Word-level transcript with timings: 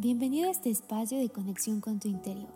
Bienvenido 0.00 0.46
a 0.46 0.52
este 0.52 0.70
espacio 0.70 1.18
de 1.18 1.28
conexión 1.28 1.80
con 1.80 1.98
tu 1.98 2.06
interior. 2.06 2.46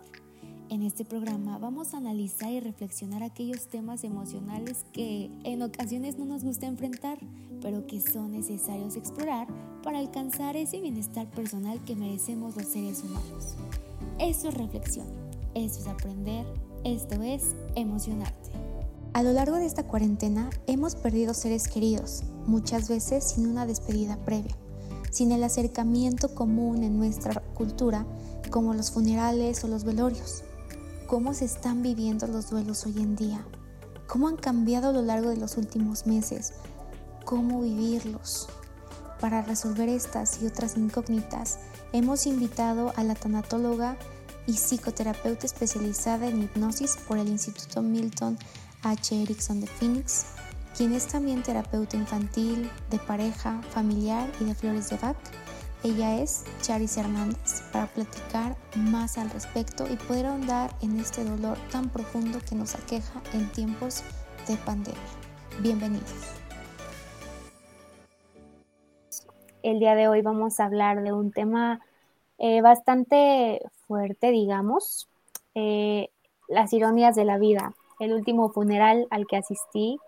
En 0.69 0.85
este 0.85 1.05
programa 1.05 1.59
vamos 1.59 1.93
a 1.93 1.97
analizar 1.97 2.53
y 2.53 2.61
reflexionar 2.61 3.25
aquellos 3.25 3.67
temas 3.67 4.05
emocionales 4.05 4.85
que 4.93 5.29
en 5.43 5.61
ocasiones 5.63 6.17
no 6.17 6.25
nos 6.25 6.45
gusta 6.45 6.67
enfrentar, 6.67 7.19
pero 7.61 7.85
que 7.89 8.01
son 8.01 8.31
necesarios 8.31 8.95
explorar 8.95 9.49
para 9.83 9.99
alcanzar 9.99 10.55
ese 10.55 10.81
bienestar 10.81 11.29
personal 11.33 11.83
que 11.83 11.97
merecemos 11.97 12.55
los 12.55 12.67
seres 12.67 13.03
humanos. 13.03 13.57
Eso 14.21 14.51
es 14.51 14.55
reflexión, 14.55 15.09
eso 15.55 15.81
es 15.81 15.89
aprender, 15.89 16.47
esto 16.85 17.21
es 17.25 17.57
emocionarte. 17.75 18.51
A 19.15 19.25
lo 19.25 19.33
largo 19.33 19.57
de 19.57 19.67
esta 19.67 19.89
cuarentena 19.89 20.49
hemos 20.69 20.95
perdido 20.95 21.35
seres 21.35 21.67
queridos, 21.67 22.23
muchas 22.47 22.89
veces 22.89 23.33
sin 23.33 23.49
una 23.49 23.67
despedida 23.67 24.17
previa, 24.25 24.57
sin 25.13 25.31
el 25.31 25.45
acercamiento 25.45 26.35
común 26.35 26.83
en 26.83 26.99
nuestra 26.99 27.41
cultura 27.55 28.05
como 28.51 28.75
los 28.75 28.91
funerales 28.91 29.63
o 29.63 29.69
los 29.69 29.85
velorios. 29.85 30.43
¿Cómo 31.07 31.35
se 31.35 31.45
están 31.45 31.83
viviendo 31.83 32.27
los 32.27 32.51
duelos 32.51 32.87
hoy 32.87 32.97
en 32.97 33.15
día? 33.15 33.47
¿Cómo 34.09 34.27
han 34.29 34.37
cambiado 34.37 34.89
a 34.89 34.93
lo 34.93 35.03
largo 35.03 35.29
de 35.29 35.37
los 35.37 35.57
últimos 35.57 36.07
meses? 36.07 36.55
¿Cómo 37.25 37.61
vivirlos? 37.61 38.49
Para 39.21 39.43
resolver 39.43 39.89
estas 39.89 40.43
y 40.43 40.47
otras 40.47 40.77
incógnitas, 40.77 41.59
hemos 41.93 42.27
invitado 42.27 42.93
a 42.97 43.05
la 43.05 43.15
tanatóloga 43.15 43.97
y 44.47 44.55
psicoterapeuta 44.55 45.47
especializada 45.47 46.27
en 46.27 46.43
hipnosis 46.43 46.97
por 47.07 47.19
el 47.19 47.29
Instituto 47.29 47.83
Milton 47.83 48.39
H. 48.83 49.23
Erickson 49.23 49.61
de 49.61 49.67
Phoenix, 49.67 50.25
quien 50.77 50.93
es 50.95 51.07
también 51.07 51.43
terapeuta 51.43 51.97
infantil, 51.97 52.71
de 52.91 52.99
pareja, 52.99 53.61
familiar 53.71 54.29
y 54.41 54.45
de 54.45 54.55
flores 54.55 54.91
de 54.91 54.97
Bach. 54.97 55.17
Ella 55.85 56.21
es 56.21 56.45
Charis 56.61 56.97
Hernández 56.97 57.63
para 57.73 57.87
platicar 57.87 58.57
más 58.77 59.19
al 59.19 59.31
respecto 59.31 59.85
y 59.91 59.97
poder 59.97 60.27
ahondar 60.27 60.71
en 60.81 60.99
este 60.99 61.25
dolor 61.25 61.59
tan 61.71 61.89
profundo 61.89 62.39
que 62.49 62.55
nos 62.55 62.75
aqueja 62.75 63.21
en 63.33 63.51
tiempos 63.53 64.03
de 64.49 64.57
pandemia. 64.59 65.01
Bienvenidos. 65.61 66.13
El 69.63 69.79
día 69.79 69.95
de 69.95 70.09
hoy 70.09 70.23
vamos 70.23 70.59
a 70.59 70.65
hablar 70.65 71.03
de 71.03 71.13
un 71.13 71.33
tema 71.33 71.81
eh, 72.39 72.63
bastante 72.63 73.61
fuerte, 73.87 74.31
digamos, 74.31 75.09
eh, 75.55 76.09
las 76.49 76.73
ironías 76.73 77.15
de 77.15 77.25
la 77.25 77.39
vida 77.39 77.75
el 78.03 78.13
último 78.13 78.51
funeral 78.51 79.07
al 79.11 79.27
que 79.27 79.37
asistí, 79.37 79.99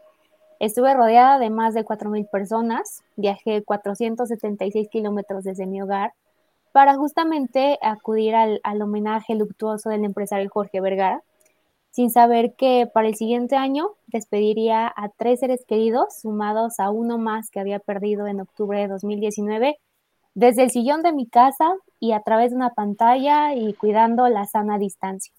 estuve 0.64 0.94
rodeada 0.94 1.38
de 1.38 1.50
más 1.50 1.74
de 1.74 1.84
4.000 1.84 2.28
personas, 2.30 3.02
viajé 3.16 3.62
476 3.62 4.88
kilómetros 4.88 5.44
desde 5.44 5.66
mi 5.66 5.82
hogar 5.82 6.12
para 6.72 6.96
justamente 6.96 7.78
acudir 7.82 8.34
al, 8.34 8.60
al 8.64 8.82
homenaje 8.82 9.34
luctuoso 9.34 9.90
del 9.90 10.04
empresario 10.04 10.50
Jorge 10.50 10.80
Vergara, 10.80 11.22
sin 11.90 12.10
saber 12.10 12.54
que 12.54 12.90
para 12.92 13.06
el 13.06 13.14
siguiente 13.14 13.56
año 13.56 13.90
despediría 14.08 14.92
a 14.96 15.10
tres 15.10 15.40
seres 15.40 15.64
queridos, 15.66 16.20
sumados 16.20 16.80
a 16.80 16.90
uno 16.90 17.18
más 17.18 17.50
que 17.50 17.60
había 17.60 17.78
perdido 17.78 18.26
en 18.26 18.40
octubre 18.40 18.80
de 18.80 18.88
2019, 18.88 19.78
desde 20.34 20.64
el 20.64 20.70
sillón 20.70 21.02
de 21.02 21.12
mi 21.12 21.26
casa 21.26 21.74
y 22.00 22.12
a 22.12 22.20
través 22.20 22.50
de 22.50 22.56
una 22.56 22.70
pantalla 22.70 23.54
y 23.54 23.74
cuidando 23.74 24.28
la 24.28 24.46
sana 24.46 24.78
distancia. 24.78 25.32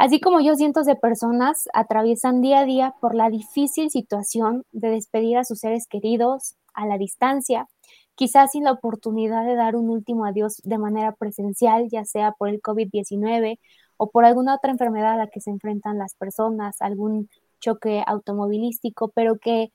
Así 0.00 0.18
como 0.18 0.40
yo, 0.40 0.54
cientos 0.54 0.86
de 0.86 0.96
personas 0.96 1.68
atraviesan 1.74 2.40
día 2.40 2.60
a 2.60 2.64
día 2.64 2.94
por 3.02 3.14
la 3.14 3.28
difícil 3.28 3.90
situación 3.90 4.64
de 4.72 4.88
despedir 4.88 5.36
a 5.36 5.44
sus 5.44 5.60
seres 5.60 5.86
queridos 5.86 6.54
a 6.72 6.86
la 6.86 6.96
distancia, 6.96 7.68
quizás 8.14 8.52
sin 8.52 8.64
la 8.64 8.72
oportunidad 8.72 9.44
de 9.44 9.56
dar 9.56 9.76
un 9.76 9.90
último 9.90 10.24
adiós 10.24 10.62
de 10.64 10.78
manera 10.78 11.12
presencial, 11.12 11.90
ya 11.90 12.06
sea 12.06 12.32
por 12.32 12.48
el 12.48 12.62
COVID-19 12.62 13.58
o 13.98 14.08
por 14.08 14.24
alguna 14.24 14.54
otra 14.54 14.70
enfermedad 14.70 15.12
a 15.12 15.16
la 15.18 15.26
que 15.26 15.42
se 15.42 15.50
enfrentan 15.50 15.98
las 15.98 16.14
personas, 16.14 16.80
algún 16.80 17.28
choque 17.60 18.02
automovilístico, 18.06 19.08
pero 19.14 19.36
que 19.36 19.70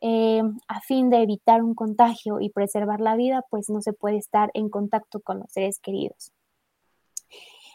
eh, 0.00 0.42
a 0.66 0.80
fin 0.80 1.10
de 1.10 1.22
evitar 1.22 1.62
un 1.62 1.76
contagio 1.76 2.40
y 2.40 2.50
preservar 2.50 2.98
la 2.98 3.14
vida, 3.14 3.44
pues 3.50 3.70
no 3.70 3.82
se 3.82 3.92
puede 3.92 4.16
estar 4.16 4.50
en 4.54 4.68
contacto 4.68 5.20
con 5.20 5.38
los 5.38 5.52
seres 5.52 5.78
queridos. 5.78 6.32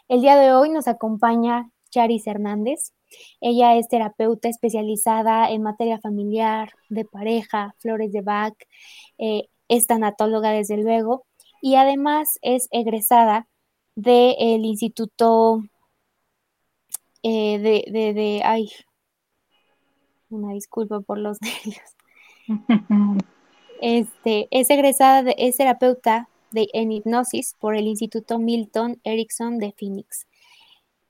El 0.08 0.20
día 0.20 0.36
de 0.36 0.52
hoy 0.52 0.68
nos 0.68 0.88
acompaña 0.88 1.70
Charis 1.96 2.26
Hernández. 2.26 2.92
Ella 3.40 3.76
es 3.76 3.88
terapeuta 3.88 4.50
especializada 4.50 5.50
en 5.50 5.62
materia 5.62 5.98
familiar, 5.98 6.72
de 6.90 7.06
pareja, 7.06 7.74
flores 7.78 8.12
de 8.12 8.20
Bach, 8.20 8.54
eh, 9.16 9.48
es 9.68 9.86
tanatóloga 9.86 10.50
desde 10.50 10.76
luego, 10.76 11.24
y 11.62 11.76
además 11.76 12.38
es 12.42 12.68
egresada 12.70 13.48
del 13.94 14.66
Instituto 14.66 15.62
eh, 17.22 17.58
de, 17.58 17.90
de, 17.90 18.12
de, 18.12 18.42
ay, 18.44 18.70
una 20.28 20.52
disculpa 20.52 21.00
por 21.00 21.16
los 21.16 21.38
nervios. 21.40 21.96
Este, 23.80 24.48
es 24.50 24.68
egresada, 24.68 25.22
de, 25.22 25.34
es 25.38 25.56
terapeuta 25.56 26.28
de, 26.50 26.68
en 26.74 26.92
hipnosis 26.92 27.54
por 27.58 27.74
el 27.74 27.86
Instituto 27.86 28.38
Milton 28.38 29.00
Erickson 29.02 29.58
de 29.58 29.72
Phoenix. 29.72 30.26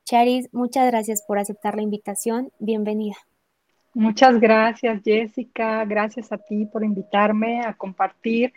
Charis, 0.06 0.48
muchas 0.52 0.86
gracias 0.86 1.24
por 1.26 1.36
aceptar 1.36 1.74
la 1.74 1.82
invitación. 1.82 2.52
Bienvenida. 2.60 3.16
Muchas 3.92 4.38
gracias, 4.38 5.02
Jessica. 5.04 5.84
Gracias 5.84 6.30
a 6.30 6.38
ti 6.38 6.64
por 6.64 6.84
invitarme 6.84 7.62
a 7.62 7.74
compartir 7.74 8.52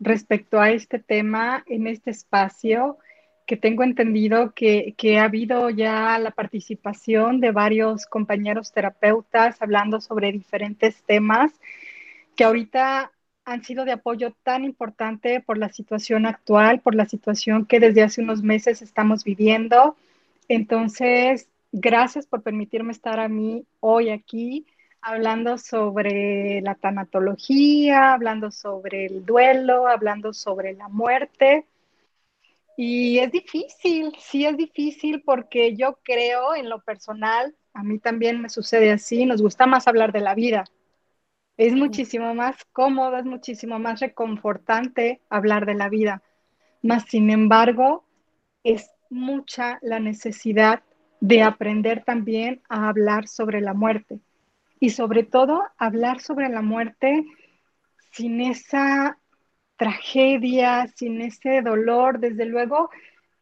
respecto 0.00 0.60
a 0.60 0.70
este 0.70 0.98
tema 0.98 1.62
en 1.68 1.86
este 1.86 2.10
espacio 2.10 2.98
que 3.46 3.56
tengo 3.56 3.84
entendido 3.84 4.52
que, 4.54 4.94
que, 4.98 5.20
ha 5.20 5.24
habido 5.24 5.70
ya 5.70 6.18
la 6.18 6.32
participación 6.32 7.40
de 7.40 7.52
varios 7.52 8.04
compañeros 8.06 8.72
terapeutas 8.72 9.62
hablando 9.62 10.00
sobre 10.00 10.32
diferentes 10.32 11.00
temas 11.04 11.52
que 12.34 12.42
ahorita 12.42 13.12
han 13.44 13.62
sido 13.62 13.84
de 13.84 13.92
apoyo 13.92 14.34
tan 14.42 14.64
importante 14.64 15.40
por 15.40 15.58
la 15.58 15.68
situación 15.68 16.26
actual, 16.26 16.80
por 16.80 16.96
la 16.96 17.06
situación 17.06 17.66
que 17.66 17.78
desde 17.78 18.02
hace 18.02 18.20
unos 18.20 18.42
meses 18.42 18.82
estamos 18.82 19.22
viviendo 19.22 19.96
entonces, 20.48 21.48
gracias 21.72 22.26
por 22.26 22.42
permitirme 22.42 22.92
estar 22.92 23.20
a 23.20 23.28
mí 23.28 23.66
hoy 23.80 24.10
aquí 24.10 24.66
hablando 25.00 25.58
sobre 25.58 26.60
la 26.62 26.74
tanatología, 26.74 28.12
hablando 28.14 28.50
sobre 28.50 29.06
el 29.06 29.24
duelo, 29.24 29.86
hablando 29.86 30.32
sobre 30.32 30.74
la 30.74 30.88
muerte. 30.88 31.66
Y 32.76 33.18
es 33.18 33.32
difícil, 33.32 34.14
sí 34.18 34.46
es 34.46 34.56
difícil 34.56 35.22
porque 35.22 35.74
yo 35.76 35.98
creo 36.02 36.54
en 36.54 36.68
lo 36.68 36.80
personal, 36.80 37.54
a 37.74 37.82
mí 37.82 37.98
también 37.98 38.40
me 38.40 38.48
sucede 38.48 38.92
así, 38.92 39.26
nos 39.26 39.42
gusta 39.42 39.66
más 39.66 39.88
hablar 39.88 40.12
de 40.12 40.20
la 40.20 40.34
vida. 40.34 40.64
Es 41.56 41.74
muchísimo 41.74 42.34
más 42.34 42.64
cómodo, 42.72 43.16
es 43.16 43.24
muchísimo 43.24 43.78
más 43.80 44.00
reconfortante 44.00 45.20
hablar 45.28 45.66
de 45.66 45.74
la 45.74 45.88
vida. 45.88 46.22
Más 46.82 47.04
sin 47.04 47.30
embargo, 47.30 48.04
es 48.62 48.90
mucha 49.10 49.78
la 49.82 50.00
necesidad 50.00 50.82
de 51.20 51.42
aprender 51.42 52.04
también 52.04 52.60
a 52.68 52.88
hablar 52.88 53.28
sobre 53.28 53.60
la 53.60 53.74
muerte 53.74 54.20
y 54.80 54.90
sobre 54.90 55.24
todo 55.24 55.62
hablar 55.76 56.20
sobre 56.20 56.48
la 56.48 56.62
muerte 56.62 57.24
sin 58.12 58.40
esa 58.40 59.18
tragedia, 59.76 60.86
sin 60.94 61.20
ese 61.20 61.62
dolor. 61.62 62.20
Desde 62.20 62.44
luego 62.44 62.90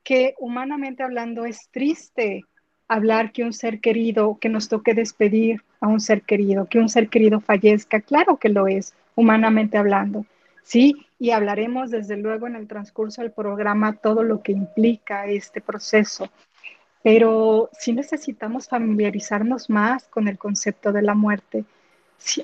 que 0.02 0.34
humanamente 0.38 1.02
hablando 1.02 1.44
es 1.44 1.68
triste 1.70 2.44
hablar 2.88 3.32
que 3.32 3.42
un 3.42 3.52
ser 3.52 3.80
querido, 3.80 4.38
que 4.40 4.48
nos 4.48 4.68
toque 4.68 4.94
despedir 4.94 5.62
a 5.80 5.88
un 5.88 6.00
ser 6.00 6.22
querido, 6.22 6.66
que 6.66 6.78
un 6.78 6.88
ser 6.88 7.08
querido 7.08 7.40
fallezca. 7.40 8.00
Claro 8.00 8.36
que 8.36 8.48
lo 8.48 8.68
es, 8.68 8.94
humanamente 9.14 9.76
hablando. 9.76 10.24
Sí, 10.62 11.05
y 11.18 11.30
hablaremos 11.30 11.90
desde 11.90 12.16
luego 12.16 12.46
en 12.46 12.56
el 12.56 12.68
transcurso 12.68 13.22
del 13.22 13.32
programa 13.32 13.94
todo 13.94 14.22
lo 14.22 14.42
que 14.42 14.52
implica 14.52 15.26
este 15.26 15.60
proceso. 15.60 16.28
Pero 17.02 17.70
sí 17.72 17.92
necesitamos 17.92 18.68
familiarizarnos 18.68 19.70
más 19.70 20.08
con 20.08 20.28
el 20.28 20.38
concepto 20.38 20.92
de 20.92 21.02
la 21.02 21.14
muerte. 21.14 21.64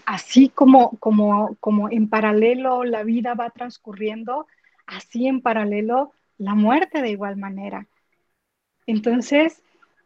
así 0.06 0.48
como, 0.50 0.98
como, 0.98 1.56
como 1.60 1.90
en 1.90 2.08
paralelo 2.08 2.84
la 2.84 3.02
vida 3.04 3.34
va 3.34 3.50
transcurriendo, 3.50 4.46
así 4.86 5.26
en 5.26 5.40
paralelo 5.40 6.12
la 6.38 6.54
muerte 6.54 7.02
de 7.02 7.10
igual 7.10 7.36
manera. 7.36 7.86
Entonces, 8.86 9.62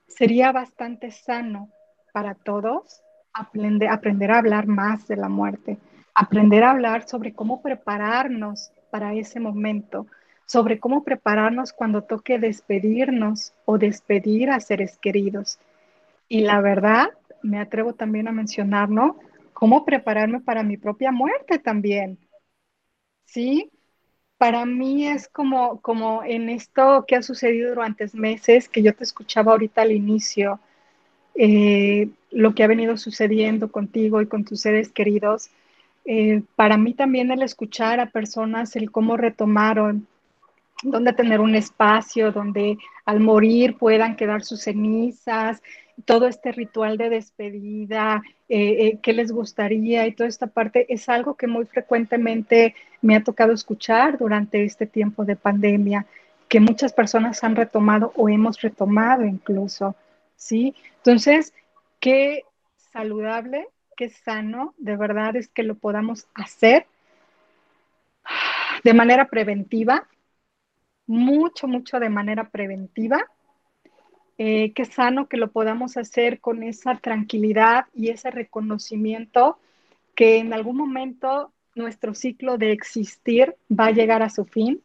sería 0.06 0.52
bastante 0.52 1.10
sano 1.10 1.70
para 2.12 2.34
todos 2.34 3.02
aprender, 3.32 3.90
aprender 3.90 4.30
a 4.30 4.38
hablar 4.38 4.66
más 4.66 5.06
de 5.08 5.16
la 5.16 5.28
muerte, 5.28 5.78
aprender 6.16 6.64
a 6.64 6.70
hablar 6.72 7.06
sobre 7.06 7.34
cómo 7.34 7.62
prepararnos 7.62 8.72
para 8.90 9.14
ese 9.14 9.38
momento, 9.38 10.06
sobre 10.46 10.80
cómo 10.80 11.04
prepararnos 11.04 11.72
cuando 11.72 12.02
toque 12.02 12.38
despedirnos 12.38 13.52
o 13.66 13.78
despedir 13.78 14.50
a 14.50 14.60
seres 14.60 14.98
queridos. 14.98 15.58
Y 16.28 16.40
la 16.40 16.60
verdad, 16.60 17.10
me 17.42 17.60
atrevo 17.60 17.92
también 17.92 18.26
a 18.28 18.32
mencionar, 18.32 18.88
Cómo 19.52 19.84
prepararme 19.84 20.40
para 20.40 20.62
mi 20.62 20.76
propia 20.76 21.12
muerte 21.12 21.58
también. 21.58 22.18
¿Sí? 23.24 23.70
para 24.38 24.66
mí 24.66 25.06
es 25.06 25.28
como, 25.28 25.80
como 25.80 26.22
en 26.22 26.50
esto 26.50 27.04
que 27.06 27.16
ha 27.16 27.22
sucedido 27.22 27.70
durante 27.70 28.06
meses, 28.14 28.68
que 28.68 28.82
yo 28.82 28.94
te 28.94 29.04
escuchaba 29.04 29.52
ahorita 29.52 29.82
al 29.82 29.92
inicio, 29.92 30.60
eh, 31.34 32.08
lo 32.30 32.54
que 32.54 32.64
ha 32.64 32.66
venido 32.66 32.96
sucediendo 32.96 33.70
contigo 33.72 34.20
y 34.20 34.26
con 34.26 34.44
tus 34.44 34.60
seres 34.60 34.90
queridos. 34.90 35.50
Eh, 36.06 36.42
para 36.54 36.76
mí 36.76 36.94
también 36.94 37.30
el 37.32 37.42
escuchar 37.42 37.98
a 38.00 38.10
personas, 38.10 38.76
el 38.76 38.90
cómo 38.90 39.16
retomaron, 39.16 40.06
donde 40.82 41.12
tener 41.12 41.40
un 41.40 41.54
espacio 41.54 42.32
donde 42.32 42.78
al 43.04 43.20
morir 43.20 43.76
puedan 43.76 44.14
quedar 44.16 44.42
sus 44.42 44.62
cenizas, 44.62 45.62
todo 46.04 46.28
este 46.28 46.52
ritual 46.52 46.98
de 46.98 47.08
despedida, 47.08 48.22
eh, 48.48 48.86
eh, 48.86 48.98
qué 49.02 49.12
les 49.12 49.32
gustaría 49.32 50.06
y 50.06 50.12
toda 50.12 50.28
esta 50.28 50.46
parte 50.46 50.86
es 50.92 51.08
algo 51.08 51.34
que 51.34 51.46
muy 51.46 51.64
frecuentemente 51.64 52.74
me 53.00 53.16
ha 53.16 53.24
tocado 53.24 53.52
escuchar 53.52 54.18
durante 54.18 54.64
este 54.64 54.86
tiempo 54.86 55.24
de 55.24 55.36
pandemia, 55.36 56.06
que 56.48 56.60
muchas 56.60 56.92
personas 56.92 57.42
han 57.42 57.56
retomado 57.56 58.12
o 58.14 58.28
hemos 58.28 58.60
retomado 58.60 59.24
incluso, 59.24 59.96
¿sí? 60.36 60.74
Entonces, 60.98 61.54
qué 61.98 62.44
saludable, 62.92 63.66
qué 63.96 64.10
sano, 64.10 64.74
de 64.78 64.96
verdad 64.96 65.36
es 65.36 65.48
que 65.48 65.62
lo 65.62 65.74
podamos 65.76 66.26
hacer 66.34 66.86
de 68.84 68.94
manera 68.94 69.28
preventiva, 69.28 70.06
mucho, 71.06 71.66
mucho 71.66 71.98
de 71.98 72.10
manera 72.10 72.50
preventiva 72.50 73.26
eh, 74.38 74.72
qué 74.74 74.84
sano 74.84 75.28
que 75.28 75.38
lo 75.38 75.50
podamos 75.50 75.96
hacer 75.96 76.40
con 76.40 76.62
esa 76.62 76.96
tranquilidad 76.96 77.86
y 77.94 78.10
ese 78.10 78.30
reconocimiento 78.30 79.58
que 80.14 80.38
en 80.38 80.52
algún 80.52 80.76
momento 80.76 81.52
nuestro 81.74 82.14
ciclo 82.14 82.58
de 82.58 82.72
existir 82.72 83.56
va 83.70 83.86
a 83.86 83.92
llegar 83.92 84.22
a 84.22 84.28
su 84.28 84.44
fin 84.44 84.82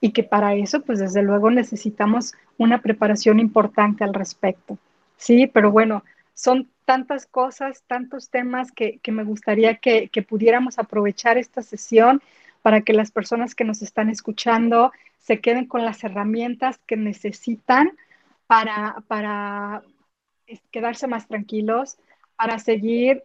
y 0.00 0.12
que 0.12 0.22
para 0.22 0.54
eso, 0.54 0.80
pues 0.80 0.98
desde 0.98 1.22
luego 1.22 1.50
necesitamos 1.50 2.32
una 2.56 2.80
preparación 2.80 3.38
importante 3.38 4.02
al 4.02 4.14
respecto. 4.14 4.78
Sí, 5.18 5.46
pero 5.46 5.70
bueno, 5.70 6.02
son 6.34 6.70
tantas 6.84 7.26
cosas, 7.26 7.82
tantos 7.86 8.30
temas 8.30 8.72
que, 8.72 9.00
me 9.08 9.24
gustaría 9.24 9.76
que, 9.76 10.08
que, 10.08 10.22
pudiéramos 10.22 10.78
aprovechar 10.78 11.38
esta 11.38 11.62
sesión 11.62 12.22
para 12.62 12.82
que 12.82 12.92
las 12.92 13.10
personas 13.10 13.54
que 13.54 13.64
nos 13.64 13.82
están 13.82 14.10
escuchando 14.10 14.92
se 15.18 15.40
queden 15.40 15.66
con 15.66 15.84
las 15.84 16.02
herramientas 16.02 16.78
que 16.86 16.96
necesitan 16.96 17.92
para, 18.50 19.84
quedarse 20.72 21.06
más 21.06 21.28
tranquilos, 21.28 21.98
para 22.34 22.58
seguir 22.58 23.22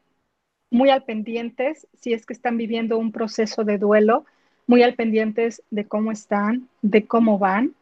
muy 0.69 0.91
al 0.91 1.03
pendientes 1.03 1.87
si 1.99 2.13
es 2.13 2.27
que 2.27 2.33
están 2.33 2.57
viviendo 2.57 2.99
un 2.99 3.11
proceso 3.11 3.63
de 3.63 3.79
duelo, 3.79 4.25
muy 4.67 4.83
al 4.83 4.93
pendientes 4.93 5.63
de 5.71 5.87
cómo 5.87 6.11
están, 6.11 6.69
de 6.83 7.07
cómo 7.07 7.39
van. 7.39 7.73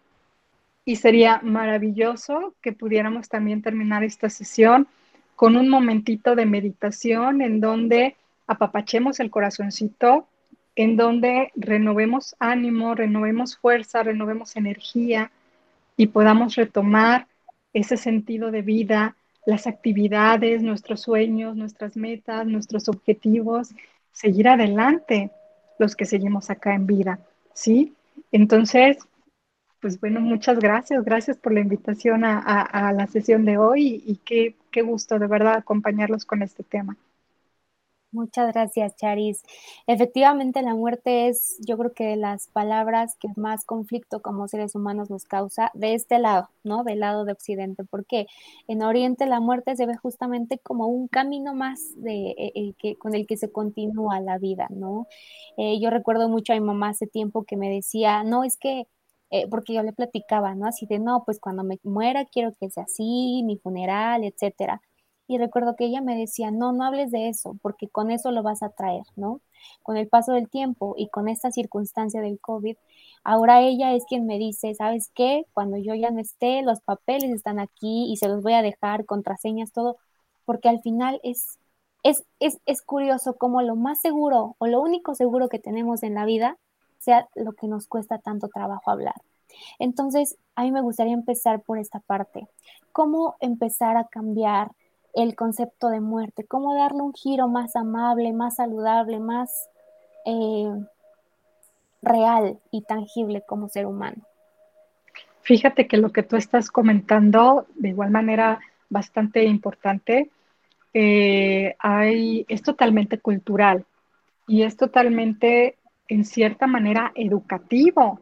Y 0.86 0.96
sería 0.98 1.42
maravilloso 1.44 2.56
que 2.62 2.72
pudiéramos 2.72 3.28
también 3.28 3.62
terminar 3.62 4.06
esta 4.06 4.30
sesión 4.30 4.88
con 5.44 5.58
un 5.58 5.68
momentito 5.68 6.38
de 6.38 6.46
meditación 6.46 7.42
en 7.42 7.60
donde 7.60 8.16
apapachemos 8.48 9.20
el 9.20 9.30
corazoncito, 9.30 10.26
en 10.74 10.96
donde 10.96 11.52
renovemos 11.58 12.38
ánimo, 12.40 12.96
renovemos 12.96 13.58
fuerza, 13.58 14.04
renovemos 14.04 14.56
energía 14.56 15.32
y 15.98 16.08
podamos 16.08 16.56
retomar 16.56 17.28
ese 17.74 17.98
sentido 17.98 18.52
de 18.52 18.62
vida, 18.62 19.18
las 19.46 19.68
actividades, 19.68 20.64
nuestros 20.64 21.02
sueños, 21.02 21.58
nuestras 21.58 21.98
metas, 21.98 22.48
nuestros 22.48 22.88
objetivos, 22.88 23.76
seguir 24.14 24.48
adelante 24.48 25.30
los 25.78 25.98
que 25.98 26.06
seguimos 26.06 26.50
acá 26.52 26.74
en 26.74 26.88
vida, 26.88 27.20
¿sí? 27.54 27.92
Entonces, 28.32 28.98
pues 29.82 30.00
bueno, 30.00 30.22
muchas 30.22 30.58
gracias, 30.58 31.04
gracias 31.04 31.36
por 31.36 31.52
la 31.52 31.60
invitación 31.60 32.24
a, 32.24 32.94
la 32.96 33.08
sesión 33.08 33.44
de 33.44 33.58
hoy 33.58 34.02
y 34.08 34.16
qué, 34.24 34.56
qué 34.74 34.82
gusto 34.82 35.20
de 35.20 35.28
verdad 35.28 35.56
acompañarlos 35.56 36.26
con 36.26 36.42
este 36.42 36.64
tema. 36.64 36.98
Muchas 38.14 38.54
gracias, 38.54 38.96
Charis. 38.96 39.42
Efectivamente, 39.88 40.62
la 40.62 40.76
muerte 40.76 41.30
es, 41.30 41.58
yo 41.66 41.80
creo 41.80 41.94
que 41.94 42.04
de 42.10 42.16
las 42.16 42.48
palabras 42.48 43.16
que 43.20 43.28
más 43.36 43.66
conflicto 43.66 44.22
como 44.22 44.48
seres 44.48 44.76
humanos 44.76 45.10
nos 45.10 45.26
causa 45.26 45.72
de 45.74 45.96
este 45.96 46.20
lado, 46.20 46.50
¿no? 46.64 46.84
Del 46.84 47.00
lado 47.00 47.26
de 47.26 47.32
Occidente, 47.32 47.84
porque 47.84 48.28
en 48.68 48.84
Oriente 48.84 49.26
la 49.26 49.40
muerte 49.40 49.76
se 49.76 49.88
ve 49.88 49.98
justamente 49.98 50.60
como 50.60 50.86
un 50.88 51.08
camino 51.08 51.56
más 51.56 51.80
de, 51.96 52.36
eh, 52.38 52.52
eh, 52.54 52.74
que, 52.78 52.98
con 52.98 53.16
el 53.16 53.26
que 53.26 53.36
se 53.36 53.52
continúa 53.52 54.20
la 54.20 54.38
vida, 54.38 54.68
¿no? 54.70 55.08
Eh, 55.58 55.80
yo 55.82 55.90
recuerdo 55.90 56.30
mucho 56.30 56.54
a 56.54 56.56
mi 56.56 56.62
mamá 56.62 56.90
hace 56.90 57.08
tiempo 57.08 57.46
que 57.46 57.58
me 57.58 57.72
decía, 57.72 58.24
no, 58.24 58.44
es 58.44 58.58
que 58.58 58.86
porque 59.50 59.74
yo 59.74 59.84
le 59.84 59.94
platicaba, 59.94 60.56
¿no? 60.56 60.68
Así 60.68 60.86
de, 60.86 61.00
no, 61.00 61.24
pues 61.26 61.40
cuando 61.40 61.64
me 61.64 61.80
muera 61.84 62.26
quiero 62.26 62.54
que 62.60 62.70
sea 62.70 62.84
así, 62.84 63.44
mi 63.46 63.58
funeral, 63.58 64.24
etcétera. 64.24 64.82
Y 65.28 65.38
recuerdo 65.38 65.76
que 65.76 65.86
ella 65.86 66.02
me 66.02 66.18
decía, 66.18 66.52
no, 66.52 66.74
no 66.74 66.86
hables 66.86 67.12
de 67.12 67.30
eso, 67.30 67.58
porque 67.62 67.88
con 67.90 68.12
eso 68.12 68.32
lo 68.32 68.44
vas 68.44 68.62
a 68.62 68.70
traer, 68.70 69.04
¿no? 69.16 69.42
Con 69.82 69.98
el 69.98 70.08
paso 70.08 70.34
del 70.34 70.50
tiempo 70.50 70.96
y 70.98 71.10
con 71.10 71.30
esta 71.30 71.52
circunstancia 71.52 72.22
del 72.22 72.40
COVID, 72.40 72.76
ahora 73.24 73.62
ella 73.62 73.94
es 73.96 74.06
quien 74.06 74.26
me 74.28 74.38
dice, 74.38 74.76
¿sabes 74.76 75.10
qué? 75.16 75.46
Cuando 75.54 75.78
yo 75.78 75.96
ya 75.96 76.12
no 76.12 76.20
esté, 76.20 76.62
los 76.62 76.82
papeles 76.82 77.32
están 77.32 77.60
aquí 77.60 78.12
y 78.12 78.18
se 78.18 78.28
los 78.28 78.44
voy 78.44 78.54
a 78.54 78.62
dejar, 78.62 79.06
contraseñas, 79.06 79.72
todo, 79.72 79.98
porque 80.46 80.70
al 80.70 80.82
final 80.82 81.20
es, 81.24 81.58
es, 82.04 82.24
es, 82.40 82.60
es 82.66 82.82
curioso 82.82 83.36
cómo 83.38 83.62
lo 83.62 83.76
más 83.76 84.02
seguro 84.02 84.56
o 84.60 84.68
lo 84.68 84.82
único 84.82 85.16
seguro 85.16 85.50
que 85.50 85.60
tenemos 85.60 86.04
en 86.04 86.16
la 86.16 86.26
vida 86.26 86.58
sea 87.04 87.28
lo 87.36 87.54
que 87.54 87.68
nos 87.68 87.88
cuesta 87.88 88.18
tanto 88.18 88.48
trabajo 88.48 88.92
hablar. 88.92 89.16
Entonces, 89.80 90.38
a 90.56 90.64
mí 90.64 90.72
me 90.72 90.82
gustaría 90.82 91.14
empezar 91.14 91.62
por 91.62 91.78
esta 91.78 92.00
parte. 92.00 92.48
¿Cómo 92.92 93.36
empezar 93.40 93.98
a 93.98 94.06
cambiar 94.06 94.72
el 95.14 95.36
concepto 95.36 95.90
de 95.90 96.02
muerte, 96.02 96.46
cómo 96.46 96.76
darle 96.76 97.02
un 97.02 97.14
giro 97.14 97.48
más 97.48 97.76
amable, 97.76 98.34
más 98.34 98.56
saludable, 98.56 99.20
más 99.20 99.70
eh, 100.26 100.72
real 102.02 102.60
y 102.72 102.82
tangible 102.82 103.44
como 103.48 103.70
ser 103.70 103.86
humano. 103.86 104.24
Fíjate 105.42 105.88
que 105.88 105.98
lo 105.98 106.12
que 106.12 106.24
tú 106.24 106.36
estás 106.36 106.72
comentando, 106.72 107.68
de 107.76 107.90
igual 107.90 108.12
manera, 108.12 108.60
bastante 108.90 109.44
importante, 109.44 110.30
eh, 110.94 111.76
es 112.48 112.62
totalmente 112.62 113.20
cultural 113.20 113.86
y 114.48 114.64
es 114.64 114.78
totalmente, 114.78 115.78
en 116.08 116.26
cierta 116.26 116.68
manera, 116.68 117.12
educativo 117.16 118.22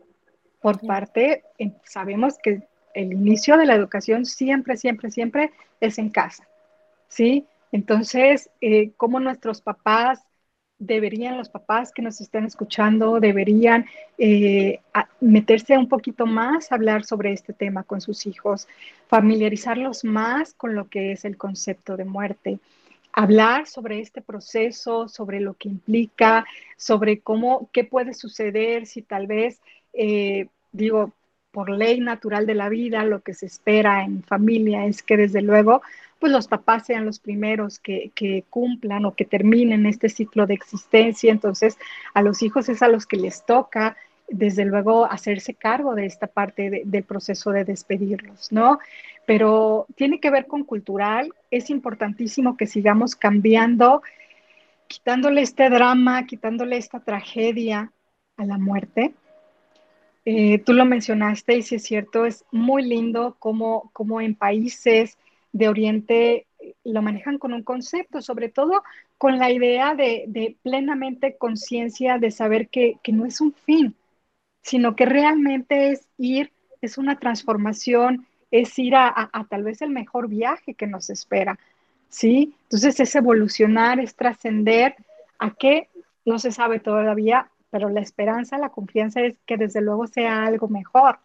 por 0.61 0.79
parte, 0.85 1.43
sabemos 1.83 2.37
que 2.41 2.61
el 2.93 3.13
inicio 3.13 3.57
de 3.57 3.65
la 3.65 3.75
educación 3.75 4.25
siempre, 4.25 4.77
siempre, 4.77 5.09
siempre 5.09 5.51
es 5.79 5.97
en 5.97 6.09
casa. 6.09 6.47
¿sí? 7.07 7.45
Entonces, 7.71 8.49
eh, 8.61 8.91
¿cómo 8.97 9.19
nuestros 9.19 9.61
papás 9.61 10.23
deberían, 10.77 11.37
los 11.37 11.49
papás 11.49 11.91
que 11.91 12.01
nos 12.01 12.21
estén 12.21 12.45
escuchando, 12.45 13.19
deberían 13.19 13.85
eh, 14.17 14.79
meterse 15.19 15.77
un 15.77 15.87
poquito 15.87 16.25
más 16.25 16.71
a 16.71 16.75
hablar 16.75 17.05
sobre 17.05 17.33
este 17.33 17.53
tema 17.53 17.83
con 17.83 18.01
sus 18.01 18.25
hijos, 18.25 18.67
familiarizarlos 19.07 20.03
más 20.03 20.53
con 20.53 20.75
lo 20.75 20.89
que 20.89 21.11
es 21.11 21.23
el 21.23 21.37
concepto 21.37 21.97
de 21.97 22.05
muerte? 22.05 22.59
Hablar 23.13 23.67
sobre 23.67 23.99
este 23.99 24.21
proceso, 24.21 25.07
sobre 25.07 25.39
lo 25.39 25.53
que 25.55 25.69
implica, 25.69 26.45
sobre 26.77 27.19
cómo, 27.19 27.69
qué 27.71 27.83
puede 27.83 28.13
suceder 28.13 28.85
si 28.85 29.01
tal 29.01 29.27
vez, 29.27 29.61
eh, 29.93 30.47
digo, 30.71 31.13
por 31.51 31.69
ley 31.69 31.99
natural 31.99 32.45
de 32.45 32.55
la 32.55 32.69
vida, 32.69 33.03
lo 33.03 33.21
que 33.21 33.33
se 33.33 33.45
espera 33.45 34.03
en 34.03 34.23
familia 34.23 34.85
es 34.85 35.03
que 35.03 35.17
desde 35.17 35.41
luego 35.41 35.81
pues 36.21 36.31
los 36.31 36.47
papás 36.47 36.85
sean 36.85 37.03
los 37.03 37.17
primeros 37.17 37.79
que, 37.79 38.11
cumplan 38.51 39.05
o 39.05 39.15
que 39.15 39.25
terminen 39.25 39.87
este 39.87 40.07
ciclo 40.07 40.45
de 40.45 40.53
existencia. 40.53 41.31
Entonces, 41.31 41.79
a 42.13 42.21
los 42.21 42.43
hijos 42.43 42.69
es 42.69 42.83
a 42.83 42.87
los 42.87 43.07
que 43.07 43.17
les 43.17 43.43
toca, 43.43 43.97
desde 44.29 44.63
luego, 44.63 45.05
hacerse 45.05 45.55
cargo 45.55 45.95
de 45.95 46.05
esta 46.05 46.27
parte 46.27 46.83
del 46.85 47.03
proceso 47.03 47.49
de 47.49 47.65
despedirlos, 47.65 48.51
¿no? 48.51 48.77
Pero 49.25 49.85
tiene 49.95 50.19
que 50.19 50.31
ver 50.31 50.47
con 50.47 50.63
cultural, 50.63 51.33
es 51.51 51.69
importantísimo 51.69 52.57
que 52.57 52.67
sigamos 52.67 53.15
cambiando, 53.15 54.01
quitándole 54.87 55.41
este 55.41 55.69
drama, 55.69 56.25
quitándole 56.25 56.77
esta 56.77 56.99
tragedia 56.99 57.91
a 58.37 58.45
la 58.45 58.57
muerte. 58.57 59.13
Eh, 60.25 60.59
tú 60.59 60.73
lo 60.73 60.85
mencionaste 60.85 61.57
y 61.57 61.61
si 61.61 61.75
es 61.75 61.83
cierto, 61.83 62.25
es 62.25 62.45
muy 62.51 62.83
lindo 62.83 63.35
como, 63.39 63.89
como 63.93 64.21
en 64.21 64.35
países 64.35 65.17
de 65.51 65.69
Oriente 65.69 66.47
lo 66.83 67.01
manejan 67.01 67.37
con 67.37 67.53
un 67.53 67.63
concepto, 67.63 68.21
sobre 68.21 68.49
todo 68.49 68.83
con 69.17 69.37
la 69.37 69.51
idea 69.51 69.95
de, 69.95 70.57
plenamente 70.63 71.37
conciencia 71.37 72.17
de 72.17 72.31
saber 72.31 72.69
que, 72.69 72.97
no 73.11 73.25
es 73.25 73.41
un 73.41 73.53
fin, 73.53 73.95
sino 74.61 74.95
que 74.95 75.05
realmente 75.05 75.91
es 75.91 76.07
ir, 76.17 76.51
es 76.81 76.97
una 76.97 77.19
transformación, 77.19 78.25
es 78.51 78.77
ir 78.79 78.95
a, 78.95 79.31
tal 79.49 79.63
vez 79.63 79.81
el 79.81 79.89
mejor 79.91 80.27
viaje 80.27 80.73
que 80.75 80.87
nos 80.87 81.09
espera, 81.09 81.57
¿sí? 82.09 82.55
Entonces 82.63 82.99
es 82.99 83.15
evolucionar, 83.15 83.99
es 83.99 84.15
trascender 84.15 84.95
a 85.39 85.51
qué 85.55 85.89
no 86.25 86.39
se 86.39 86.51
sabe 86.51 86.79
todavía, 86.79 87.49
pero 87.69 87.89
la 87.89 88.01
esperanza, 88.01 88.57
la 88.57 88.69
confianza 88.69 89.21
es 89.21 89.37
que 89.45 89.57
desde 89.57 89.81
luego 89.81 90.07
sea 90.07 90.45
algo 90.45 90.67
mejor. 90.67 91.19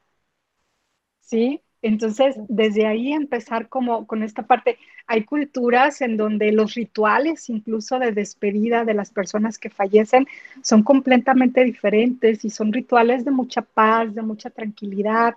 ¿Sí? 1.20 1.60
Entonces, 1.82 2.36
desde 2.48 2.86
ahí 2.86 3.12
empezar 3.12 3.68
como 3.68 4.06
con 4.06 4.22
esta 4.22 4.42
parte, 4.46 4.78
hay 5.06 5.24
culturas 5.24 6.00
en 6.00 6.16
donde 6.16 6.50
los 6.52 6.74
rituales, 6.74 7.48
incluso 7.50 7.98
de 7.98 8.12
despedida 8.12 8.84
de 8.84 8.94
las 8.94 9.10
personas 9.10 9.58
que 9.58 9.70
fallecen, 9.70 10.26
son 10.62 10.82
completamente 10.82 11.64
diferentes 11.64 12.44
y 12.44 12.50
son 12.50 12.72
rituales 12.72 13.24
de 13.24 13.30
mucha 13.30 13.62
paz, 13.62 14.14
de 14.14 14.22
mucha 14.22 14.50
tranquilidad, 14.50 15.36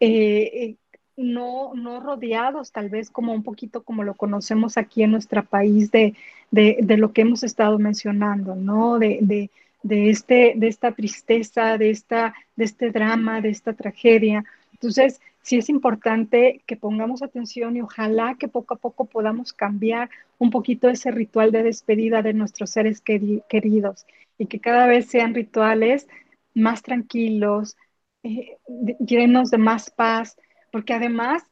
eh, 0.00 0.50
eh, 0.54 0.76
no, 1.16 1.74
no 1.74 2.00
rodeados 2.00 2.72
tal 2.72 2.88
vez 2.88 3.10
como 3.10 3.32
un 3.32 3.42
poquito 3.42 3.82
como 3.82 4.02
lo 4.02 4.14
conocemos 4.14 4.76
aquí 4.76 5.02
en 5.02 5.12
nuestro 5.12 5.44
país 5.44 5.90
de, 5.90 6.14
lo 6.50 7.12
que 7.12 7.22
hemos 7.22 7.42
estado 7.42 7.78
mencionando, 7.78 8.54
¿no? 8.54 8.98
De, 8.98 9.50
este, 9.82 10.54
de 10.56 10.68
esta 10.68 10.92
tristeza, 10.92 11.76
de, 11.76 11.90
esta, 11.90 12.34
de 12.56 12.64
este 12.64 12.90
drama, 12.90 13.40
de 13.40 13.50
esta 13.50 13.72
tragedia. 13.72 14.44
Entonces, 14.72 15.20
sí 15.42 15.56
es 15.56 15.68
importante 15.68 16.62
que 16.66 16.76
pongamos 16.76 17.22
atención 17.22 17.76
y 17.76 17.82
ojalá 17.82 18.36
que 18.38 18.48
poco 18.48 18.74
a 18.74 18.78
poco 18.78 19.04
podamos 19.04 19.52
cambiar 19.52 20.10
un 20.38 20.50
poquito 20.50 20.88
ese 20.88 21.10
ritual 21.10 21.52
de 21.52 21.62
despedida 21.62 22.22
de 22.22 22.32
nuestros 22.32 22.70
seres 22.70 23.00
queridos 23.00 24.06
y 24.38 24.46
que 24.46 24.60
cada 24.60 24.86
vez 24.86 25.06
sean 25.06 25.34
rituales 25.34 26.08
más 26.54 26.82
tranquilos, 26.82 27.76
eh, 28.22 28.56
llenos 29.04 29.50
de 29.50 29.58
más 29.58 29.90
paz, 29.90 30.36
porque 30.72 30.94
además 30.94 31.44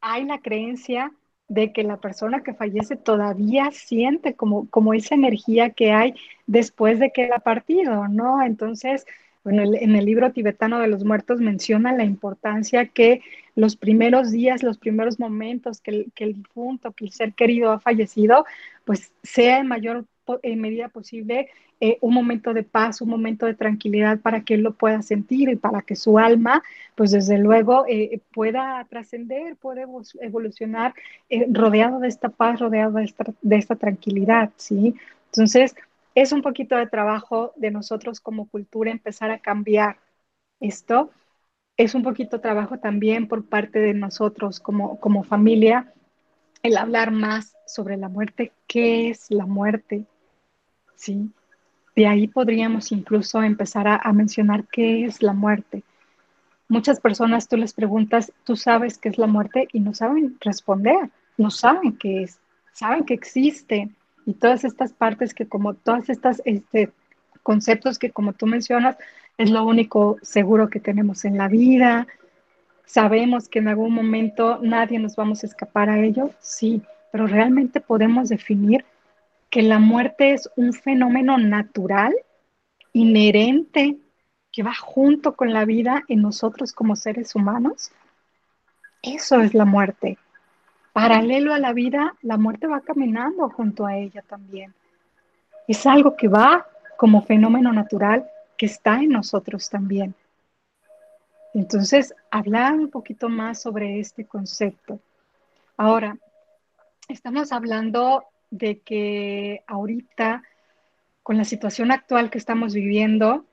hay 0.00 0.24
la 0.24 0.40
creencia 0.40 1.12
de 1.48 1.72
que 1.72 1.82
la 1.82 1.98
persona 1.98 2.42
que 2.42 2.54
fallece 2.54 2.96
todavía 2.96 3.70
siente 3.72 4.34
como, 4.34 4.68
como 4.70 4.92
esa 4.94 5.14
energía 5.14 5.70
que 5.70 5.92
hay 5.92 6.14
después 6.46 6.98
de 6.98 7.10
que 7.10 7.24
él 7.24 7.32
ha 7.32 7.40
partido, 7.40 8.06
¿no? 8.08 8.42
Entonces, 8.42 9.06
bueno, 9.44 9.62
en 9.62 9.96
el 9.96 10.04
libro 10.04 10.32
tibetano 10.32 10.78
de 10.78 10.88
los 10.88 11.04
muertos 11.04 11.40
menciona 11.40 11.92
la 11.94 12.04
importancia 12.04 12.86
que 12.88 13.22
los 13.54 13.76
primeros 13.76 14.30
días, 14.30 14.62
los 14.62 14.78
primeros 14.78 15.18
momentos 15.18 15.80
que 15.80 15.90
el, 15.90 16.12
que 16.14 16.24
el 16.24 16.34
difunto, 16.34 16.92
que 16.92 17.06
el 17.06 17.12
ser 17.12 17.34
querido 17.34 17.70
ha 17.72 17.80
fallecido, 17.80 18.44
pues 18.84 19.12
sea 19.22 19.58
en 19.58 19.68
mayor 19.68 20.04
en 20.42 20.60
medida 20.60 20.88
posible 20.88 21.48
eh, 21.80 21.98
un 22.00 22.12
momento 22.12 22.54
de 22.54 22.64
paz, 22.64 23.00
un 23.00 23.08
momento 23.08 23.46
de 23.46 23.54
tranquilidad 23.54 24.20
para 24.20 24.42
que 24.42 24.54
él 24.54 24.62
lo 24.62 24.72
pueda 24.74 25.02
sentir 25.02 25.48
y 25.48 25.56
para 25.56 25.82
que 25.82 25.94
su 25.96 26.18
alma, 26.18 26.62
pues 26.94 27.12
desde 27.12 27.38
luego, 27.38 27.84
eh, 27.88 28.20
pueda 28.32 28.84
trascender, 28.90 29.56
pueda 29.56 29.86
evolucionar 30.20 30.94
eh, 31.30 31.46
rodeado 31.50 32.00
de 32.00 32.08
esta 32.08 32.28
paz, 32.30 32.60
rodeado 32.60 32.92
de 32.98 33.04
esta, 33.04 33.24
de 33.42 33.56
esta 33.56 33.76
tranquilidad, 33.76 34.50
¿sí? 34.56 34.94
Entonces, 35.26 35.74
es 36.14 36.32
un 36.32 36.42
poquito 36.42 36.76
de 36.76 36.86
trabajo 36.88 37.52
de 37.56 37.70
nosotros 37.70 38.20
como 38.20 38.48
cultura 38.48 38.90
empezar 38.90 39.30
a 39.30 39.38
cambiar 39.38 39.98
esto. 40.60 41.10
Es 41.76 41.94
un 41.94 42.02
poquito 42.02 42.40
trabajo 42.40 42.78
también 42.78 43.28
por 43.28 43.44
parte 43.48 43.78
de 43.78 43.94
nosotros 43.94 44.58
como, 44.58 44.98
como 44.98 45.22
familia 45.22 45.92
el 46.62 46.76
hablar 46.76 47.12
más 47.12 47.56
sobre 47.66 47.96
la 47.96 48.08
muerte, 48.08 48.52
qué 48.66 49.10
es 49.10 49.30
la 49.30 49.46
muerte, 49.46 50.06
¿sí? 50.98 51.30
De 51.96 52.06
ahí 52.06 52.28
podríamos 52.28 52.92
incluso 52.92 53.42
empezar 53.42 53.88
a, 53.88 54.12
mencionar 54.12 54.64
qué 54.70 55.04
es 55.04 55.22
la 55.22 55.32
muerte. 55.32 55.82
Muchas 56.68 57.00
personas 57.00 57.48
tú 57.48 57.56
les 57.56 57.72
preguntas, 57.72 58.32
¿tú 58.44 58.56
sabes 58.56 58.98
qué 58.98 59.08
es 59.08 59.18
la 59.18 59.26
muerte? 59.26 59.68
Y 59.72 59.80
no 59.80 59.94
saben 59.94 60.36
responder, 60.40 61.10
no 61.38 61.50
saben 61.50 61.96
qué 61.96 62.24
es, 62.24 62.38
saben 62.72 63.04
que 63.04 63.14
existe. 63.14 63.88
Y 64.26 64.34
todas 64.34 64.64
estas 64.64 64.92
partes 64.92 65.32
que 65.32 65.48
como 65.48 65.74
todas 65.74 66.10
estas 66.10 66.42
este, 66.44 66.90
conceptos 67.42 67.98
que 67.98 68.10
como 68.10 68.34
tú 68.34 68.46
mencionas, 68.46 68.96
es 69.38 69.50
lo 69.50 69.64
único 69.64 70.18
seguro 70.22 70.68
que 70.68 70.80
tenemos 70.80 71.24
en 71.24 71.38
la 71.38 71.48
vida. 71.48 72.06
Sabemos 72.84 73.48
que 73.48 73.60
en 73.60 73.68
algún 73.68 73.94
momento 73.94 74.58
nadie 74.62 74.98
nos 74.98 75.16
vamos 75.16 75.42
a 75.42 75.46
escapar 75.46 75.88
a 75.88 75.98
ello, 75.98 76.30
sí, 76.40 76.82
pero 77.10 77.26
realmente 77.26 77.80
podemos 77.80 78.28
definir 78.28 78.84
que 79.50 79.62
la 79.62 79.78
muerte 79.78 80.32
es 80.32 80.50
un 80.56 80.72
fenómeno 80.72 81.38
natural, 81.38 82.14
inherente, 82.92 83.98
que 84.52 84.62
va 84.62 84.74
junto 84.74 85.36
con 85.36 85.52
la 85.52 85.64
vida 85.64 86.04
en 86.08 86.22
nosotros 86.22 86.72
como 86.72 86.96
seres 86.96 87.34
humanos. 87.34 87.92
Eso 89.02 89.40
es 89.40 89.54
la 89.54 89.64
muerte. 89.64 90.18
Paralelo 90.92 91.54
a 91.54 91.58
la 91.58 91.72
vida, 91.72 92.14
la 92.22 92.36
muerte 92.36 92.66
va 92.66 92.80
caminando 92.80 93.48
junto 93.50 93.86
a 93.86 93.96
ella 93.96 94.22
también. 94.22 94.74
Es 95.68 95.86
algo 95.86 96.16
que 96.16 96.28
va 96.28 96.66
como 96.96 97.22
fenómeno 97.22 97.72
natural 97.72 98.28
que 98.56 98.66
está 98.66 99.00
en 99.00 99.10
nosotros 99.10 99.70
también. 99.70 100.14
Entonces, 101.54 102.14
hablar 102.30 102.74
un 102.74 102.90
poquito 102.90 103.28
más 103.28 103.62
sobre 103.62 104.00
este 104.00 104.26
concepto. 104.26 104.98
Ahora, 105.76 106.16
estamos 107.08 107.52
hablando 107.52 108.24
de 108.50 108.80
que 108.80 109.62
ahorita, 109.66 110.42
con 111.22 111.36
la 111.36 111.44
situación 111.44 111.90
actual 111.90 112.30
que 112.30 112.38
estamos 112.38 112.74
viviendo, 112.74 113.44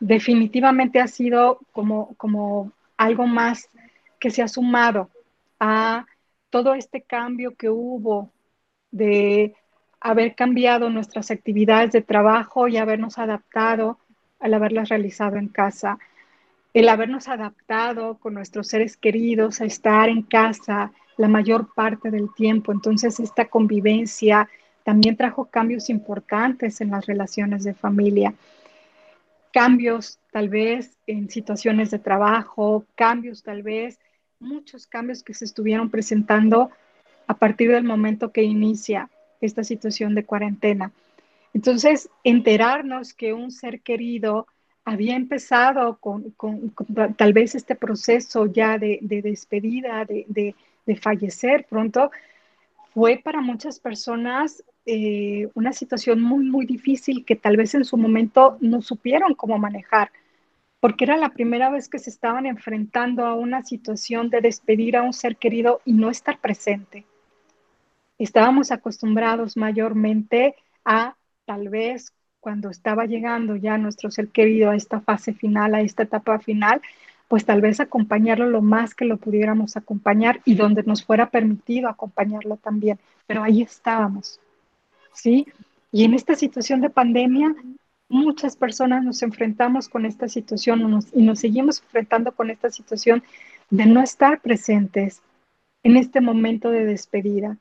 definitivamente 0.00 1.00
ha 1.00 1.06
sido 1.06 1.60
como, 1.72 2.14
como 2.16 2.72
algo 2.96 3.26
más 3.26 3.68
que 4.18 4.30
se 4.30 4.42
ha 4.42 4.48
sumado 4.48 5.10
a 5.58 6.06
todo 6.50 6.74
este 6.74 7.02
cambio 7.02 7.54
que 7.54 7.70
hubo 7.70 8.30
de 8.90 9.54
haber 10.00 10.34
cambiado 10.34 10.90
nuestras 10.90 11.30
actividades 11.30 11.92
de 11.92 12.02
trabajo 12.02 12.68
y 12.68 12.78
habernos 12.78 13.18
adaptado 13.18 13.98
al 14.40 14.54
haberlas 14.54 14.88
realizado 14.88 15.36
en 15.36 15.48
casa, 15.48 15.98
el 16.72 16.88
habernos 16.88 17.28
adaptado 17.28 18.16
con 18.18 18.34
nuestros 18.34 18.68
seres 18.68 18.96
queridos 18.96 19.60
a 19.60 19.66
estar 19.66 20.08
en 20.08 20.22
casa, 20.22 20.92
la 21.20 21.28
mayor 21.28 21.68
parte 21.74 22.10
del 22.10 22.32
tiempo. 22.32 22.72
Entonces, 22.72 23.20
esta 23.20 23.44
convivencia 23.44 24.48
también 24.84 25.16
trajo 25.16 25.44
cambios 25.44 25.90
importantes 25.90 26.80
en 26.80 26.90
las 26.90 27.04
relaciones 27.04 27.62
de 27.62 27.74
familia. 27.74 28.32
Cambios 29.52 30.18
tal 30.32 30.48
vez 30.48 30.96
en 31.06 31.28
situaciones 31.28 31.90
de 31.90 31.98
trabajo, 31.98 32.86
cambios 32.94 33.42
tal 33.42 33.62
vez, 33.62 33.98
muchos 34.38 34.86
cambios 34.86 35.22
que 35.22 35.34
se 35.34 35.44
estuvieron 35.44 35.90
presentando 35.90 36.70
a 37.26 37.34
partir 37.34 37.70
del 37.70 37.84
momento 37.84 38.32
que 38.32 38.42
inicia 38.42 39.10
esta 39.42 39.62
situación 39.62 40.14
de 40.14 40.24
cuarentena. 40.24 40.90
Entonces, 41.52 42.08
enterarnos 42.24 43.12
que 43.12 43.34
un 43.34 43.50
ser 43.50 43.82
querido 43.82 44.46
había 44.86 45.16
empezado 45.16 45.98
con, 45.98 46.34
tal 47.18 47.34
vez 47.34 47.54
este 47.54 47.74
proceso 47.74 48.46
ya 48.46 48.78
de, 48.78 49.00
despedida, 49.02 50.06
de, 50.06 50.24
de 50.28 50.54
fallecer 50.96 51.66
pronto, 51.68 52.10
fue 52.92 53.20
para 53.22 53.40
muchas 53.40 53.78
personas 53.78 54.64
eh, 54.86 55.48
una 55.54 55.72
situación 55.72 56.22
muy, 56.22 56.44
muy 56.44 56.66
difícil 56.66 57.24
que 57.24 57.36
tal 57.36 57.56
vez 57.56 57.74
en 57.74 57.84
su 57.84 57.96
momento 57.96 58.56
no 58.60 58.82
supieron 58.82 59.34
cómo 59.34 59.58
manejar, 59.58 60.10
porque 60.80 61.04
era 61.04 61.16
la 61.16 61.28
primera 61.28 61.70
vez 61.70 61.88
que 61.88 61.98
se 61.98 62.10
estaban 62.10 62.46
enfrentando 62.46 63.24
a 63.26 63.34
una 63.34 63.62
situación 63.62 64.30
de 64.30 64.40
despedir 64.40 64.96
a 64.96 65.02
un 65.02 65.12
ser 65.12 65.36
querido 65.36 65.80
y 65.84 65.92
no 65.92 66.10
estar 66.10 66.38
presente. 66.38 67.04
Estábamos 68.18 68.70
acostumbrados 68.72 69.56
mayormente 69.56 70.56
a 70.84 71.16
tal 71.44 71.68
vez 71.68 72.12
cuando 72.40 72.70
estaba 72.70 73.04
llegando 73.04 73.56
ya 73.56 73.78
nuestro 73.78 74.10
ser 74.10 74.28
querido 74.28 74.70
a 74.70 74.76
esta 74.76 75.00
fase 75.00 75.34
final, 75.34 75.74
a 75.74 75.82
esta 75.82 76.04
etapa 76.04 76.38
final, 76.38 76.80
pues 77.30 77.44
tal 77.44 77.60
vez 77.60 77.78
acompañarlo 77.78 78.50
lo 78.50 78.60
más 78.60 78.96
que 78.96 79.04
lo 79.04 79.16
pudiéramos 79.16 79.76
acompañar 79.76 80.40
y 80.44 80.56
donde 80.56 80.82
nos 80.82 81.04
fuera 81.04 81.30
permitido 81.30 81.88
acompañarlo 81.88 82.56
también. 82.56 82.98
Pero 83.28 83.44
ahí 83.44 83.62
estábamos, 83.62 84.40
¿sí? 85.12 85.46
Y 85.92 86.02
en 86.02 86.14
esta 86.14 86.34
situación 86.34 86.80
de 86.80 86.90
pandemia, 86.90 87.54
muchas 88.08 88.56
personas 88.56 89.04
nos 89.04 89.22
enfrentamos 89.22 89.88
con 89.88 90.06
esta 90.06 90.26
situación 90.26 91.04
y 91.12 91.22
nos 91.22 91.38
seguimos 91.38 91.80
enfrentando 91.80 92.32
con 92.32 92.50
esta 92.50 92.68
situación 92.68 93.22
de 93.70 93.86
no 93.86 94.02
estar 94.02 94.40
presentes 94.40 95.22
en 95.84 95.96
este 95.96 96.20
momento 96.20 96.72
de 96.72 96.84
despedida, 96.84 97.58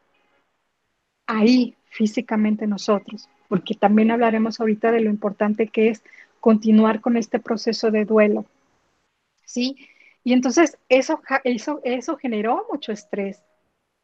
ahí 1.27 1.75
físicamente 1.91 2.65
nosotros, 2.65 3.29
porque 3.47 3.75
también 3.75 4.09
hablaremos 4.09 4.59
ahorita 4.59 4.91
de 4.91 5.01
lo 5.01 5.11
importante 5.11 5.67
que 5.67 5.89
es 5.89 6.01
continuar 6.39 7.01
con 7.01 7.17
este 7.17 7.37
proceso 7.37 7.91
de 7.91 8.05
duelo 8.05 8.47
¿sí? 9.49 9.75
Y 10.23 10.33
entonces 10.33 10.77
eso, 10.89 11.21
eso, 11.43 11.81
eso 11.83 12.17
generó 12.17 12.67
mucho 12.71 12.91
estrés, 12.91 13.41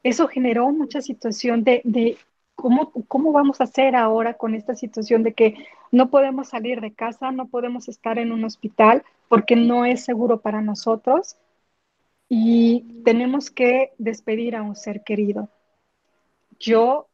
eso 0.02 0.26
generó 0.26 0.70
mucha 0.72 1.00
situación 1.00 1.62
de, 1.62 2.18
¿cómo, 2.56 2.90
cómo 3.06 3.32
vamos 3.32 3.60
a 3.60 3.64
hacer 3.64 3.94
ahora 3.94 4.34
con 4.34 4.54
esta 4.54 4.74
situación 4.74 5.22
de 5.22 5.34
que 5.34 5.54
no 5.92 6.10
podemos 6.10 6.48
salir 6.48 6.80
de 6.80 6.92
casa, 6.92 7.30
no 7.30 7.46
podemos 7.46 7.88
estar 7.88 8.18
en 8.18 8.32
un 8.32 8.44
hospital 8.44 9.04
porque 9.28 9.54
no 9.54 9.84
es 9.84 10.04
seguro 10.04 10.40
para 10.40 10.62
nosotros 10.62 11.36
y 12.28 13.02
tenemos 13.04 13.50
que 13.50 13.92
despedir 13.98 14.56
a 14.56 14.62
un 14.62 14.74
ser 14.74 15.04
querido. 15.04 15.48
Yo 16.58 17.06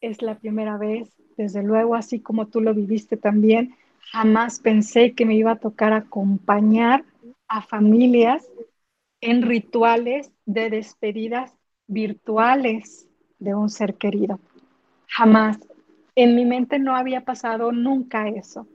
es 0.00 0.22
la 0.22 0.38
primera 0.38 0.78
vez 0.78 1.10
desde 1.36 1.62
luego, 1.62 1.96
así 1.96 2.20
como 2.20 2.46
tú 2.46 2.62
lo 2.62 2.72
viviste 2.72 3.18
también, 3.18 3.74
jamás 4.10 4.58
pensé 4.60 5.12
que 5.12 5.26
me 5.26 5.34
iba 5.34 5.52
a 5.52 5.58
tocar 5.58 5.92
acompañar 5.92 7.04
a 7.48 7.62
familias 7.62 8.46
en 9.20 9.42
rituales 9.42 10.30
de 10.44 10.70
despedidas 10.70 11.54
virtuales 11.86 13.06
de 13.38 13.54
un 13.54 13.70
ser 13.70 13.94
querido. 13.94 14.40
Jamás. 15.08 15.58
En 16.16 16.36
mi 16.36 16.44
mente 16.44 16.78
no 16.78 16.94
había 16.94 17.24
pasado 17.24 17.72
nunca 17.72 18.28
eso. 18.28 18.66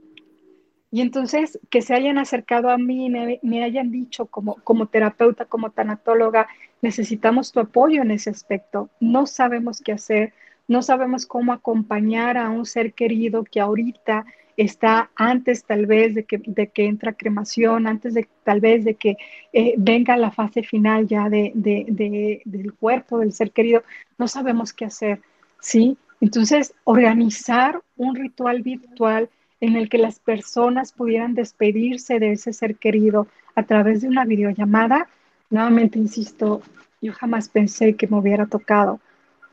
Y 0.90 1.00
entonces 1.00 1.58
que 1.70 1.82
se 1.82 1.94
hayan 1.94 2.18
acercado 2.18 2.68
a 2.68 2.76
mí 2.76 3.08
me, 3.10 3.38
me, 3.42 3.62
hayan 3.62 3.90
dicho 3.90 4.26
como, 4.26 4.56
como 4.56 4.86
terapeuta, 4.86 5.44
como 5.44 5.70
tanatóloga, 5.70 6.48
necesitamos 6.82 7.52
tu 7.52 7.60
apoyo 7.60 8.02
en 8.02 8.10
ese 8.10 8.30
aspecto. 8.30 8.90
No 8.98 9.26
sabemos 9.26 9.80
qué 9.80 9.92
hacer, 9.92 10.34
no 10.66 10.82
sabemos 10.82 11.26
cómo 11.26 11.52
acompañar 11.52 12.36
a 12.36 12.50
un 12.50 12.66
ser 12.66 12.92
querido 12.92 13.44
que 13.44 13.60
ahorita 13.60 14.26
está 14.60 15.10
antes 15.16 15.64
tal 15.64 15.86
vez 15.86 16.14
de 16.14 16.24
que, 16.24 16.38
de 16.38 16.66
que 16.68 16.84
entra 16.84 17.14
cremación, 17.14 17.86
antes 17.86 18.12
de 18.12 18.28
tal 18.44 18.60
vez 18.60 18.84
de 18.84 18.94
que 18.94 19.16
eh, 19.54 19.74
venga 19.78 20.18
la 20.18 20.30
fase 20.30 20.62
final 20.62 21.06
ya 21.06 21.30
de, 21.30 21.52
de, 21.54 22.42
del 22.44 22.74
cuerpo 22.74 23.18
del 23.18 23.32
ser 23.32 23.52
querido, 23.52 23.82
no 24.18 24.28
sabemos 24.28 24.74
qué 24.74 24.84
hacer, 24.84 25.20
¿sí? 25.60 25.96
Entonces, 26.20 26.74
organizar 26.84 27.80
un 27.96 28.14
ritual 28.14 28.62
virtual 28.62 29.30
en 29.60 29.76
el 29.76 29.88
que 29.88 29.96
las 29.96 30.18
personas 30.18 30.92
pudieran 30.92 31.34
despedirse 31.34 32.18
de 32.18 32.32
ese 32.32 32.52
ser 32.52 32.76
querido 32.76 33.28
a 33.54 33.62
través 33.62 34.02
de 34.02 34.08
una 34.08 34.26
videollamada, 34.26 35.08
nuevamente 35.48 35.98
insisto, 35.98 36.60
yo 37.00 37.14
jamás 37.14 37.48
pensé 37.48 37.96
que 37.96 38.06
me 38.06 38.18
hubiera 38.18 38.44
tocado 38.44 39.00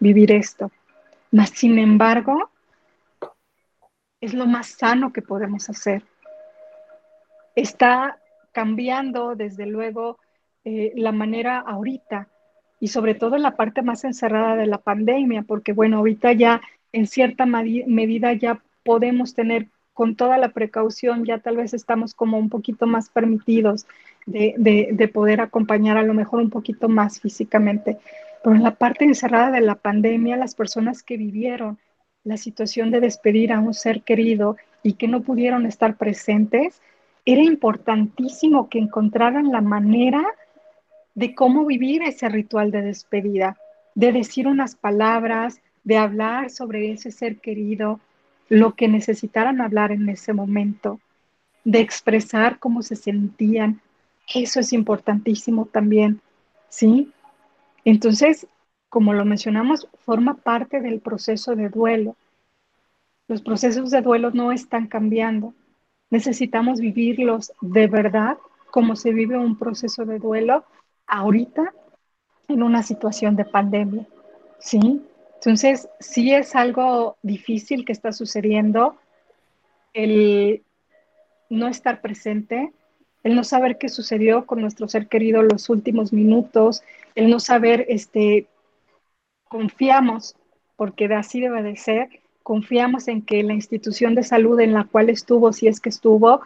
vivir 0.02 0.34
esto. 0.34 0.70
Mas, 1.32 1.52
sin 1.52 1.80
embargo, 1.80 2.50
es 4.28 4.34
lo 4.34 4.46
más 4.46 4.68
sano 4.68 5.14
que 5.14 5.22
podemos 5.22 5.70
hacer. 5.70 6.04
Está 7.56 8.20
cambiando, 8.52 9.36
desde 9.36 9.66
luego, 9.66 10.20
eh, 10.66 10.92
la 10.96 11.14
manera 11.14 11.60
ahorita 11.60 12.28
y 12.80 12.90
sobre 12.90 13.16
todo 13.16 13.38
en 13.38 13.44
la 13.44 13.56
parte 13.56 13.82
más 13.82 14.04
encerrada 14.04 14.58
de 14.58 14.68
la 14.68 14.80
pandemia, 14.80 15.44
porque 15.44 15.72
bueno, 15.72 15.98
ahorita 15.98 16.34
ya 16.34 16.62
en 16.92 17.08
cierta 17.08 17.46
medida 17.46 18.34
ya 18.34 18.62
podemos 18.84 19.34
tener 19.34 19.68
con 19.94 20.16
toda 20.16 20.38
la 20.38 20.50
precaución, 20.50 21.26
ya 21.26 21.40
tal 21.40 21.58
vez 21.58 21.74
estamos 21.74 22.14
como 22.14 22.38
un 22.38 22.50
poquito 22.50 22.86
más 22.86 23.10
permitidos 23.10 23.88
de, 24.26 24.90
de 24.92 25.08
poder 25.08 25.40
acompañar 25.40 25.98
a 25.98 26.04
lo 26.04 26.14
mejor 26.14 26.42
un 26.42 26.50
poquito 26.50 26.90
más 26.90 27.22
físicamente. 27.22 27.98
Pero 28.44 28.56
en 28.56 28.64
la 28.64 28.76
parte 28.76 29.06
encerrada 29.06 29.52
de 29.52 29.62
la 29.62 29.76
pandemia, 29.76 30.36
las 30.36 30.54
personas 30.54 31.02
que 31.02 31.18
vivieron 31.18 31.80
la 32.28 32.36
situación 32.36 32.92
de 32.92 33.00
despedir 33.00 33.54
a 33.54 33.60
un 33.60 33.74
ser 33.74 34.02
querido 34.02 34.58
y 34.84 34.94
que 34.94 35.08
no 35.08 35.22
pudieron 35.22 35.66
estar 35.66 35.96
presentes, 35.96 36.82
era 37.26 37.42
importantísimo 37.42 38.70
que 38.70 38.80
encontraran 38.80 39.50
la 39.50 39.62
manera 39.62 40.26
de 41.16 41.34
cómo 41.34 41.66
vivir 41.66 42.04
ese 42.04 42.28
ritual 42.28 42.70
de 42.70 42.82
despedida, 42.82 43.58
de 43.96 44.12
decir 44.12 44.46
unas 44.46 44.76
palabras, 44.76 45.62
de 45.86 45.98
hablar 45.98 46.50
sobre 46.50 46.92
ese 46.92 47.12
ser 47.12 47.38
querido, 47.38 48.02
lo 48.50 48.76
que 48.76 48.90
necesitaran 48.90 49.62
hablar 49.62 49.94
en 49.94 50.10
ese 50.10 50.34
momento, 50.34 51.00
de 51.64 51.80
expresar 51.80 52.60
cómo 52.60 52.82
se 52.82 52.98
sentían. 52.98 53.80
Eso 54.36 54.60
es 54.60 54.74
importantísimo 54.74 55.66
también, 55.66 56.20
¿sí? 56.68 57.10
Entonces, 57.86 58.48
como 58.90 59.14
lo 59.14 59.26
mencionamos, 59.26 59.88
forma 60.06 60.36
parte 60.36 60.82
del 60.82 61.00
proceso 61.00 61.56
de 61.56 61.70
duelo. 61.70 62.16
Los 63.28 63.42
procesos 63.42 63.92
de 63.92 64.02
duelo 64.02 64.32
no 64.32 64.52
están 64.52 64.88
cambiando. 64.88 65.54
Necesitamos 66.10 66.80
vivirlos 66.80 67.52
de 67.62 67.88
verdad 67.88 68.38
como 68.72 68.96
se 68.96 69.12
vive 69.12 69.38
un 69.38 69.58
proceso 69.58 70.06
de 70.06 70.20
duelo 70.20 70.66
ahorita 71.08 71.74
en 72.48 72.64
una 72.64 72.84
situación 72.84 73.36
de 73.36 73.46
pandemia. 73.46 74.08
¿Sí? 74.60 75.02
Entonces, 75.36 75.88
sí 76.00 76.34
es 76.34 76.56
algo 76.56 77.18
difícil 77.22 77.86
que 77.86 77.92
está 77.92 78.12
sucediendo 78.12 78.98
el 79.94 80.64
no 81.50 81.68
estar 81.68 82.02
presente, 82.02 82.72
el 83.24 83.36
no 83.36 83.44
saber 83.44 83.78
qué 83.78 83.90
sucedió 83.90 84.46
con 84.46 84.62
nuestro 84.62 84.88
ser 84.88 85.08
querido 85.08 85.42
los 85.44 85.70
últimos 85.70 86.14
minutos, 86.14 86.84
el 87.16 87.30
no 87.30 87.40
saber, 87.40 87.86
este, 87.90 88.48
confiamos, 89.50 90.36
porque 90.76 91.06
así 91.14 91.42
debe 91.42 91.64
de 91.64 91.76
ser, 91.76 92.10
confiamos 92.44 93.08
en 93.08 93.22
que 93.22 93.44
la 93.44 93.54
institución 93.54 94.16
de 94.16 94.24
salud 94.24 94.60
en 94.60 94.74
la 94.74 94.86
cual 94.86 95.10
estuvo, 95.10 95.52
si 95.54 95.68
es 95.68 95.80
que 95.80 95.90
estuvo, 95.90 96.42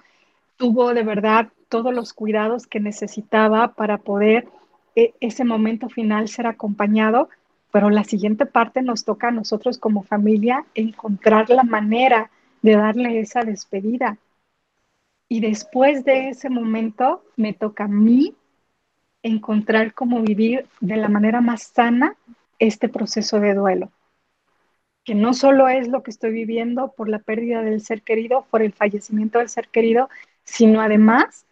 tuvo 0.58 0.94
de 0.94 1.04
verdad 1.04 1.50
todos 1.70 1.94
los 1.94 2.14
cuidados 2.14 2.68
que 2.68 2.80
necesitaba 2.80 3.70
para 3.74 3.98
poder 3.98 4.48
e, 4.96 5.14
ese 5.20 5.44
momento 5.44 5.90
final 5.90 6.28
ser 6.28 6.48
acompañado, 6.48 7.30
pero 7.72 7.90
la 7.90 8.04
siguiente 8.04 8.46
parte 8.46 8.82
nos 8.82 9.06
toca 9.06 9.30
a 9.30 9.32
nosotros 9.32 9.78
como 9.78 10.04
familia 10.04 10.66
encontrar 10.76 11.50
la 11.50 11.64
manera 11.64 12.30
de 12.62 12.76
darle 12.76 13.20
esa 13.20 13.44
despedida, 13.44 14.18
y 15.32 15.40
después 15.40 16.04
de 16.04 16.28
ese 16.28 16.50
momento 16.50 17.24
me 17.38 17.54
toca 17.54 17.86
a 17.86 17.88
mí 17.88 18.36
encontrar 19.24 19.94
cómo 19.94 20.22
vivir 20.22 20.68
de 20.82 20.98
la 20.98 21.08
manera 21.08 21.40
más 21.40 21.64
sana 21.64 22.18
este 22.62 22.90
proceso 22.90 23.40
de 23.40 23.56
duelo. 23.56 23.92
Que 25.04 25.16
no 25.16 25.34
solo 25.34 25.68
es 25.68 25.88
lo 25.88 26.04
que 26.04 26.12
estoy 26.12 26.32
viviendo 26.32 26.94
por 26.96 27.10
la 27.10 27.18
pérdida 27.18 27.64
del 27.64 27.82
ser 27.82 28.04
querido, 28.04 28.46
por 28.52 28.62
el 28.62 28.72
fallecimiento 28.72 29.40
del 29.40 29.50
ser 29.50 29.68
querido, 29.70 30.10
sino 30.44 30.80
además 30.80 31.48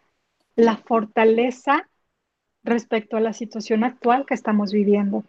la 0.56 0.78
fortaleza 0.78 1.90
respecto 2.64 3.18
a 3.18 3.22
la 3.22 3.34
situación 3.34 3.84
actual 3.84 4.28
que 4.28 4.36
estamos 4.36 4.72
viviendo. 4.72 5.24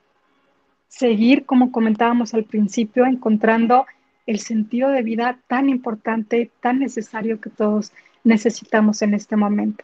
Seguir, 0.88 1.46
como 1.46 1.72
comentábamos 1.72 2.34
al 2.34 2.44
principio, 2.44 3.06
encontrando 3.06 3.86
el 4.26 4.38
sentido 4.38 4.90
de 4.90 5.02
vida 5.02 5.38
tan 5.46 5.70
importante, 5.70 6.50
tan 6.60 6.78
necesario 6.78 7.40
que 7.40 7.48
todos 7.48 7.92
necesitamos 8.22 9.00
en 9.00 9.14
este 9.14 9.34
momento. 9.34 9.82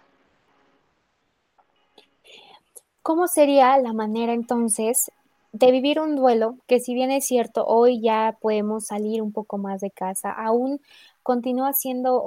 ¿Cómo 3.01 3.29
sería 3.29 3.79
la 3.79 3.95
manera 3.95 4.35
entonces 4.35 5.11
de 5.59 5.71
vivir 5.73 6.01
un 6.01 6.17
duelo 6.17 6.59
que 6.67 6.81
si 6.81 6.95
bien 6.95 7.11
es 7.11 7.25
cierto, 7.25 7.65
hoy 7.67 8.01
ya 8.03 8.37
podemos 8.41 8.85
salir 8.87 9.23
un 9.23 9.33
poco 9.33 9.57
más 9.57 9.81
de 9.81 9.91
casa, 9.91 10.31
aún 10.31 10.81
continúa 11.23 11.73
siendo 11.73 12.23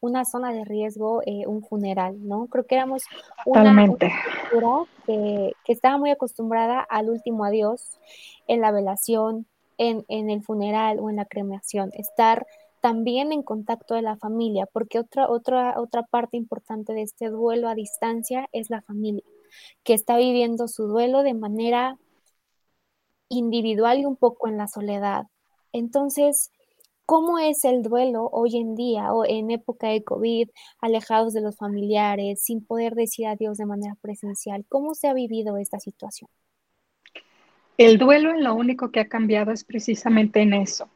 una 0.00 0.24
zona 0.24 0.52
de 0.52 0.64
riesgo 0.64 1.20
eh, 1.26 1.46
un 1.46 1.64
funeral, 1.64 2.16
¿no? 2.26 2.46
Creo 2.46 2.64
que 2.64 2.76
éramos 2.76 3.02
una, 3.44 3.86
cultura 3.86 4.84
que, 5.04 5.52
estaba 5.66 5.98
muy 5.98 6.10
acostumbrada 6.10 6.80
al 6.80 7.10
último 7.10 7.44
adiós 7.44 7.98
en 8.46 8.60
la 8.60 8.70
velación, 8.70 9.46
en, 9.76 10.04
en 10.08 10.30
el 10.30 10.42
funeral 10.42 11.00
o 11.00 11.10
en 11.10 11.16
la 11.16 11.24
cremación, 11.24 11.90
estar 11.94 12.46
también 12.80 13.32
en 13.32 13.42
contacto 13.42 13.94
de 13.94 14.02
la 14.02 14.16
familia, 14.16 14.68
porque 14.72 15.00
otra, 15.00 15.28
otra, 15.28 15.74
otra 15.80 16.04
parte 16.04 16.36
importante 16.36 16.92
de 16.92 17.02
este 17.02 17.30
duelo 17.30 17.68
a 17.68 17.74
distancia 17.74 18.48
es 18.52 18.70
la 18.70 18.80
familia, 18.82 19.24
que 19.82 19.94
está 19.94 20.16
viviendo 20.16 20.68
su 20.68 20.86
duelo 20.86 21.24
de 21.24 21.34
manera 21.34 21.98
individual 23.28 23.98
y 23.98 24.04
un 24.04 24.16
poco 24.16 24.48
en 24.48 24.56
la 24.56 24.68
soledad. 24.68 25.26
Entonces, 25.72 26.50
¿cómo 27.06 27.38
es 27.38 27.64
el 27.64 27.82
duelo 27.82 28.28
hoy 28.32 28.56
en 28.56 28.74
día 28.74 29.12
o 29.12 29.24
en 29.24 29.50
época 29.50 29.88
de 29.88 30.02
COVID, 30.02 30.48
alejados 30.80 31.32
de 31.32 31.40
los 31.40 31.56
familiares, 31.56 32.42
sin 32.42 32.64
poder 32.64 32.94
decir 32.94 33.26
adiós 33.26 33.58
de 33.58 33.66
manera 33.66 33.96
presencial? 34.00 34.64
¿Cómo 34.68 34.94
se 34.94 35.08
ha 35.08 35.14
vivido 35.14 35.56
esta 35.56 35.78
situación? 35.78 36.28
El 37.76 37.98
duelo 37.98 38.30
en 38.30 38.42
lo 38.42 38.54
único 38.54 38.90
que 38.90 39.00
ha 39.00 39.08
cambiado 39.08 39.52
es 39.52 39.62
precisamente 39.62 40.40
en 40.40 40.52
eso, 40.52 40.88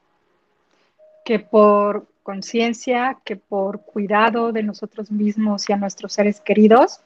que 1.25 1.39
por 1.39 2.09
conciencia, 2.23 3.19
que 3.25 3.37
por 3.37 3.83
cuidado 3.85 4.53
de 4.53 4.63
nosotros 4.63 5.11
mismos 5.11 5.69
y 5.69 5.73
a 5.73 5.77
nuestros 5.77 6.13
seres 6.13 6.41
queridos, 6.41 7.01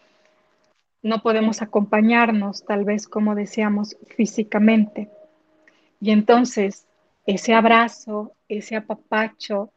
no 1.03 1.23
podemos 1.23 1.63
acompañarnos 1.63 2.65
tal 2.65 2.85
vez 2.85 3.07
como 3.07 3.35
deseamos 3.35 3.97
físicamente. 4.17 5.11
Y 6.01 6.11
entonces 6.11 6.87
ese 7.27 7.55
abrazo, 7.55 8.33
ese 8.49 8.77
apapacho, 8.77 9.71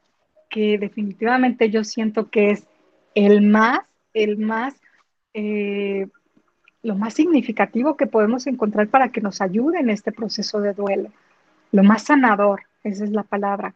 que 0.49 0.77
definitivamente 0.77 1.69
yo 1.69 1.83
siento 1.83 2.29
que 2.29 2.51
es 2.51 2.63
el 3.15 3.41
más, 3.41 3.81
el 4.13 4.37
más, 4.37 4.75
eh, 5.33 6.07
lo 6.81 6.95
más 6.95 7.13
significativo 7.13 7.97
que 7.97 8.07
podemos 8.07 8.47
encontrar 8.47 8.87
para 8.87 9.09
que 9.09 9.21
nos 9.21 9.41
ayude 9.41 9.79
en 9.79 9.89
este 9.89 10.11
proceso 10.11 10.59
de 10.59 10.73
duelo, 10.73 11.11
lo 11.71 11.83
más 11.83 12.03
sanador, 12.03 12.61
esa 12.83 13.03
es 13.03 13.11
la 13.11 13.23
palabra 13.23 13.75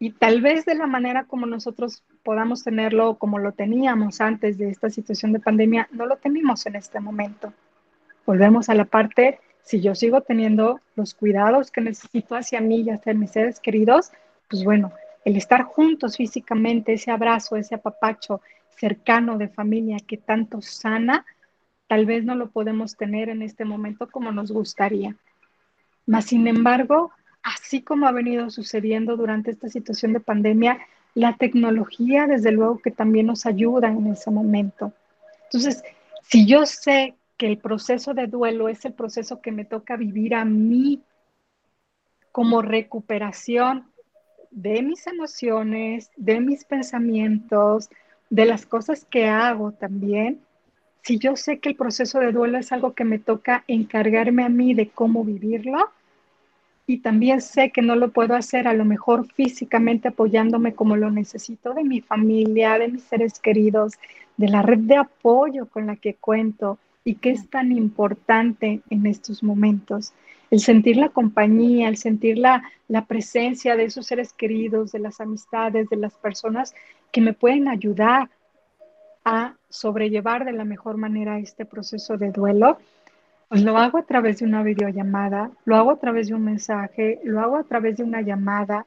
y 0.00 0.10
tal 0.10 0.40
vez 0.40 0.64
de 0.64 0.74
la 0.74 0.86
manera 0.86 1.24
como 1.24 1.46
nosotros 1.46 2.04
podamos 2.22 2.62
tenerlo, 2.62 3.16
como 3.16 3.38
lo 3.38 3.52
teníamos 3.52 4.20
antes 4.20 4.56
de 4.56 4.70
esta 4.70 4.90
situación 4.90 5.32
de 5.32 5.40
pandemia, 5.40 5.88
no 5.90 6.06
lo 6.06 6.16
tenemos 6.16 6.66
en 6.66 6.76
este 6.76 7.00
momento. 7.00 7.52
Volvemos 8.24 8.68
a 8.68 8.74
la 8.74 8.84
parte 8.84 9.40
si 9.68 9.82
yo 9.82 9.94
sigo 9.94 10.22
teniendo 10.22 10.80
los 10.96 11.12
cuidados 11.12 11.70
que 11.70 11.82
necesito 11.82 12.36
hacia 12.36 12.58
mí 12.58 12.80
y 12.80 12.88
hacia 12.88 13.12
mis 13.12 13.32
seres 13.32 13.60
queridos, 13.60 14.10
pues 14.48 14.64
bueno, 14.64 14.94
el 15.26 15.36
estar 15.36 15.64
juntos 15.64 16.16
físicamente, 16.16 16.94
ese 16.94 17.10
abrazo, 17.10 17.54
ese 17.54 17.74
apapacho 17.74 18.40
cercano 18.78 19.36
de 19.36 19.48
familia 19.48 19.98
que 19.98 20.16
tanto 20.16 20.62
sana, 20.62 21.26
tal 21.86 22.06
vez 22.06 22.24
no 22.24 22.34
lo 22.34 22.48
podemos 22.48 22.96
tener 22.96 23.28
en 23.28 23.42
este 23.42 23.66
momento 23.66 24.10
como 24.10 24.32
nos 24.32 24.50
gustaría. 24.50 25.16
Mas, 26.06 26.24
sin 26.24 26.46
embargo, 26.46 27.12
así 27.42 27.82
como 27.82 28.06
ha 28.06 28.12
venido 28.12 28.48
sucediendo 28.48 29.18
durante 29.18 29.50
esta 29.50 29.68
situación 29.68 30.14
de 30.14 30.20
pandemia, 30.20 30.78
la 31.12 31.36
tecnología, 31.36 32.26
desde 32.26 32.52
luego, 32.52 32.78
que 32.78 32.90
también 32.90 33.26
nos 33.26 33.44
ayuda 33.44 33.88
en 33.88 34.06
ese 34.06 34.30
momento. 34.30 34.94
Entonces, 35.44 35.84
si 36.22 36.46
yo 36.46 36.64
sé 36.64 37.17
que 37.38 37.46
el 37.46 37.58
proceso 37.58 38.12
de 38.12 38.26
duelo 38.26 38.68
es 38.68 38.84
el 38.84 38.92
proceso 38.92 39.40
que 39.40 39.52
me 39.52 39.64
toca 39.64 39.96
vivir 39.96 40.34
a 40.34 40.44
mí 40.44 41.02
como 42.32 42.60
recuperación 42.60 43.86
de 44.50 44.82
mis 44.82 45.06
emociones, 45.06 46.10
de 46.16 46.40
mis 46.40 46.64
pensamientos, 46.64 47.88
de 48.28 48.44
las 48.44 48.66
cosas 48.66 49.06
que 49.06 49.28
hago 49.28 49.72
también, 49.72 50.40
si 51.02 51.18
yo 51.18 51.36
sé 51.36 51.58
que 51.58 51.70
el 51.70 51.76
proceso 51.76 52.18
de 52.18 52.32
duelo 52.32 52.58
es 52.58 52.72
algo 52.72 52.92
que 52.92 53.04
me 53.04 53.18
toca 53.18 53.64
encargarme 53.66 54.44
a 54.44 54.48
mí 54.48 54.74
de 54.74 54.88
cómo 54.88 55.24
vivirlo, 55.24 55.90
y 56.86 56.98
también 56.98 57.40
sé 57.40 57.70
que 57.70 57.82
no 57.82 57.96
lo 57.96 58.10
puedo 58.10 58.34
hacer 58.34 58.66
a 58.66 58.72
lo 58.72 58.84
mejor 58.84 59.30
físicamente 59.32 60.08
apoyándome 60.08 60.74
como 60.74 60.96
lo 60.96 61.10
necesito 61.10 61.74
de 61.74 61.84
mi 61.84 62.00
familia, 62.00 62.78
de 62.78 62.88
mis 62.88 63.04
seres 63.04 63.38
queridos, 63.38 63.94
de 64.38 64.48
la 64.48 64.62
red 64.62 64.78
de 64.78 64.96
apoyo 64.96 65.66
con 65.66 65.86
la 65.86 65.96
que 65.96 66.14
cuento 66.14 66.78
y 67.08 67.14
que 67.14 67.30
es 67.30 67.48
tan 67.48 67.72
importante 67.72 68.82
en 68.90 69.06
estos 69.06 69.42
momentos. 69.42 70.12
El 70.50 70.60
sentir 70.60 70.98
la 70.98 71.08
compañía, 71.08 71.88
el 71.88 71.96
sentir 71.96 72.36
la, 72.36 72.62
la 72.86 73.06
presencia 73.06 73.76
de 73.76 73.84
esos 73.84 74.04
seres 74.04 74.34
queridos, 74.34 74.92
de 74.92 74.98
las 74.98 75.18
amistades, 75.18 75.88
de 75.88 75.96
las 75.96 76.12
personas 76.12 76.74
que 77.10 77.22
me 77.22 77.32
pueden 77.32 77.66
ayudar 77.66 78.28
a 79.24 79.54
sobrellevar 79.70 80.44
de 80.44 80.52
la 80.52 80.66
mejor 80.66 80.98
manera 80.98 81.38
este 81.38 81.64
proceso 81.64 82.18
de 82.18 82.30
duelo 82.30 82.76
pues 83.48 83.62
lo 83.62 83.78
hago 83.78 83.96
a 83.96 84.02
través 84.02 84.40
de 84.40 84.44
una 84.44 84.62
videollamada, 84.62 85.50
lo 85.64 85.76
hago 85.76 85.92
a 85.92 85.96
través 85.96 86.28
de 86.28 86.34
un 86.34 86.44
mensaje, 86.44 87.20
lo 87.24 87.40
hago 87.40 87.56
a 87.56 87.64
través 87.64 87.96
de 87.96 88.02
una 88.02 88.20
llamada, 88.20 88.84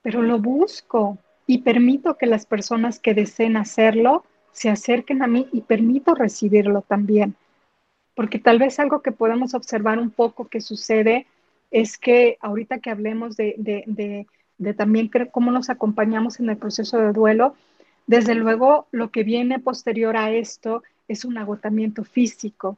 pero 0.00 0.22
lo 0.22 0.38
busco 0.38 1.18
y 1.46 1.58
permito 1.58 2.16
que 2.16 2.24
las 2.24 2.46
personas 2.46 2.98
que 2.98 3.12
deseen 3.12 3.58
hacerlo 3.58 4.24
se 4.52 4.70
acerquen 4.70 5.22
a 5.22 5.26
mí 5.26 5.48
y 5.52 5.62
permito 5.62 6.14
recibirlo 6.14 6.82
también. 6.82 7.34
Porque 8.14 8.38
tal 8.38 8.58
vez 8.58 8.78
algo 8.78 9.00
que 9.00 9.12
podemos 9.12 9.54
observar 9.54 9.98
un 9.98 10.10
poco 10.10 10.48
que 10.48 10.60
sucede 10.60 11.26
es 11.70 11.96
que 11.96 12.36
ahorita 12.40 12.78
que 12.78 12.90
hablemos 12.90 13.36
de, 13.36 13.54
de, 13.56 14.26
de 14.58 14.74
también 14.74 15.10
cómo 15.30 15.50
nos 15.50 15.70
acompañamos 15.70 16.38
en 16.38 16.50
el 16.50 16.56
proceso 16.58 16.98
de 16.98 17.12
duelo, 17.12 17.56
desde 18.06 18.34
luego 18.34 18.86
lo 18.90 19.10
que 19.10 19.22
viene 19.22 19.58
posterior 19.58 20.16
a 20.16 20.30
esto 20.30 20.82
es 21.08 21.24
un 21.24 21.38
agotamiento 21.38 22.04
físico 22.04 22.76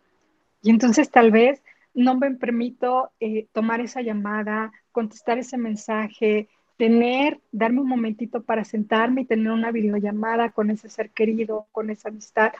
y 0.64 0.70
entonces 0.70 1.10
tal 1.10 1.30
vez 1.30 1.62
no 1.92 2.16
me 2.16 2.30
permito 2.32 3.12
eh, 3.20 3.46
tomar 3.52 3.82
esa 3.82 4.00
llamada, 4.00 4.72
contestar 4.92 5.38
ese 5.38 5.58
mensaje, 5.58 6.48
tener, 6.76 7.40
darme 7.52 7.80
un 7.80 7.88
momentito 7.88 8.42
para 8.42 8.64
sentarme 8.64 9.22
y 9.22 9.26
tener 9.26 9.52
una 9.52 9.70
videollamada 9.70 10.50
con 10.50 10.70
ese 10.70 10.88
ser 10.88 11.10
querido, 11.10 11.66
con 11.72 11.90
esa 11.90 12.08
amistad, 12.08 12.52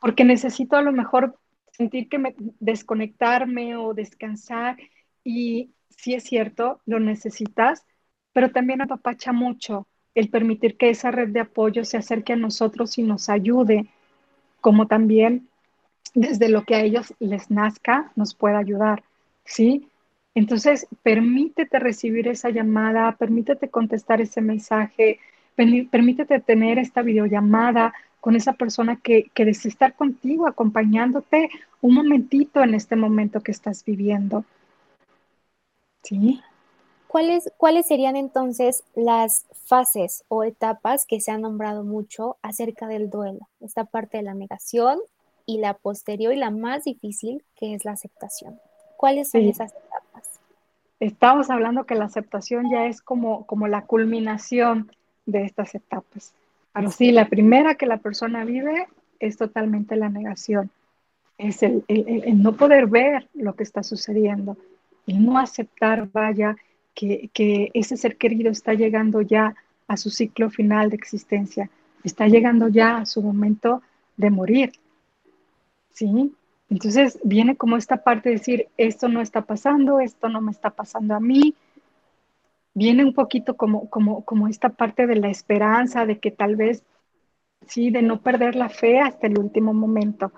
porque 0.00 0.24
necesito 0.24 0.76
a 0.76 0.82
lo 0.82 0.92
mejor 0.92 1.38
sentir 1.72 2.08
que 2.08 2.18
me 2.18 2.34
desconectarme 2.60 3.76
o 3.76 3.94
descansar 3.94 4.76
y 5.24 5.70
sí 5.88 6.14
es 6.14 6.24
cierto, 6.24 6.80
lo 6.86 7.00
necesitas, 7.00 7.84
pero 8.32 8.50
también 8.50 8.82
apapacha 8.82 9.32
mucho 9.32 9.86
el 10.14 10.28
permitir 10.28 10.76
que 10.76 10.90
esa 10.90 11.10
red 11.10 11.28
de 11.28 11.40
apoyo 11.40 11.84
se 11.84 11.96
acerque 11.96 12.34
a 12.34 12.36
nosotros 12.36 12.98
y 12.98 13.02
nos 13.02 13.28
ayude, 13.28 13.86
como 14.60 14.86
también 14.86 15.48
desde 16.14 16.48
lo 16.48 16.64
que 16.64 16.76
a 16.76 16.82
ellos 16.82 17.14
les 17.18 17.50
nazca, 17.50 18.12
nos 18.14 18.34
pueda 18.34 18.58
ayudar, 18.58 19.02
¿sí? 19.44 19.88
Entonces, 20.34 20.86
permítete 21.02 21.78
recibir 21.78 22.28
esa 22.28 22.50
llamada, 22.50 23.12
permítete 23.16 23.68
contestar 23.68 24.20
ese 24.20 24.40
mensaje, 24.40 25.20
permítete 25.54 26.40
tener 26.40 26.78
esta 26.78 27.02
videollamada 27.02 27.94
con 28.20 28.34
esa 28.34 28.54
persona 28.54 28.96
que, 28.96 29.30
que 29.34 29.48
estar 29.48 29.94
contigo, 29.94 30.46
acompañándote 30.46 31.50
un 31.80 31.94
momentito 31.94 32.62
en 32.62 32.74
este 32.74 32.96
momento 32.96 33.40
que 33.42 33.52
estás 33.52 33.84
viviendo. 33.84 34.44
¿Sí? 36.02 36.40
¿Cuáles, 37.06 37.52
¿Cuáles 37.56 37.86
serían 37.86 38.16
entonces 38.16 38.82
las 38.94 39.46
fases 39.52 40.24
o 40.28 40.42
etapas 40.42 41.06
que 41.06 41.20
se 41.20 41.30
han 41.30 41.42
nombrado 41.42 41.84
mucho 41.84 42.38
acerca 42.42 42.88
del 42.88 43.08
duelo? 43.08 43.48
Esta 43.60 43.84
parte 43.84 44.16
de 44.16 44.24
la 44.24 44.34
negación, 44.34 44.98
y 45.46 45.58
la 45.58 45.74
posterior 45.74 46.32
y 46.32 46.36
la 46.36 46.50
más 46.50 46.84
difícil, 46.84 47.44
que 47.56 47.74
es 47.74 47.84
la 47.84 47.92
aceptación. 47.92 48.60
¿Cuáles 49.04 49.28
son 49.28 49.42
esas 49.42 49.70
etapas? 49.70 50.40
Estamos 50.98 51.50
hablando 51.50 51.84
que 51.84 51.94
la 51.94 52.06
aceptación 52.06 52.70
ya 52.70 52.86
es 52.86 53.02
como, 53.02 53.44
como 53.44 53.68
la 53.68 53.82
culminación 53.82 54.90
de 55.26 55.44
estas 55.44 55.74
etapas. 55.74 56.32
Pero 56.72 56.90
sí, 56.90 57.12
la 57.12 57.28
primera 57.28 57.74
que 57.74 57.84
la 57.84 57.98
persona 57.98 58.46
vive 58.46 58.88
es 59.20 59.36
totalmente 59.36 59.96
la 59.96 60.08
negación. 60.08 60.70
Es 61.36 61.62
el, 61.62 61.84
no 62.42 62.56
poder 62.56 62.86
ver 62.86 63.28
lo 63.34 63.54
que 63.54 63.64
está 63.64 63.82
sucediendo, 63.82 64.56
el 65.06 65.22
no 65.22 65.36
aceptar, 65.36 66.08
vaya, 66.10 66.56
que, 66.94 67.28
que 67.34 67.70
ese 67.74 67.98
ser 67.98 68.16
querido 68.16 68.50
está 68.50 68.72
llegando 68.72 69.20
ya 69.20 69.54
a 69.86 69.98
su 69.98 70.08
ciclo 70.08 70.48
final 70.48 70.88
de 70.88 70.96
existencia, 70.96 71.68
está 72.04 72.26
llegando 72.26 72.68
ya 72.68 72.96
a 72.96 73.04
su 73.04 73.20
momento 73.20 73.82
de 74.16 74.30
morir. 74.30 74.72
¿sí? 75.92 76.32
Entonces 76.70 77.18
viene 77.22 77.56
como 77.56 77.76
esta 77.76 77.98
parte 77.98 78.30
de 78.30 78.36
decir, 78.36 78.68
esto 78.76 79.08
no 79.08 79.20
está 79.20 79.42
pasando, 79.42 80.00
esto 80.00 80.28
no 80.28 80.40
me 80.40 80.50
está 80.50 80.70
pasando 80.70 81.14
a 81.14 81.20
mí. 81.20 81.54
Viene 82.74 83.04
un 83.04 83.14
poquito 83.14 83.56
como, 83.56 83.88
como, 83.90 84.24
como 84.24 84.48
esta 84.48 84.70
parte 84.70 85.06
de 85.06 85.16
la 85.16 85.28
esperanza, 85.28 86.06
de 86.06 86.18
que 86.18 86.30
tal 86.30 86.56
vez, 86.56 86.82
sí, 87.66 87.90
de 87.90 88.02
no 88.02 88.20
perder 88.20 88.56
la 88.56 88.68
fe 88.68 89.00
hasta 89.00 89.26
el 89.26 89.38
último 89.38 89.72
momento, 89.72 90.32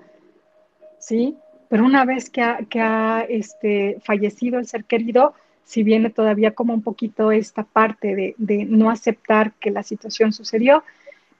¿sí? 0.98 1.36
Pero 1.68 1.84
una 1.84 2.04
vez 2.04 2.28
que 2.28 2.42
ha, 2.42 2.58
que 2.68 2.80
ha 2.80 3.24
este, 3.28 3.98
fallecido 4.04 4.58
el 4.58 4.66
ser 4.66 4.84
querido, 4.84 5.34
si 5.64 5.82
viene 5.82 6.10
todavía 6.10 6.54
como 6.54 6.74
un 6.74 6.82
poquito 6.82 7.32
esta 7.32 7.64
parte 7.64 8.14
de, 8.14 8.34
de 8.38 8.64
no 8.66 8.90
aceptar 8.90 9.52
que 9.54 9.70
la 9.70 9.82
situación 9.82 10.32
sucedió, 10.32 10.84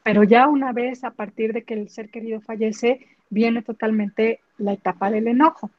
pero 0.02 0.24
ya 0.24 0.48
una 0.48 0.72
vez 0.72 1.04
a 1.04 1.10
partir 1.10 1.52
de 1.52 1.62
que 1.62 1.74
el 1.74 1.88
ser 1.90 2.08
querido 2.10 2.40
fallece, 2.40 3.06
viene 3.30 3.62
totalmente 3.62 4.40
la 4.58 4.72
etapa 4.72 5.10
del 5.10 5.28
enojo. 5.28 5.70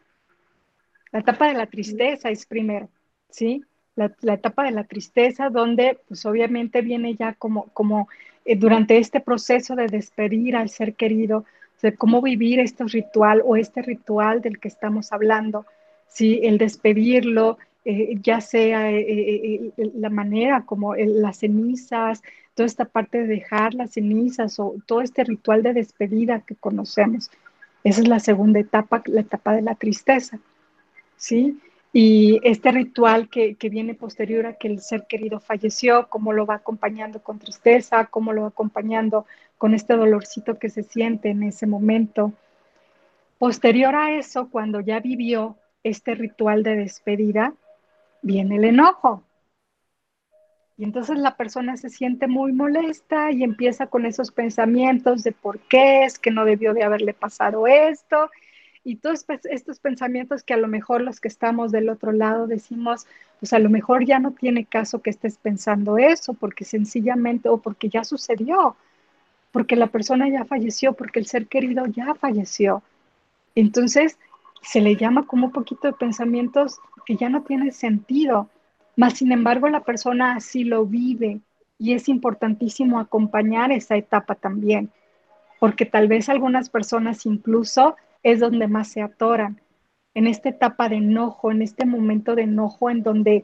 La 1.12 1.20
etapa 1.20 1.48
de 1.48 1.54
la 1.54 1.68
tristeza 1.68 2.30
es 2.30 2.46
primero, 2.46 2.90
¿sí? 3.30 3.64
La, 3.96 4.12
etapa 4.34 4.64
de 4.64 4.72
la 4.72 4.84
tristeza 4.84 5.50
donde 5.50 6.00
pues 6.08 6.26
obviamente 6.26 6.82
viene 6.82 7.16
ya 7.16 7.34
como, 7.34 7.68
como 7.74 8.10
eh, 8.46 8.56
durante 8.56 8.98
este 8.98 9.20
proceso 9.20 9.76
de 9.76 9.88
despedir 9.88 10.56
al 10.56 10.70
ser 10.70 10.94
querido, 10.94 11.46
de 11.82 11.96
cómo 11.96 12.22
vivir 12.22 12.60
este 12.60 12.84
ritual 12.84 13.42
o 13.44 13.56
este 13.56 13.82
ritual 13.82 14.42
del 14.42 14.60
que 14.60 14.68
estamos 14.68 15.12
hablando, 15.12 15.66
¿sí? 16.08 16.42
El 16.44 16.58
despedirlo, 16.58 17.58
eh, 17.89 18.17
ya 18.21 18.41
sea 18.41 18.91
eh, 18.91 19.71
la 19.78 20.10
manera 20.10 20.65
como 20.65 20.93
las 20.93 21.38
cenizas, 21.38 22.21
toda 22.54 22.67
esta 22.67 22.84
parte 22.84 23.19
de 23.19 23.28
dejar 23.28 23.76
las 23.76 23.91
cenizas 23.91 24.60
o 24.60 24.76
todo 24.86 25.00
este 25.00 25.23
ritual 25.23 25.63
de 25.63 25.71
despedida 25.71 26.41
que 26.41 26.56
conocemos. 26.56 27.32
Esa 27.86 28.02
es 28.02 28.10
la 28.10 28.19
segunda 28.19 28.60
etapa, 28.60 29.02
la 29.06 29.21
etapa 29.21 29.54
de 29.54 29.62
la 29.62 29.76
tristeza, 29.76 30.38
¿sí? 31.15 31.62
Y 31.93 32.41
este 32.43 32.71
ritual 32.71 33.30
que, 33.30 33.56
que, 33.56 33.69
viene 33.69 33.93
posterior 33.93 34.47
a 34.47 34.58
que 34.58 34.67
el 34.67 34.82
ser 34.82 35.06
querido 35.08 35.39
falleció, 35.39 36.10
cómo 36.10 36.34
lo 36.34 36.45
va 36.45 36.56
acompañando 36.56 37.23
con 37.23 37.39
tristeza, 37.39 38.08
cómo 38.08 38.34
lo 38.34 38.41
va 38.41 38.47
acompañando 38.50 39.26
con 39.58 39.73
este 39.73 39.93
dolorcito 39.93 40.60
que 40.60 40.69
se 40.69 40.84
siente 40.84 41.30
en 41.30 41.41
ese 41.43 41.65
momento. 41.67 42.34
Posterior 43.38 43.95
a 43.95 44.12
eso, 44.12 44.50
cuando 44.50 44.82
ya 44.82 45.00
vivió 45.00 45.56
este 45.84 46.15
ritual 46.15 46.63
de 46.63 46.76
despedida, 46.76 47.54
viene 48.22 48.58
el 48.58 48.66
enojo, 48.66 49.24
y 50.78 50.84
entonces 50.84 51.18
la 51.18 51.36
persona 51.36 51.76
se 51.76 51.90
siente 51.90 52.28
muy 52.28 52.54
molesta 52.54 53.32
y 53.32 53.44
empieza 53.44 53.88
con 53.88 54.06
esos 54.06 54.32
pensamientos 54.32 55.24
de 55.24 55.32
por 55.32 55.58
qué 55.60 56.04
es 56.04 56.20
que 56.20 56.30
no 56.30 56.46
debió 56.46 56.76
de 56.76 56.84
haberle 56.84 57.16
pasado 57.16 57.66
esto. 57.66 58.30
Y 58.84 58.98
todos 58.98 59.26
estos 59.46 59.80
pensamientos 59.80 60.44
que 60.44 60.54
a 60.54 60.58
lo 60.58 60.68
mejor 60.68 61.02
los 61.02 61.20
que 61.20 61.28
estamos 61.28 61.72
del 61.72 61.90
otro 61.90 62.12
lado 62.12 62.46
decimos, 62.46 63.08
pues 63.40 63.54
a 63.54 63.60
lo 63.60 63.72
mejor 63.72 64.06
ya 64.06 64.20
no 64.20 64.32
tiene 64.32 64.66
caso 64.66 65.02
que 65.02 65.10
estés 65.10 65.40
pensando 65.40 65.98
eso, 65.98 66.36
porque 66.36 66.64
sencillamente, 66.64 67.50
o 67.50 67.58
porque 67.58 67.90
ya 67.90 68.04
sucedió, 68.04 68.78
porque 69.52 69.76
la 69.76 69.88
persona 69.88 70.30
ya 70.30 70.46
falleció, 70.46 70.94
porque 70.94 71.20
el 71.20 71.26
ser 71.26 71.48
querido 71.48 71.88
ya 71.88 72.14
falleció. 72.14 72.84
Entonces, 73.56 74.20
se 74.62 74.80
le 74.80 74.96
llama 74.96 75.26
como 75.26 75.48
un 75.48 75.54
poquito 75.54 75.88
de 75.88 75.94
pensamientos 75.94 76.80
que 77.08 77.15
ya 77.15 77.30
no 77.30 77.43
tienen 77.43 77.72
sentido, 77.72 78.50
mas 78.98 79.13
sin 79.13 79.32
embargo 79.32 79.70
la 79.70 79.86
persona 79.86 80.36
así 80.36 80.65
lo 80.65 80.86
vive 80.86 81.39
y 81.80 81.93
es 81.93 82.10
importantísimo 82.10 83.00
acompañar 83.00 83.72
esa 83.72 83.96
etapa 83.96 84.36
también, 84.36 84.91
porque 85.58 85.86
tal 85.86 86.10
vez 86.10 86.28
algunas 86.28 86.70
personas 86.70 87.26
incluso 87.26 87.96
es 88.24 88.41
donde 88.41 88.67
más 88.67 88.89
se 88.89 89.02
atoran, 89.02 89.62
en 90.15 90.28
esta 90.28 90.50
etapa 90.50 90.89
de 90.89 90.98
enojo, 90.98 91.50
en 91.50 91.62
este 91.62 91.86
momento 91.86 92.36
de 92.36 92.41
enojo 92.41 92.89
en 92.89 93.04
donde 93.04 93.43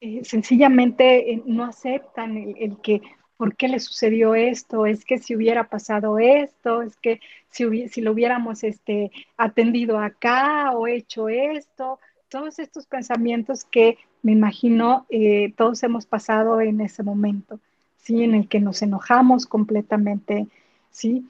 eh, 0.00 0.24
sencillamente 0.24 1.32
eh, 1.32 1.42
no 1.44 1.64
aceptan 1.64 2.38
el, 2.56 2.78
que, 2.80 3.02
¿por 3.36 3.56
qué 3.56 3.68
le 3.68 3.78
sucedió 3.78 4.34
esto? 4.34 4.86
Es 4.86 5.04
que 5.04 5.18
si 5.18 5.36
hubiera 5.36 5.64
pasado 5.64 6.18
esto, 6.18 6.80
es 6.80 6.96
que 6.96 7.20
si, 7.50 7.88
si 7.88 8.00
lo 8.00 8.12
hubiéramos 8.12 8.64
este, 8.64 9.10
atendido 9.36 9.98
acá 9.98 10.70
o 10.70 10.86
hecho 10.86 11.28
esto, 11.28 11.98
todos 12.30 12.58
estos 12.58 12.86
pensamientos 12.86 13.64
que 13.64 13.98
me 14.22 14.32
imagino 14.32 15.04
eh, 15.10 15.52
todos 15.56 15.82
hemos 15.82 16.06
pasado 16.06 16.60
en 16.60 16.80
ese 16.80 17.02
momento, 17.02 17.58
¿sí? 17.98 18.22
En 18.22 18.34
el 18.34 18.48
que 18.48 18.60
nos 18.60 18.80
enojamos 18.80 19.46
completamente, 19.46 20.46
¿sí? 20.90 21.28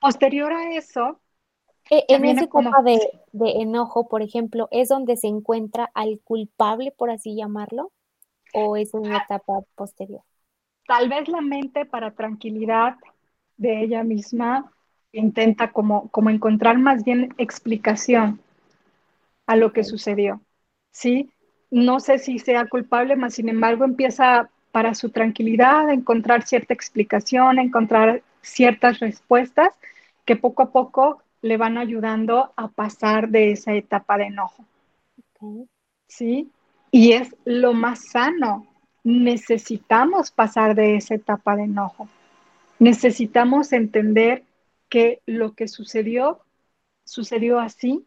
Posterior 0.00 0.52
a 0.52 0.74
eso... 0.74 1.18
En 1.88 2.24
ese 2.24 2.46
etapa 2.46 2.82
de, 2.82 2.98
de 3.30 3.50
enojo, 3.62 4.08
por 4.08 4.20
ejemplo, 4.20 4.66
¿es 4.72 4.88
donde 4.88 5.16
se 5.16 5.28
encuentra 5.28 5.88
al 5.94 6.18
culpable, 6.18 6.90
por 6.90 7.10
así 7.10 7.36
llamarlo? 7.36 7.92
¿O 8.52 8.76
es 8.76 8.92
una 8.92 9.18
etapa 9.18 9.60
posterior? 9.76 10.22
Tal 10.88 11.08
vez 11.08 11.28
la 11.28 11.40
mente 11.40 11.86
para 11.86 12.10
tranquilidad 12.10 12.96
de 13.56 13.84
ella 13.84 14.02
misma 14.02 14.72
intenta 15.12 15.70
como, 15.70 16.08
como 16.08 16.30
encontrar 16.30 16.76
más 16.76 17.04
bien 17.04 17.32
explicación 17.38 18.40
a 19.46 19.56
lo 19.56 19.72
que 19.72 19.84
sucedió, 19.84 20.40
¿sí? 20.90 21.30
No 21.70 22.00
sé 22.00 22.18
si 22.18 22.38
sea 22.38 22.66
culpable, 22.66 23.16
mas 23.16 23.34
sin 23.34 23.48
embargo 23.48 23.84
empieza 23.84 24.50
para 24.72 24.94
su 24.94 25.10
tranquilidad 25.10 25.88
a 25.88 25.94
encontrar 25.94 26.46
cierta 26.46 26.74
explicación, 26.74 27.58
a 27.58 27.62
encontrar 27.62 28.22
ciertas 28.42 29.00
respuestas 29.00 29.70
que 30.24 30.36
poco 30.36 30.62
a 30.62 30.70
poco 30.70 31.22
le 31.42 31.56
van 31.56 31.78
ayudando 31.78 32.52
a 32.56 32.68
pasar 32.68 33.28
de 33.28 33.52
esa 33.52 33.72
etapa 33.72 34.18
de 34.18 34.26
enojo. 34.26 34.64
¿Sí? 36.08 36.50
Y 36.90 37.12
es 37.12 37.34
lo 37.44 37.72
más 37.72 38.10
sano. 38.10 38.66
Necesitamos 39.04 40.30
pasar 40.30 40.74
de 40.74 40.96
esa 40.96 41.14
etapa 41.14 41.56
de 41.56 41.64
enojo. 41.64 42.08
Necesitamos 42.78 43.72
entender 43.72 44.42
que 44.88 45.20
lo 45.26 45.54
que 45.54 45.68
sucedió, 45.68 46.40
sucedió 47.04 47.60
así 47.60 48.04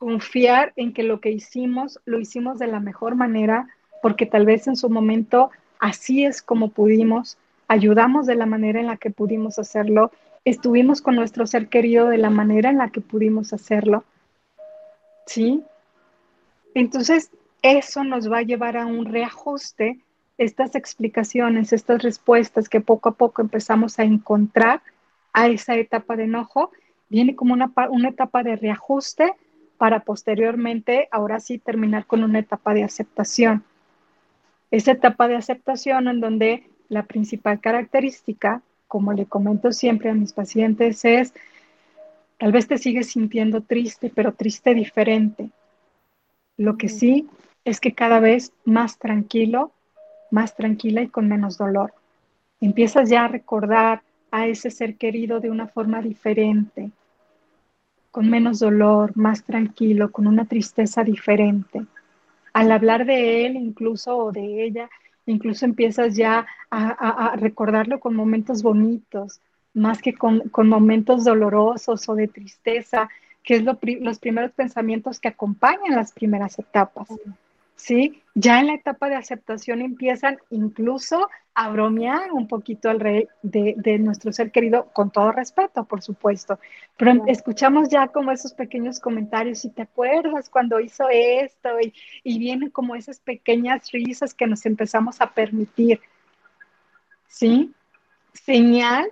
confiar 0.00 0.72
en 0.76 0.94
que 0.94 1.02
lo 1.02 1.20
que 1.20 1.30
hicimos 1.30 2.00
lo 2.06 2.18
hicimos 2.18 2.58
de 2.58 2.66
la 2.66 2.80
mejor 2.80 3.16
manera, 3.16 3.68
porque 4.00 4.24
tal 4.24 4.46
vez 4.46 4.66
en 4.66 4.74
su 4.74 4.88
momento 4.88 5.50
así 5.78 6.24
es 6.24 6.40
como 6.40 6.70
pudimos, 6.70 7.36
ayudamos 7.68 8.24
de 8.26 8.34
la 8.34 8.46
manera 8.46 8.80
en 8.80 8.86
la 8.86 8.96
que 8.96 9.10
pudimos 9.10 9.58
hacerlo, 9.58 10.10
estuvimos 10.46 11.02
con 11.02 11.16
nuestro 11.16 11.46
ser 11.46 11.68
querido 11.68 12.08
de 12.08 12.16
la 12.16 12.30
manera 12.30 12.70
en 12.70 12.78
la 12.78 12.88
que 12.88 13.02
pudimos 13.02 13.52
hacerlo. 13.52 14.04
¿Sí? 15.26 15.62
Entonces, 16.74 17.30
eso 17.60 18.02
nos 18.02 18.32
va 18.32 18.38
a 18.38 18.42
llevar 18.42 18.78
a 18.78 18.86
un 18.86 19.04
reajuste, 19.04 19.98
estas 20.38 20.74
explicaciones, 20.76 21.74
estas 21.74 22.02
respuestas 22.02 22.70
que 22.70 22.80
poco 22.80 23.10
a 23.10 23.12
poco 23.12 23.42
empezamos 23.42 23.98
a 23.98 24.04
encontrar 24.04 24.80
a 25.34 25.48
esa 25.48 25.74
etapa 25.74 26.16
de 26.16 26.24
enojo, 26.24 26.70
viene 27.10 27.36
como 27.36 27.52
una, 27.52 27.70
una 27.90 28.08
etapa 28.08 28.42
de 28.42 28.56
reajuste 28.56 29.34
para 29.80 30.00
posteriormente, 30.00 31.08
ahora 31.10 31.40
sí, 31.40 31.56
terminar 31.56 32.04
con 32.04 32.22
una 32.22 32.40
etapa 32.40 32.74
de 32.74 32.84
aceptación. 32.84 33.64
Esa 34.70 34.92
etapa 34.92 35.26
de 35.26 35.36
aceptación 35.36 36.06
en 36.06 36.20
donde 36.20 36.68
la 36.90 37.04
principal 37.04 37.60
característica, 37.60 38.60
como 38.88 39.14
le 39.14 39.24
comento 39.24 39.72
siempre 39.72 40.10
a 40.10 40.14
mis 40.14 40.34
pacientes, 40.34 41.02
es, 41.06 41.32
tal 42.36 42.52
vez 42.52 42.68
te 42.68 42.76
sigues 42.76 43.12
sintiendo 43.12 43.62
triste, 43.62 44.12
pero 44.14 44.34
triste 44.34 44.74
diferente. 44.74 45.48
Lo 46.58 46.76
que 46.76 46.90
sí 46.90 47.26
es 47.64 47.80
que 47.80 47.94
cada 47.94 48.20
vez 48.20 48.52
más 48.66 48.98
tranquilo, 48.98 49.72
más 50.30 50.56
tranquila 50.56 51.00
y 51.00 51.08
con 51.08 51.26
menos 51.26 51.56
dolor. 51.56 51.94
Empiezas 52.60 53.08
ya 53.08 53.24
a 53.24 53.28
recordar 53.28 54.02
a 54.30 54.46
ese 54.46 54.70
ser 54.70 54.96
querido 54.96 55.40
de 55.40 55.48
una 55.48 55.68
forma 55.68 56.02
diferente, 56.02 56.90
con 58.10 58.28
menos 58.28 58.58
dolor, 58.58 59.16
más 59.16 59.44
tranquilo, 59.44 60.10
con 60.10 60.26
una 60.26 60.44
tristeza 60.44 61.04
diferente. 61.04 61.86
Al 62.52 62.72
hablar 62.72 63.06
de 63.06 63.46
él 63.46 63.56
incluso 63.56 64.16
o 64.16 64.32
de 64.32 64.64
ella, 64.64 64.90
incluso 65.26 65.64
empiezas 65.64 66.16
ya 66.16 66.46
a, 66.70 67.36
recordarlo 67.36 68.00
con 68.00 68.14
momentos 68.14 68.62
bonitos, 68.62 69.40
más 69.74 70.02
que 70.02 70.14
con, 70.14 70.50
momentos 70.64 71.24
dolorosos 71.24 72.08
o 72.08 72.14
de 72.14 72.28
tristeza, 72.28 73.08
que 73.42 73.56
es 73.56 73.62
los 73.64 74.18
primeros 74.18 74.52
pensamientos 74.52 75.20
que 75.20 75.28
acompañan 75.28 75.94
las 75.94 76.12
primeras 76.12 76.58
etapas. 76.58 77.08
¿Sí? 77.80 78.22
Ya 78.34 78.60
en 78.60 78.68
la 78.68 78.74
etapa 78.74 79.08
de 79.08 79.16
aceptación 79.16 79.80
empiezan 79.80 80.38
incluso 80.50 81.28
a 81.54 81.70
bromear 81.70 82.32
un 82.32 82.46
poquito 82.46 82.90
al 82.90 83.00
rey 83.00 83.26
de, 83.42 83.98
nuestro 83.98 84.32
ser 84.32 84.52
querido, 84.52 84.90
con 84.92 85.10
todo 85.10 85.32
respeto, 85.32 85.84
por 85.84 86.02
supuesto. 86.02 86.58
Pero 86.96 87.24
escuchamos 87.26 87.88
ya 87.88 88.08
como 88.08 88.32
esos 88.32 88.52
pequeños 88.54 89.00
comentarios, 89.00 89.64
y 89.64 89.70
te 89.70 89.82
acuerdas 89.82 90.48
cuando 90.48 90.78
hizo 90.78 91.08
esto, 91.10 91.68
y, 91.80 91.92
y 92.22 92.38
vienen 92.38 92.70
como 92.70 92.94
esas 92.94 93.18
pequeñas 93.18 93.90
risas 93.90 94.34
que 94.34 94.46
nos 94.46 94.64
empezamos 94.66 95.20
a 95.20 95.32
permitir, 95.32 96.00
¿sí? 97.26 97.72
Señal, 98.32 99.10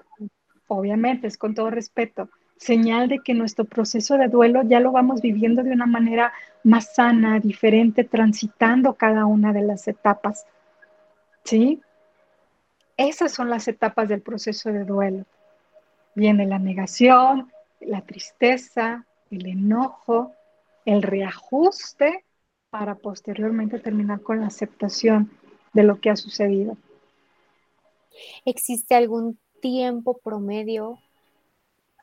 obviamente, 0.69 1.27
es 1.27 1.37
con 1.37 1.55
todo 1.55 1.71
respeto, 1.71 2.29
señal 2.59 3.09
de 3.09 3.21
que 3.21 3.35
nuestro 3.35 3.65
proceso 3.65 4.19
de 4.19 4.29
duelo 4.29 4.63
ya 4.65 4.81
lo 4.81 4.93
vamos 4.93 5.23
viviendo 5.23 5.63
de 5.63 5.73
una 5.73 5.87
manera 5.87 6.33
más 6.65 6.95
sana, 6.95 7.41
diferente, 7.41 8.05
transitando 8.05 8.95
cada 8.95 9.27
una 9.27 9.53
de 9.53 9.63
las 9.63 9.89
etapas. 9.89 10.47
¿Sí? 11.45 11.81
Esas 12.97 13.33
son 13.33 13.49
las 13.49 13.69
etapas 13.69 14.09
del 14.09 14.21
proceso 14.21 14.71
de 14.71 14.85
duelo. 14.85 15.25
Viene 16.15 16.47
la 16.47 16.59
negación, 16.59 17.51
la 17.81 18.01
tristeza, 18.03 19.07
el 19.31 19.47
enojo, 19.47 20.35
el 20.85 21.03
reajuste 21.03 22.25
para 22.71 22.97
posteriormente 22.97 23.79
terminar 23.79 24.21
con 24.21 24.41
la 24.41 24.49
aceptación 24.49 25.31
de 25.73 25.85
lo 25.85 26.01
que 26.01 26.11
ha 26.11 26.17
sucedido. 26.17 26.77
¿Existe 28.45 28.97
algún 28.97 29.39
tiempo 29.61 30.19
promedio 30.19 30.99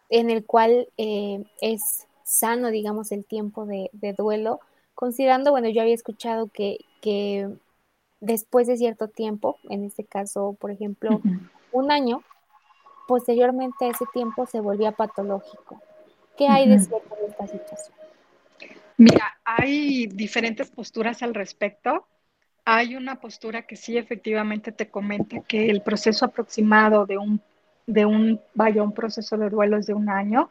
en 0.10 0.30
el 0.30 0.46
cual 0.46 0.88
eh, 0.98 1.44
es 1.62 2.08
sano, 2.24 2.70
digamos, 2.70 3.12
el 3.12 3.26
tiempo 3.26 3.66
de, 3.66 3.90
duelo, 4.18 4.60
considerando, 4.94 5.52
bueno, 5.52 5.70
yo 5.70 5.82
había 5.82 5.94
escuchado 5.94 6.48
que, 6.48 6.80
después 8.20 8.68
de 8.68 8.78
cierto 8.78 9.08
tiempo, 9.08 9.58
en 9.70 9.84
este 9.84 10.04
caso, 10.04 10.58
por 10.60 10.72
ejemplo, 10.72 11.22
un 11.72 11.92
año, 11.92 12.24
posteriormente 13.08 13.86
a 13.86 13.90
ese 13.90 14.06
tiempo 14.14 14.46
se 14.46 14.60
volvía 14.60 14.92
patológico. 14.92 15.82
¿Qué 16.38 16.48
hay 16.48 16.68
de 16.68 16.80
cierto 16.80 17.16
en 17.22 17.32
esta 17.32 17.48
situación? 17.48 17.96
Mira, 18.98 19.38
hay 19.44 20.08
diferentes 20.08 20.70
posturas 20.70 21.22
al 21.22 21.34
respecto. 21.34 22.08
Hay 22.64 22.96
una 22.96 23.20
postura 23.20 23.68
que 23.68 23.76
sí 23.76 23.98
efectivamente 23.98 24.72
te 24.72 24.90
comenta 24.90 25.42
que 25.42 25.70
el 25.70 25.82
proceso 25.82 26.26
aproximado 26.26 27.06
de 27.06 27.18
un 27.18 27.42
de 27.88 28.06
un, 28.06 28.40
vaya, 28.54 28.84
un 28.84 28.94
proceso 28.94 29.38
de 29.38 29.50
duelo 29.50 29.78
es 29.78 29.88
de 29.88 29.94
un 29.94 30.10
año. 30.10 30.50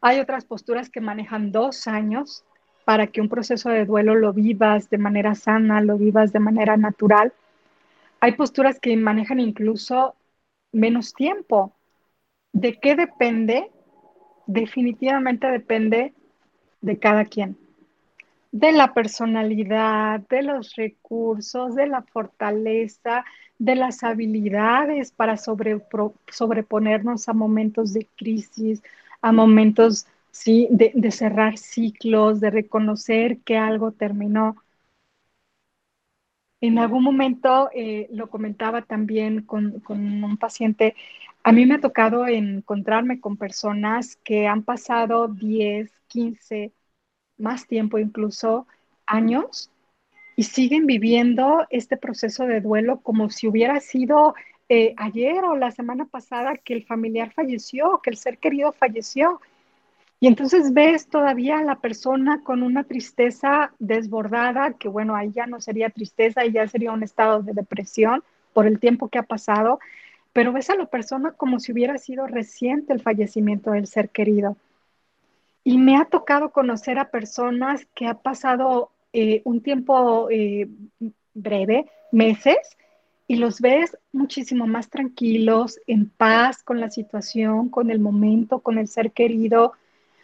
Hay 0.00 0.20
otras 0.20 0.44
posturas 0.44 0.90
que 0.90 1.00
manejan 1.00 1.52
dos 1.52 1.86
años 1.86 2.44
para 2.84 3.06
que 3.06 3.20
un 3.20 3.28
proceso 3.28 3.70
de 3.70 3.84
duelo 3.84 4.14
lo 4.14 4.32
vivas 4.32 4.90
de 4.90 4.98
manera 4.98 5.34
sana, 5.34 5.80
lo 5.80 5.96
vivas 5.96 6.32
de 6.32 6.40
manera 6.40 6.76
natural. 6.76 7.32
Hay 8.20 8.32
posturas 8.32 8.80
que 8.80 8.96
manejan 8.96 9.40
incluso 9.40 10.14
menos 10.72 11.14
tiempo. 11.14 11.72
¿De 12.52 12.78
qué 12.80 12.96
depende? 12.96 13.70
Definitivamente 14.46 15.46
depende 15.48 16.12
de 16.80 16.98
cada 16.98 17.24
quien 17.24 17.61
de 18.52 18.72
la 18.72 18.94
personalidad, 18.94 20.20
de 20.28 20.42
los 20.42 20.76
recursos, 20.76 21.74
de 21.74 21.86
la 21.86 22.02
fortaleza, 22.02 23.24
de 23.58 23.76
las 23.76 24.04
habilidades 24.04 25.12
para 25.12 25.36
sobreponernos 25.36 27.28
a 27.28 27.32
momentos 27.32 27.92
de 27.94 28.06
crisis, 28.16 28.82
a 29.22 29.32
momentos 29.32 30.06
¿sí? 30.30 30.68
de, 30.70 31.10
cerrar 31.10 31.58
ciclos, 31.58 32.40
de 32.40 32.50
reconocer 32.50 33.38
que 33.38 33.56
algo 33.56 33.92
terminó. 33.92 34.56
En 36.60 36.78
algún 36.78 37.02
momento 37.02 37.70
eh, 37.74 38.08
lo 38.12 38.28
comentaba 38.30 38.82
también 38.82 39.42
con, 39.42 39.80
con, 39.80 40.22
un 40.22 40.36
paciente, 40.36 40.94
a 41.42 41.52
mí 41.52 41.66
me 41.66 41.74
ha 41.74 41.80
tocado 41.80 42.26
encontrarme 42.26 43.20
con 43.20 43.36
personas 43.36 44.16
que 44.16 44.46
han 44.46 44.62
pasado 44.62 45.28
10, 45.28 45.90
15, 46.08 46.72
más 47.42 47.66
tiempo 47.66 47.98
incluso, 47.98 48.66
años, 49.06 49.70
y 50.36 50.44
siguen 50.44 50.86
viviendo 50.86 51.66
este 51.70 51.96
proceso 51.96 52.46
de 52.46 52.60
duelo 52.60 53.00
como 53.00 53.28
si 53.28 53.46
hubiera 53.46 53.80
sido 53.80 54.34
eh, 54.68 54.94
ayer 54.96 55.44
o 55.44 55.56
la 55.56 55.70
semana 55.70 56.06
pasada 56.06 56.56
que 56.56 56.72
el 56.72 56.84
familiar 56.84 57.32
falleció, 57.32 58.00
que 58.02 58.10
el 58.10 58.16
ser 58.16 58.38
querido 58.38 58.72
falleció. 58.72 59.40
Y 60.20 60.28
entonces 60.28 60.72
ves 60.72 61.08
todavía 61.08 61.58
a 61.58 61.64
la 61.64 61.80
persona 61.80 62.40
con 62.42 62.62
una 62.62 62.84
tristeza 62.84 63.72
desbordada, 63.78 64.72
que 64.74 64.88
bueno, 64.88 65.14
ahí 65.14 65.32
ya 65.32 65.46
no 65.46 65.60
sería 65.60 65.90
tristeza, 65.90 66.42
ahí 66.42 66.52
ya 66.52 66.66
sería 66.68 66.92
un 66.92 67.02
estado 67.02 67.42
de 67.42 67.52
depresión 67.52 68.22
por 68.52 68.66
el 68.66 68.78
tiempo 68.78 69.08
que 69.08 69.18
ha 69.18 69.24
pasado, 69.24 69.80
pero 70.32 70.52
ves 70.52 70.70
a 70.70 70.76
la 70.76 70.86
persona 70.86 71.32
como 71.32 71.60
si 71.60 71.72
hubiera 71.72 71.98
sido 71.98 72.26
reciente 72.26 72.92
el 72.92 73.02
fallecimiento 73.02 73.72
del 73.72 73.86
ser 73.86 74.08
querido. 74.10 74.56
Y 75.64 75.78
me 75.78 75.96
ha 75.96 76.04
tocado 76.06 76.50
conocer 76.50 76.98
a 76.98 77.10
personas 77.10 77.86
que 77.94 78.06
ha 78.06 78.14
pasado 78.14 78.90
eh, 79.12 79.42
un 79.44 79.62
tiempo 79.62 80.28
eh, 80.30 80.68
breve, 81.34 81.86
meses, 82.10 82.58
y 83.26 83.36
los 83.36 83.60
ves 83.60 83.96
muchísimo 84.12 84.66
más 84.66 84.90
tranquilos, 84.90 85.80
en 85.86 86.10
paz 86.10 86.62
con 86.62 86.80
la 86.80 86.90
situación, 86.90 87.68
con 87.68 87.90
el 87.90 87.98
momento, 87.98 88.60
con 88.60 88.78
el 88.78 88.88
ser 88.88 89.12
querido, 89.12 89.72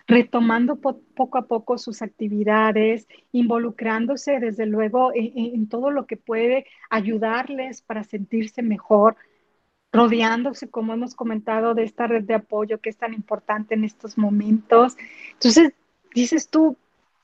retomando 0.06 0.76
poco 0.76 1.38
a 1.38 1.46
poco 1.46 1.76
sus 1.78 2.02
actividades, 2.02 3.06
involucrándose 3.30 4.40
desde 4.40 4.66
luego 4.66 5.12
en, 5.14 5.68
todo 5.68 5.90
lo 5.90 6.06
que 6.06 6.16
puede 6.16 6.66
ayudarles 6.88 7.82
para 7.82 8.04
sentirse 8.04 8.62
mejor, 8.62 9.16
rodeándose, 9.92 10.68
como 10.68 10.92
hemos 10.92 11.14
comentado, 11.14 11.74
de 11.74 11.84
esta 11.84 12.06
red 12.06 12.24
de 12.24 12.34
apoyo 12.34 12.80
que 12.80 12.90
es 12.90 12.96
tan 12.96 13.14
importante 13.14 13.74
en 13.74 13.84
estos 13.84 14.18
momentos. 14.18 14.96
Entonces, 15.32 15.72
dices 16.14 16.48
tú, 16.48 16.76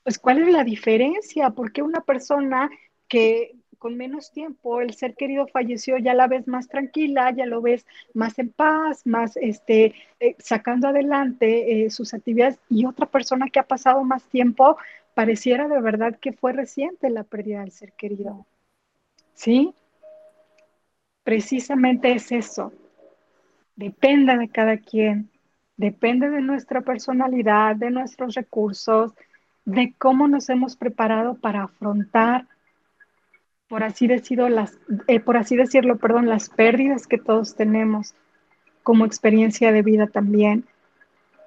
pues, 0.03 0.19
¿cuál 0.19 0.41
es 0.43 0.51
la 0.51 0.63
diferencia? 0.63 1.51
¿Por 1.51 1.71
qué 1.71 1.81
una 1.81 2.01
persona 2.01 2.69
que 3.07 3.55
con 3.85 3.97
menos 3.97 4.31
tiempo, 4.31 4.81
el 4.81 4.95
ser 4.95 5.13
querido 5.13 5.45
falleció, 5.45 5.99
ya 5.99 6.15
la 6.15 6.27
ves 6.27 6.47
más 6.47 6.67
tranquila, 6.67 7.31
ya 7.35 7.45
lo 7.45 7.61
ves 7.61 7.85
más 8.15 8.39
en 8.39 8.49
paz, 8.49 9.05
más 9.05 9.37
este, 9.37 9.93
eh, 10.19 10.35
sacando 10.39 10.87
adelante 10.87 11.85
eh, 11.85 11.91
sus 11.91 12.15
actividades 12.15 12.57
y 12.67 12.87
otra 12.87 13.05
persona 13.05 13.47
que 13.49 13.59
ha 13.59 13.67
pasado 13.67 14.03
más 14.03 14.23
tiempo, 14.23 14.77
pareciera 15.13 15.67
de 15.67 15.79
verdad 15.81 16.17
que 16.19 16.33
fue 16.33 16.53
reciente 16.53 17.11
la 17.11 17.23
pérdida 17.23 17.59
del 17.59 17.71
ser 17.71 17.93
querido. 17.93 18.47
¿Sí? 19.35 19.75
Precisamente 21.25 22.13
es 22.13 22.31
eso. 22.31 22.71
Depende 23.75 24.37
de 24.37 24.47
cada 24.47 24.77
quien, 24.77 25.29
depende 25.75 26.29
de 26.29 26.39
nuestra 26.39 26.79
personalidad, 26.79 27.75
de 27.75 27.91
nuestros 27.91 28.35
recursos, 28.35 29.11
de 29.65 29.93
cómo 29.97 30.29
nos 30.29 30.47
hemos 30.47 30.77
preparado 30.77 31.35
para 31.35 31.63
afrontar 31.63 32.47
por 33.67 33.83
así 33.83 34.07
decirlo, 34.07 34.49
las, 34.49 34.77
eh, 35.07 35.19
por 35.19 35.37
así 35.37 35.55
decirlo, 35.55 35.97
perdón, 35.97 36.27
las 36.27 36.49
pérdidas 36.49 37.07
que 37.07 37.17
todos 37.17 37.55
tenemos 37.55 38.13
como 38.83 39.05
experiencia 39.05 39.71
de 39.71 39.81
vida 39.81 40.07
también, 40.07 40.65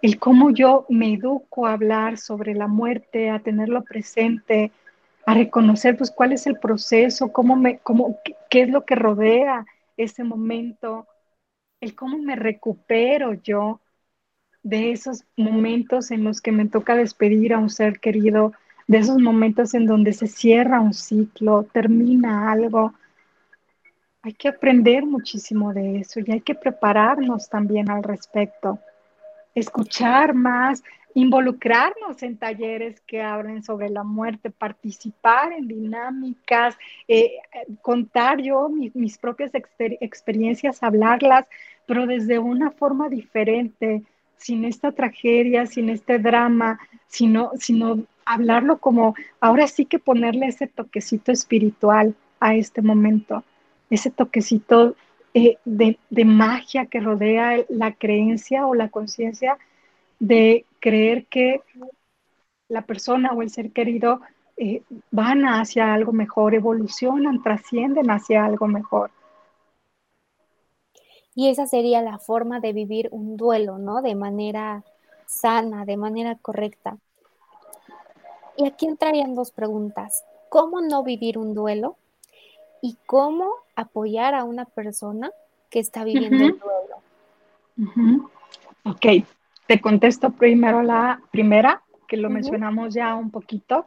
el 0.03 0.19
cómo 0.19 0.51
yo 0.51 0.87
me 0.89 1.15
educo 1.15 1.67
a 1.67 1.73
hablar 1.73 2.19
sobre 2.19 2.55
la 2.55 2.67
muerte, 2.67 3.31
a 3.31 3.39
tenerlo 3.39 3.83
presente, 3.85 4.73
a 5.29 5.35
reconocer 5.35 5.95
pues 5.99 6.11
cuál 6.11 6.33
es 6.33 6.47
el 6.47 6.59
proceso, 6.59 7.31
cómo 7.31 7.55
me, 7.55 7.81
cómo, 7.81 8.19
qué 8.49 8.63
es 8.63 8.71
lo 8.71 8.87
que 8.87 8.95
rodea 8.95 9.67
ese 9.99 10.25
momento, 10.25 11.07
el 11.83 11.95
cómo 11.95 12.17
me 12.17 12.35
recupero 12.35 13.35
yo 13.35 13.83
de 14.63 14.91
esos 14.91 15.25
momentos 15.37 16.11
en 16.13 16.25
los 16.25 16.41
que 16.41 16.51
me 16.51 16.65
toca 16.67 16.95
despedir 16.97 17.53
a 17.53 17.59
un 17.59 17.69
ser 17.69 18.01
querido, 18.01 18.55
de 18.87 18.97
esos 18.97 19.19
momentos 19.19 19.75
en 19.75 19.85
donde 19.85 20.15
se 20.15 20.29
cierra 20.29 20.81
un 20.81 20.95
ciclo, 20.95 21.65
termina 21.75 22.51
algo. 22.51 22.95
Hay 24.23 24.33
que 24.33 24.49
aprender 24.49 25.05
muchísimo 25.05 25.75
de 25.75 25.99
eso 25.99 26.21
y 26.21 26.33
hay 26.33 26.41
que 26.41 26.55
prepararnos 26.55 27.51
también 27.51 27.91
al 27.91 28.03
respecto. 28.03 28.79
Escuchar 29.55 30.33
más, 30.33 30.83
involucrarnos 31.15 32.23
en 32.23 32.37
talleres 32.37 33.01
que 33.01 33.23
hablen 33.23 33.63
sobre 33.63 33.89
la 33.89 34.05
muerte, 34.05 34.51
participar 34.51 35.53
en 35.53 35.69
dinámicas, 35.69 36.77
eh, 37.09 37.39
contar 37.83 38.41
yo 38.41 38.69
mis, 38.69 39.19
propias 39.19 39.53
experiencias, 39.55 40.83
hablarlas, 40.83 41.47
pero 41.87 42.07
desde 42.07 42.39
una 42.39 42.71
forma 42.71 43.09
diferente, 43.09 44.03
sin 44.37 44.65
esta 44.65 44.93
tragedia, 44.93 45.67
sin 45.67 45.89
este 45.89 46.19
drama, 46.19 46.79
sino, 47.09 47.51
sino 47.59 48.05
hablarlo 48.25 48.79
como, 48.79 49.15
ahora 49.41 49.67
sí 49.67 49.85
que 49.87 49.99
ponerle 49.99 50.47
ese 50.47 50.67
toquecito 50.67 51.33
espiritual 51.33 52.15
a 52.41 52.55
este 52.55 52.83
momento, 52.83 53.43
ese 53.91 54.11
toquecito 54.11 54.95
eh, 55.35 55.57
de, 55.65 56.25
magia 56.25 56.87
que 56.87 57.01
rodea 57.01 57.65
la 57.69 57.93
creencia 57.93 58.67
o 58.67 58.75
la 58.75 58.89
conciencia 58.89 59.59
de 60.19 60.65
creer 60.81 61.27
que 61.27 61.63
la 62.69 62.83
persona 62.83 63.33
o 63.33 63.43
el 63.43 63.51
ser 63.51 63.73
querido 63.73 64.21
eh, 64.57 64.83
van 65.11 65.45
hacia 65.45 65.95
algo 65.95 66.13
mejor, 66.13 66.55
evolucionan, 66.55 67.43
trascienden 67.43 68.11
hacia 68.11 68.45
algo 68.45 68.67
mejor. 68.67 69.11
Y 71.35 71.49
esa 71.49 71.67
sería 71.67 72.03
la 72.03 72.19
forma 72.19 72.59
de 72.59 72.73
vivir 72.73 73.09
un 73.13 73.37
duelo, 73.37 73.79
¿no? 73.79 74.03
De 74.03 74.17
manera 74.17 74.83
sana, 75.27 75.85
de 75.85 75.97
manera 75.97 76.37
correcta. 76.37 76.99
Y 78.57 78.67
aquí 78.67 78.87
entrarían 78.87 79.37
dos 79.37 79.53
preguntas. 79.53 80.25
¿Cómo 80.49 80.81
no 80.81 81.05
vivir 81.05 81.39
un 81.39 81.55
duelo? 81.55 81.97
¿Y 82.83 82.97
cómo 83.07 83.53
apoyar 83.77 84.35
a 84.35 84.43
una 84.43 84.65
persona 84.65 85.31
que 85.71 85.79
está 85.79 86.03
viviendo 86.03 86.45
el 86.45 86.59
duelo? 86.59 88.31
Ok, 88.85 89.25
te 89.69 89.83
contesto 89.83 90.31
primero 90.31 90.83
la 90.83 91.21
primera, 91.31 91.83
que 92.09 92.17
lo 92.17 92.31
mencionamos 92.31 92.95
ya 92.95 93.15
un 93.15 93.31
poquito. 93.31 93.87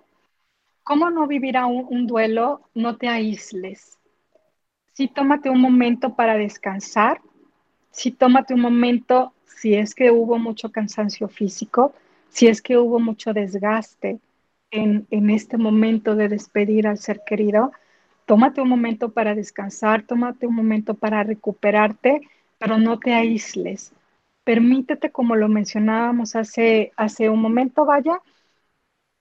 ¿Cómo 0.84 1.10
no 1.10 1.26
vivir 1.26 1.58
a 1.58 1.65
un, 1.65 2.06
duelo? 2.06 2.62
No 2.76 2.98
te 2.98 3.10
aísles. 3.10 3.98
Sí, 4.94 5.08
tómate 5.08 5.50
un 5.50 5.60
momento 5.60 6.13
para 6.13 6.36
descansar. 6.36 7.20
Sí, 7.89 8.12
tómate 8.12 8.54
un 8.54 8.62
momento 8.62 9.34
si 9.48 9.74
es 9.74 9.96
que 9.96 10.12
hubo 10.12 10.38
mucho 10.38 10.72
cansancio 10.72 11.28
físico, 11.28 11.96
si 12.30 12.46
es 12.46 12.62
que 12.62 12.78
hubo 12.78 13.00
mucho 13.00 13.34
desgaste, 13.34 14.20
en, 14.70 15.08
este 15.32 15.58
momento 15.58 16.15
de 16.15 16.30
despedir 16.30 16.88
al 16.88 17.00
ser 17.00 17.22
querido, 17.26 17.72
tómate 18.28 18.62
un 18.62 18.70
momento 18.70 19.10
para 19.10 19.34
descansar, 19.34 20.04
tómate 20.04 20.46
un 20.46 20.56
momento 20.56 20.94
para 20.94 21.24
recuperarte, 21.24 22.22
pero 22.60 22.78
no 22.78 23.00
te 23.00 23.15
aísles. 23.15 23.91
Permítete, 24.43 25.12
como 25.12 25.36
lo 25.36 25.47
mencionábamos 25.47 26.36
hace, 26.36 26.91
hace 26.95 27.30
un 27.30 27.41
momento, 27.41 27.86
vaya, 27.86 28.21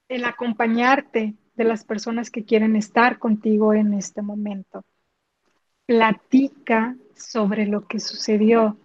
el 0.09 0.25
acompañarte 0.25 1.35
de 1.55 1.65
las 1.65 1.85
personas 1.85 2.31
que 2.31 2.45
quieren 2.45 2.75
estar 2.75 3.19
contigo 3.19 3.75
en 3.75 3.95
este 3.95 4.23
momento. 4.23 4.83
Platica 5.87 6.97
sobre 7.15 7.67
lo 7.67 7.87
que 7.87 8.01
sucedió. 8.01 8.79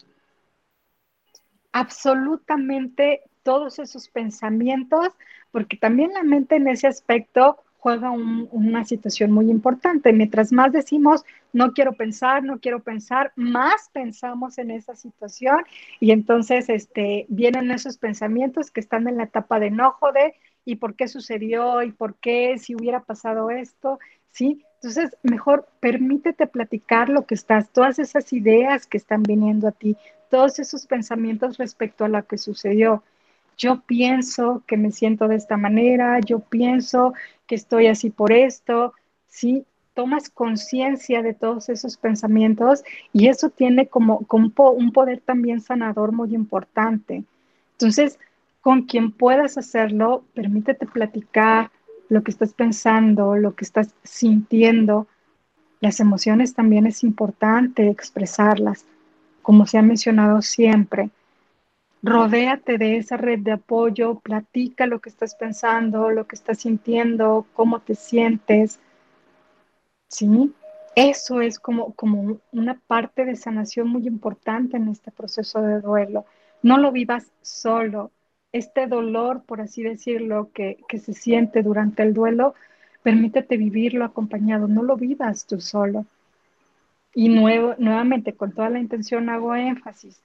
Absolutamente 1.71 3.21
todos 3.43 3.79
esos 3.79 4.09
pensamientos, 4.09 5.09
porque 5.51 5.77
también 5.77 6.13
la 6.13 6.23
mente 6.23 6.55
en 6.57 6.67
ese 6.67 6.87
aspecto 6.87 7.63
juega 7.77 8.09
una 8.09 8.83
situación 8.83 9.31
muy 9.31 9.49
importante. 9.49 10.11
Mientras 10.11 10.51
más 10.51 10.71
decimos, 10.71 11.23
no 11.55 11.71
quiero 11.71 11.93
pensar, 11.93 12.43
no 12.43 12.59
quiero 12.59 12.83
pensar, 12.83 13.31
más 13.37 13.89
pensamos 13.93 14.57
en 14.57 14.71
esa 14.71 14.93
situación 14.93 15.59
y 16.01 16.11
entonces 16.11 16.67
este, 16.67 17.25
vienen 17.29 17.71
esos 17.71 17.97
pensamientos 17.97 18.71
que 18.71 18.81
están 18.81 19.07
en 19.07 19.15
la 19.15 19.23
etapa 19.23 19.57
de 19.61 19.67
enojo 19.67 20.11
de 20.11 20.35
¿y 20.65 20.75
por 20.75 20.95
qué 20.95 21.07
sucedió? 21.07 21.81
¿y 21.81 21.93
por 21.93 22.15
qué? 22.15 22.57
Si 22.57 22.75
hubiera 22.75 22.99
pasado 23.03 23.51
esto, 23.51 23.99
¿sí? 24.31 24.65
Entonces, 24.81 25.15
mejor 25.23 25.69
permítete 25.79 26.45
platicar 26.45 27.07
lo 27.07 27.25
que 27.25 27.35
estás, 27.35 27.71
todas 27.71 27.99
esas 27.99 28.33
ideas 28.33 28.85
que 28.85 28.97
están 28.97 29.23
viniendo 29.23 29.69
a 29.69 29.71
ti, 29.71 29.95
todos 30.29 30.59
esos 30.59 30.85
pensamientos 30.87 31.57
respecto 31.57 32.03
a 32.03 32.09
lo 32.09 32.25
que 32.25 32.37
sucedió 32.37 33.01
yo 33.57 33.81
pienso 33.85 34.63
que 34.67 34.75
me 34.75 34.91
siento 34.91 35.29
de 35.29 35.37
esta 35.37 35.55
manera, 35.55 36.19
yo 36.19 36.39
pienso 36.39 37.13
que 37.47 37.55
estoy 37.55 37.87
así 37.87 38.09
por 38.09 38.33
esto, 38.33 38.93
¿sí? 39.27 39.65
Tomas 39.95 40.29
conciencia 40.29 41.23
de 41.23 41.33
todos 41.35 41.69
esos 41.69 41.97
pensamientos 41.97 42.83
y 43.13 43.29
eso 43.29 43.49
tiene 43.51 43.87
como, 43.89 44.25
un 44.29 44.93
poder 44.93 45.21
también 45.21 45.61
sanador 45.61 46.13
muy 46.13 46.35
importante. 46.35 47.25
Entonces, 47.73 48.19
con 48.61 48.83
quien 48.83 49.11
puedas 49.13 49.57
hacerlo, 49.57 50.25
permítete 50.35 50.87
platicar 50.87 51.71
lo 52.09 52.23
que 52.23 52.31
estás 52.31 52.53
pensando, 52.55 53.37
lo 53.37 53.55
que 53.55 53.65
estás 53.65 53.95
sintiendo, 54.03 55.09
Las 55.81 56.01
emociones 56.01 56.53
también 56.55 56.87
es 56.87 57.03
importante 57.03 57.89
expresarlas, 57.89 58.87
como 59.41 59.67
se 59.67 59.77
ha 59.77 59.83
mencionado 59.83 60.41
siempre. 60.41 61.11
Rodéate 62.03 62.77
de 62.77 62.97
esa 62.97 63.17
red 63.17 63.39
de 63.39 63.53
apoyo, 63.53 64.19
platica 64.21 64.87
lo 64.87 65.01
que 65.01 65.09
estás 65.09 65.35
pensando, 65.35 66.11
lo 66.11 66.27
que 66.27 66.35
estás 66.35 66.59
sintiendo, 66.59 67.49
cómo 67.53 67.81
te 67.81 67.95
sientes. 67.95 68.81
¿Sí? 70.15 70.53
Eso 70.95 71.41
es 71.41 71.59
como, 71.59 71.93
como 71.93 72.39
una 72.53 72.79
parte 72.87 73.25
de 73.25 73.35
sanación 73.35 73.89
muy 73.89 74.07
importante 74.07 74.77
en 74.77 74.87
este 74.87 75.11
proceso 75.11 75.61
de 75.61 75.81
duelo. 75.81 76.25
No 76.63 76.77
lo 76.77 76.93
vivas 76.93 77.33
solo. 77.41 78.11
Este 78.53 78.87
dolor, 78.87 79.43
por 79.45 79.59
así 79.59 79.83
decirlo, 79.83 80.51
que, 80.53 80.77
que 80.87 80.99
se 80.99 81.11
siente 81.11 81.63
durante 81.63 82.01
el 82.01 82.13
duelo, 82.13 82.55
permítete 83.03 83.57
vivirlo 83.57 84.05
acompañado, 84.05 84.69
no 84.69 84.83
lo 84.83 84.95
vivas 84.95 85.45
tú 85.45 85.59
solo. 85.59 86.05
Y 87.13 87.27
nuevo, 87.27 87.75
nuevamente, 87.77 88.33
con 88.33 88.53
toda 88.53 88.69
la 88.69 88.79
intención 88.79 89.27
hago 89.27 89.53
énfasis. 89.53 90.21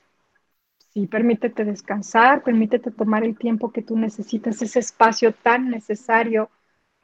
Sí, 0.95 1.09
permítete 1.09 1.65
descansar, 1.65 2.45
permítete 2.45 2.93
tomar 2.93 3.25
el 3.25 3.37
tiempo 3.37 3.73
que 3.73 3.83
tú 3.83 3.99
necesitas, 3.99 4.63
ese 4.63 4.79
espacio 4.79 5.33
tan 5.33 5.69
necesario 5.69 6.49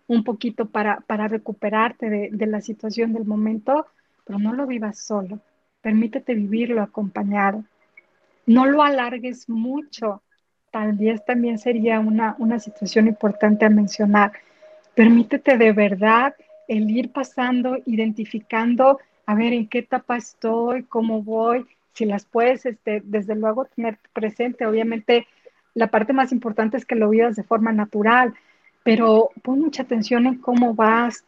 un 0.09 0.25
poquito 0.25 0.67
para, 0.67 1.01
para 1.01 1.29
recuperarte 1.29 2.09
de, 2.09 2.29
de 2.33 2.47
la 2.47 2.61
situación 2.61 3.13
del 3.13 3.25
momento, 3.25 3.87
pero 4.25 4.39
no 4.39 4.53
lo 4.53 4.67
vivas 4.67 4.99
solo. 4.99 5.41
Permítete 5.81 6.35
vivirlo 6.35 6.83
acompañado. 6.83 7.65
No 8.47 8.67
lo 8.67 8.83
alargues 8.83 9.49
mucho. 9.49 10.23
Tal 10.71 10.93
vez 10.93 11.25
también 11.25 11.59
sería 11.59 12.01
una, 12.01 12.37
una 12.39 12.59
situación 12.59 13.07
importante 13.07 13.65
a 13.65 13.71
mencionar. 13.71 14.33
Permítete 14.95 15.59
de 15.59 15.73
verdad 15.73 16.35
el 16.69 16.91
ir 16.91 17.13
pasando, 17.13 17.77
identificando, 17.87 18.99
a 19.27 19.35
ver 19.35 19.53
en 19.53 19.69
qué 19.69 19.79
etapa 19.79 20.17
estoy, 20.17 20.85
cómo 20.85 21.23
voy, 21.23 21.67
si 21.93 22.05
las 22.05 22.25
puedes, 22.25 22.67
este, 22.67 23.03
desde 23.05 23.35
luego, 23.35 23.65
tener 23.67 23.99
presente. 24.13 24.67
Obviamente, 24.67 25.27
la 25.75 25.89
parte 25.89 26.13
más 26.13 26.33
importante 26.33 26.77
es 26.77 26.85
que 26.85 26.95
lo 26.95 27.09
vivas 27.09 27.37
de 27.37 27.43
forma 27.43 27.73
natural, 27.73 28.35
pero 28.87 29.31
pon 29.43 29.59
mucha 29.63 29.83
atención 29.83 30.27
en 30.27 30.37
cómo 30.37 30.73
vas, 30.73 31.25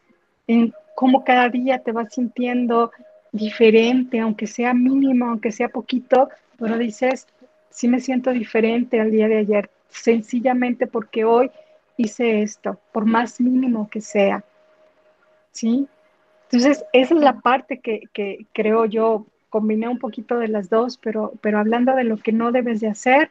en 0.47 0.73
cómo 0.95 1.25
cada 1.25 1.49
día 1.49 1.79
te 1.79 1.91
vas 1.91 2.13
sintiendo 2.13 2.89
diferente, 3.33 4.21
aunque 4.21 4.47
sea 4.47 4.73
mínimo, 4.73 5.25
aunque 5.25 5.51
sea 5.51 5.67
poquito, 5.67 6.29
pero 6.57 6.77
dices, 6.77 7.27
sí 7.69 7.89
me 7.89 7.99
siento 7.99 8.31
diferente 8.31 9.01
al 9.01 9.11
día 9.11 9.27
de 9.27 9.39
ayer, 9.39 9.69
sencillamente 9.89 10.87
porque 10.87 11.25
hoy 11.25 11.51
hice 11.97 12.43
esto, 12.43 12.79
por 12.93 13.03
más 13.03 13.41
mínimo 13.41 13.89
que 13.89 13.99
sea. 13.99 14.41
¿Sí? 15.51 15.85
Entonces, 16.43 16.85
esa 16.93 17.13
es 17.13 17.19
la 17.19 17.41
parte 17.41 17.79
que, 17.79 18.03
que 18.13 18.45
creo 18.53 18.85
yo, 18.85 19.25
combiné 19.49 19.89
un 19.89 19.99
poquito 19.99 20.39
de 20.39 20.47
las 20.47 20.69
dos, 20.69 20.97
pero, 20.97 21.33
pero 21.41 21.59
hablando 21.59 21.93
de 21.93 22.05
lo 22.05 22.15
que 22.15 22.31
no 22.31 22.53
debes 22.53 22.79
de 22.79 22.87
hacer, 22.87 23.29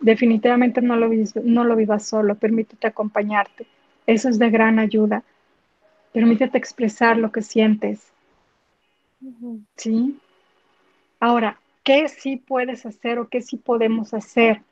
definitivamente 0.00 0.80
no 0.82 0.96
lo, 0.96 1.10
no 1.44 1.64
lo 1.64 1.76
vivas 1.76 2.06
solo, 2.06 2.34
permítete 2.34 2.86
acompañarte. 2.86 3.66
Eso 4.06 4.28
es 4.28 4.38
de 4.38 4.50
gran 4.50 4.78
ayuda. 4.78 5.22
Permítete 6.12 6.58
expresar 6.58 7.16
lo 7.16 7.30
que 7.30 7.42
sientes. 7.42 8.12
¿Sí? 9.76 10.18
Ahora, 11.20 11.60
¿qué 11.84 12.08
sí 12.08 12.36
puedes 12.36 12.86
hacer 12.86 13.18
o 13.18 13.28
qué 13.28 13.42
sí 13.42 13.56
podemos 13.56 14.14
hacer 14.14 14.62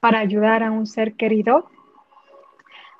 para 0.00 0.20
ayudar 0.20 0.62
a 0.62 0.70
un 0.70 0.86
ser 0.86 1.14
querido? 1.14 1.68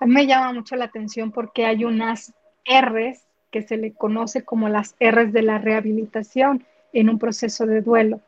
A 0.01 0.07
mí 0.07 0.13
me 0.13 0.27
llama 0.27 0.53
mucho 0.53 0.77
la 0.77 0.87
atención 0.87 1.31
porque 1.31 1.65
hay 1.65 1.85
unas 1.85 2.35
R's 2.67 3.25
que 3.51 3.63
se 3.63 3.77
le 3.77 3.93
conoce 3.93 4.45
como 4.45 4.69
las 4.69 4.95
R's 5.01 5.33
de 5.33 5.43
la 5.43 5.59
rehabilitación 5.59 6.65
en 6.93 7.09
un 7.09 7.19
proceso 7.19 7.67
de 7.67 7.81
duelo. 7.81 8.21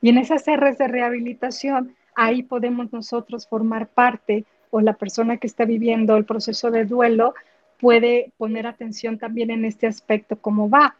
Y 0.00 0.10
en 0.10 0.18
esas 0.18 0.44
R's 0.46 0.78
de 0.78 0.88
rehabilitación 0.88 1.96
ahí 2.14 2.42
podemos 2.42 2.92
nosotros 2.92 3.46
formar 3.46 3.88
parte 3.88 4.44
o 4.70 4.80
la 4.80 4.94
persona 4.94 5.36
que 5.36 5.46
está 5.46 5.64
viviendo 5.64 6.16
el 6.16 6.24
proceso 6.24 6.70
de 6.70 6.84
duelo 6.84 7.34
puede 7.80 8.32
poner 8.36 8.66
atención 8.66 9.18
también 9.18 9.50
en 9.50 9.64
este 9.64 9.86
aspecto, 9.86 10.36
cómo 10.36 10.68
va. 10.68 10.96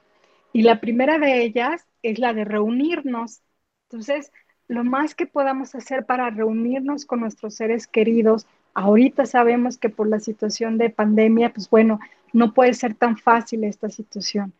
Y 0.53 0.63
la 0.63 0.81
primera 0.81 1.19
de 1.19 1.43
ellas 1.43 1.87
es 2.03 2.19
la 2.19 2.33
de 2.33 2.45
reunirnos. 2.45 3.43
Entonces, 3.89 4.33
lo 4.67 4.83
más 4.83 5.15
que 5.15 5.27
podamos 5.27 5.75
hacer 5.75 6.07
para 6.07 6.31
reunirnos 6.31 7.05
con 7.05 7.21
nuestros 7.21 7.55
seres 7.55 7.87
queridos, 7.87 8.47
ahorita 8.75 9.27
sabemos 9.27 9.79
que 9.79 9.91
por 9.91 10.09
la 10.09 10.21
situación 10.21 10.79
de 10.79 10.91
pandemia, 10.91 11.53
pues 11.53 11.69
bueno, 11.69 12.01
no 12.33 12.55
puede 12.55 12.75
ser 12.75 12.95
tan 12.95 13.17
fácil 13.17 13.65
esta 13.65 13.91
situación. 13.91 14.53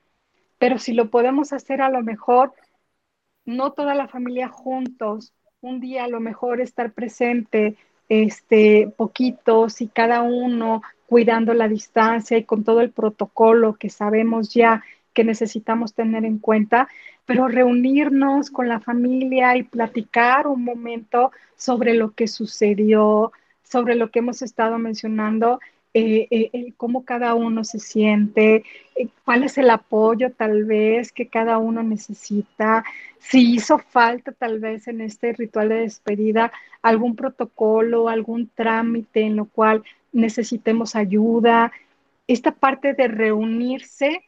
Pero 0.59 0.79
si 0.79 0.93
lo 0.93 1.11
podemos 1.11 1.53
hacer 1.53 1.81
a 1.81 1.91
lo 1.91 2.03
mejor, 2.03 2.53
no 3.45 3.73
toda 3.73 3.95
la 3.95 4.09
familia 4.09 4.49
juntos, 4.49 5.33
un 5.63 5.81
día 5.81 6.05
a 6.05 6.09
lo 6.09 6.21
mejor 6.21 6.61
estar 6.61 6.93
presente, 6.93 7.77
este, 8.09 8.93
poquitos 8.97 9.81
y 9.81 9.89
cada 9.89 10.23
uno 10.23 10.83
cuidando 11.07 11.55
la 11.55 11.69
distancia 11.69 12.39
y 12.39 12.45
con 12.45 12.65
todo 12.65 12.81
el 12.81 12.91
protocolo 12.91 13.75
que 13.75 13.91
sabemos 13.91 14.55
ya 14.55 14.83
que 15.13 15.25
necesitamos 15.25 15.95
tener 15.95 16.25
en 16.25 16.39
cuenta, 16.39 16.89
pero 17.27 17.49
reunirnos 17.49 18.51
con 18.51 18.69
la 18.69 18.81
familia 18.81 19.57
y 19.57 19.65
platicar 19.65 20.47
un 20.47 20.65
momento 20.65 21.33
sobre 21.57 21.95
lo 21.95 22.13
que 22.13 22.29
sucedió, 22.29 23.33
sobre 23.63 23.97
lo 23.97 24.11
que 24.11 24.21
hemos 24.21 24.43
estado 24.43 24.79
mencionando 24.79 25.61
eh, 25.93 26.29
eh, 26.31 26.73
cómo 26.77 27.05
cada 27.05 27.35
uno 27.35 27.65
se 27.65 27.81
siente, 27.81 28.65
eh, 28.95 29.09
cuál 29.25 29.43
es 29.45 29.59
el 29.59 29.71
apoyo 29.71 30.33
tal 30.33 30.65
vez 30.65 31.11
que 31.13 31.27
cada 31.27 31.59
uno 31.59 31.83
necesita, 31.83 32.85
si 33.19 33.55
hizo 33.55 33.79
falta 33.79 34.33
tal 34.33 34.61
vez 34.61 34.87
en 34.89 35.01
este 35.01 35.33
ritual 35.33 35.69
de 35.69 35.81
despedida 35.81 36.53
algún 36.83 37.17
protocolo, 37.17 38.09
algún 38.09 38.49
trámite 38.55 39.23
en 39.23 39.37
lo 39.37 39.47
cual 39.47 39.83
necesitemos 40.13 40.95
ayuda. 40.97 41.73
Esta 42.27 42.53
parte 42.53 42.95
de 42.95 43.09
reunirse 43.09 44.23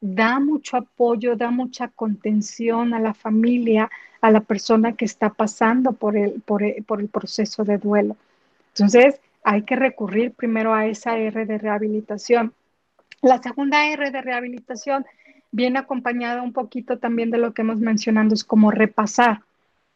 da 0.00 0.40
mucho 0.40 0.76
apoyo, 0.76 1.36
da 1.36 1.50
mucha 1.50 1.88
contención 1.88 2.94
a 2.94 3.00
la 3.00 3.14
familia, 3.14 3.90
a 4.20 4.30
la 4.30 4.40
persona 4.40 4.94
que 4.94 5.04
está 5.04 5.30
pasando 5.30 5.92
por 5.92 6.16
el, 6.16 6.40
por 6.42 6.62
el, 6.62 6.84
por 6.84 7.00
el 7.00 7.08
proceso 7.08 7.64
de 7.64 7.78
duelo. 7.78 8.16
Entonces, 8.74 9.20
hay 9.42 9.62
que 9.62 9.76
recurrir 9.76 10.32
primero 10.32 10.74
a 10.74 10.86
esa 10.86 11.16
R 11.16 11.46
de 11.46 11.58
rehabilitación. 11.58 12.54
La 13.22 13.42
segunda 13.42 13.86
R 13.86 14.10
de 14.10 14.22
rehabilitación 14.22 15.06
viene 15.52 15.78
acompañada 15.78 16.42
un 16.42 16.52
poquito 16.52 16.98
también 16.98 17.30
de 17.30 17.38
lo 17.38 17.52
que 17.52 17.62
hemos 17.62 17.78
mencionado, 17.78 18.34
es 18.34 18.44
como 18.44 18.70
repasar, 18.70 19.42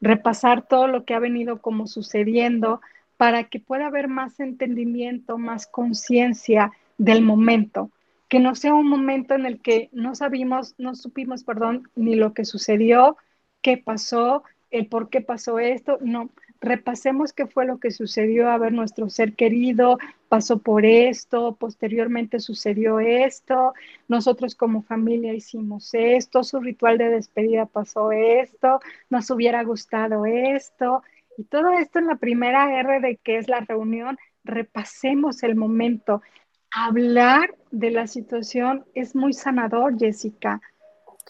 repasar 0.01 0.63
todo 0.63 0.87
lo 0.89 1.05
que 1.05 1.15
ha 1.15 1.19
venido 1.19 1.61
como 1.61 1.87
sucediendo 1.87 2.81
para 3.17 3.45
que 3.45 3.61
pueda 3.61 3.87
haber 3.87 4.09
más 4.09 4.41
entendimiento, 4.41 5.39
más 5.39 5.67
conciencia 5.67 6.73
del 6.99 7.23
momento, 7.23 7.91
que 8.29 8.41
no 8.41 8.55
sea 8.55 8.75
un 8.75 8.89
momento 8.89 9.35
en 9.35 9.47
el 9.47 9.61
que 9.61 9.89
no 9.93 10.15
sabimos, 10.15 10.75
no 10.79 10.95
supimos, 10.95 11.45
perdón, 11.45 11.89
ni 11.95 12.17
lo 12.17 12.35
que 12.35 12.45
sucedió, 12.45 13.17
qué 13.63 13.79
pasó, 13.79 14.43
el 14.71 14.87
por 14.87 15.09
qué 15.09 15.21
pasó 15.21 15.59
esto, 15.61 15.99
no, 16.01 16.31
repasemos 16.65 17.33
qué 17.33 17.47
fue 17.47 17.67
lo 17.67 17.79
que 17.79 17.91
sucedió, 17.91 18.51
a 18.51 18.59
ver, 18.59 18.73
nuestro 18.73 19.09
ser 19.11 19.35
querido 19.35 19.99
pasó 20.29 20.59
por 20.59 20.85
esto, 20.85 21.55
posteriormente 21.57 22.41
sucedió 22.41 22.99
esto, 23.01 23.75
nosotros 24.09 24.55
como 24.55 24.83
familia 24.83 25.35
hicimos 25.35 25.91
esto, 25.93 26.43
su 26.43 26.61
ritual 26.61 26.99
de 26.99 27.11
despedida 27.11 27.67
pasó 27.67 28.13
esto, 28.13 28.81
nos 29.11 29.31
hubiera 29.31 29.63
gustado 29.63 30.27
esto, 30.27 31.03
y 31.37 31.45
todo 31.45 31.71
esto 31.73 31.99
en 31.99 32.07
la 32.07 32.17
primera 32.17 32.81
R 32.81 33.01
de 33.01 33.17
que 33.17 33.37
es 33.37 33.49
la 33.49 33.61
reunión, 33.61 34.19
repasemos 34.45 35.43
el 35.43 35.57
momento. 35.57 36.23
Hablar 36.71 37.55
de 37.71 37.91
la 37.91 38.07
situación 38.07 38.85
es 38.95 39.15
muy 39.15 39.33
sanador, 39.33 39.99
Jessica. 39.99 40.61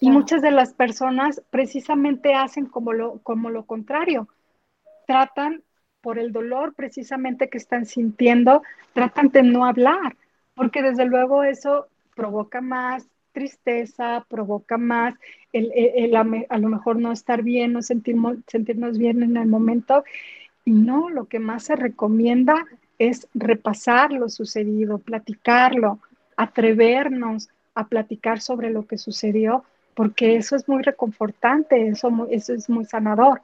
Y 0.00 0.10
muchas 0.10 0.42
de 0.42 0.50
las 0.50 0.74
personas 0.74 1.42
precisamente 1.50 2.34
hacen 2.34 2.66
como 2.66 2.92
lo, 2.92 3.20
como 3.22 3.48
lo 3.50 3.64
contrario 3.64 4.28
tratan 5.06 5.62
por 6.00 6.18
el 6.18 6.32
dolor 6.32 6.74
precisamente 6.74 7.48
que 7.48 7.58
están 7.58 7.86
sintiendo, 7.86 8.62
tratan 8.92 9.28
de 9.28 9.42
no 9.42 9.64
hablar, 9.64 10.16
porque 10.54 10.82
desde 10.82 11.06
luego 11.06 11.44
eso 11.44 11.88
provoca 12.14 12.60
más 12.60 13.08
tristeza, 13.32 14.24
provoca 14.28 14.78
más 14.78 15.14
el, 15.52 16.14
a 16.14 16.58
lo 16.58 16.68
mejor 16.68 16.96
no 16.96 17.12
estar 17.12 17.42
bien, 17.42 17.72
no 17.72 17.82
sentirnos, 17.82 18.38
sentirnos 18.46 18.96
bien 18.96 19.22
en 19.22 19.36
el 19.36 19.48
momento. 19.48 20.04
Y 20.64 20.70
no, 20.70 21.10
lo 21.10 21.26
que 21.26 21.40
más 21.40 21.64
se 21.64 21.76
recomienda 21.76 22.64
es 22.98 23.28
repasar 23.34 24.12
lo 24.12 24.28
sucedido, 24.28 24.98
platicarlo, 24.98 25.98
atrevernos 26.36 27.48
a 27.74 27.88
platicar 27.88 28.40
sobre 28.40 28.70
lo 28.70 28.86
que 28.86 28.98
sucedió, 28.98 29.64
porque 29.94 30.36
eso 30.36 30.56
es 30.56 30.68
muy 30.68 30.82
reconfortante, 30.82 31.88
eso, 31.88 32.28
eso 32.30 32.54
es 32.54 32.68
muy 32.70 32.84
sanador, 32.84 33.42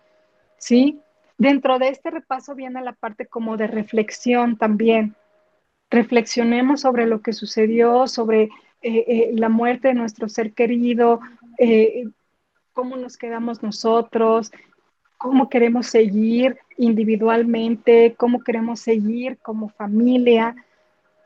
¿sí? 0.56 1.00
Dentro 1.40 1.78
de 1.78 1.88
este 1.88 2.10
repaso 2.10 2.54
viene 2.54 2.82
la 2.82 2.92
parte 2.92 3.24
como 3.24 3.56
de 3.56 3.66
reflexión 3.66 4.58
también. 4.58 5.16
Reflexionemos 5.90 6.82
sobre 6.82 7.06
lo 7.06 7.22
que 7.22 7.32
sucedió, 7.32 8.06
sobre 8.06 8.42
eh, 8.42 8.50
eh, 8.82 9.30
la 9.34 9.48
muerte 9.48 9.88
de 9.88 9.94
nuestro 9.94 10.28
ser 10.28 10.52
querido, 10.52 11.20
cómo 12.74 12.96
nos 12.96 13.16
quedamos 13.16 13.62
nosotros, 13.62 14.52
cómo 15.16 15.48
queremos 15.48 15.86
seguir 15.86 16.58
individualmente, 16.76 18.14
cómo 18.18 18.40
queremos 18.40 18.80
seguir 18.80 19.38
como 19.38 19.70
familia, 19.70 20.54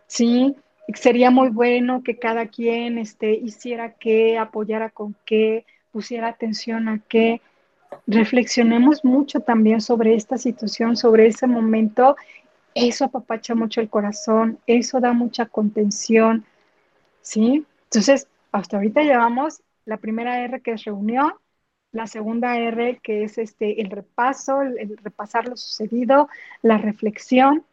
¿sí? 0.07 0.55
Sería 0.95 1.33
muy 1.33 1.49
bueno 1.49 2.05
que 2.05 2.19
cada 2.19 2.47
quien 2.47 2.99
este, 2.99 3.35
hiciera 3.35 3.95
qué, 3.95 4.39
apoyara 4.39 4.91
con 4.91 5.17
qué, 5.25 5.65
pusiera 5.91 6.29
atención 6.29 6.89
a 6.89 7.01
qué. 7.09 7.41
Reflexionemos 8.07 9.05
mucho 9.05 9.41
también 9.41 9.81
sobre 9.81 10.15
esta 10.15 10.39
situación, 10.39 10.97
sobre 10.97 11.27
ese 11.27 11.47
momento. 11.47 12.17
Eso 12.75 13.05
apapacha 13.05 13.55
mucho 13.55 13.81
el 13.81 13.89
corazón, 13.89 14.59
eso 14.67 15.01
da 15.01 15.13
mucha 15.13 15.47
contención, 15.47 16.45
¿sí? 17.23 17.65
Entonces, 17.85 18.27
hasta 18.53 18.77
ahorita 18.77 19.03
llevamos 19.03 19.63
la 19.85 19.97
primera 19.99 20.41
R 20.41 20.61
que 20.61 20.73
es 20.73 20.85
reunión, 20.85 21.33
la 21.93 22.07
segunda 22.07 22.59
R 22.59 22.99
que 23.03 23.25
es 23.25 23.39
este, 23.39 23.81
el 23.81 23.91
repaso, 23.91 24.63
el, 24.63 24.97
repasar 25.03 25.49
lo 25.49 25.57
sucedido, 25.57 26.29
la 26.63 26.79
reflexión, 26.79 27.65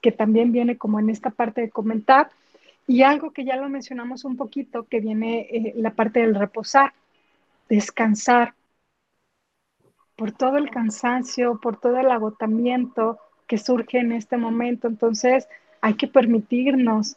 que 0.00 0.12
también 0.12 0.52
viene 0.52 0.76
como 0.76 1.00
en 1.00 1.08
esta 1.08 1.30
parte 1.30 1.62
de 1.62 1.70
comentar, 1.70 2.30
y 2.86 3.02
algo 3.02 3.32
que 3.32 3.46
ya 3.46 3.56
lo 3.56 3.70
mencionamos 3.70 4.26
un 4.26 4.36
poquito, 4.36 4.86
que 4.86 5.00
viene 5.00 5.48
eh, 5.50 5.72
la 5.76 5.92
parte 5.94 6.20
del 6.20 6.34
reposar, 6.34 6.92
descansar, 7.70 8.54
por 10.16 10.32
todo 10.32 10.56
el 10.56 10.70
cansancio, 10.70 11.58
por 11.60 11.76
todo 11.78 11.98
el 11.98 12.10
agotamiento 12.10 13.18
que 13.46 13.58
surge 13.58 13.98
en 13.98 14.12
este 14.12 14.36
momento. 14.36 14.88
Entonces, 14.88 15.48
hay 15.80 15.94
que 15.94 16.06
permitirnos 16.06 17.16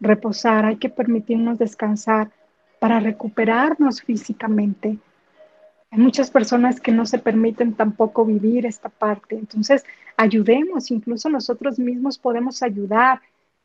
reposar, 0.00 0.66
hay 0.66 0.76
que 0.76 0.88
permitirnos 0.88 1.58
descansar 1.58 2.30
para 2.78 3.00
recuperarnos 3.00 4.02
físicamente. 4.02 4.98
Hay 5.90 5.98
muchas 5.98 6.30
personas 6.30 6.80
que 6.80 6.92
no 6.92 7.06
se 7.06 7.18
permiten 7.18 7.74
tampoco 7.74 8.24
vivir 8.24 8.66
esta 8.66 8.88
parte. 8.88 9.36
Entonces, 9.36 9.84
ayudemos, 10.16 10.90
incluso 10.90 11.28
nosotros 11.28 11.78
mismos 11.78 12.18
podemos 12.18 12.62
ayudar. 12.62 13.20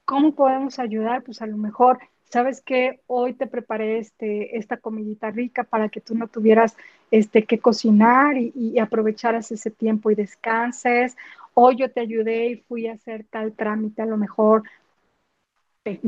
¿Cómo 0.06 0.34
podemos 0.34 0.80
ayudar? 0.80 1.24
Pues 1.24 1.42
a 1.42 1.48
lo 1.48 1.58
mejor 1.58 2.00
¿sabes 2.30 2.62
qué? 2.62 3.02
Hoy 3.08 3.34
te 3.34 3.48
preparé 3.48 4.00
este, 4.00 4.58
esta 4.58 4.78
comidita 4.78 5.32
rica 5.32 5.64
para 5.64 5.90
que 5.90 6.02
tú 6.02 6.16
no 6.16 6.28
tuvieras 6.28 6.78
este, 7.12 7.44
que 7.44 7.60
cocinar 7.60 8.38
y, 8.38 8.52
y, 8.56 8.80
aprovecharas 8.80 9.52
ese 9.52 9.72
tiempo 9.72 10.12
y 10.12 10.16
descanses. 10.16 11.18
Hoy 11.54 11.78
yo 11.78 11.92
te 11.92 12.00
ayudé 12.00 12.48
y 12.48 12.56
fui 12.58 12.88
a 12.88 12.94
hacer 12.94 13.26
tal 13.30 13.54
trámite, 13.54 14.02
a 14.02 14.06
lo 14.06 14.18
mejor, 14.18 14.64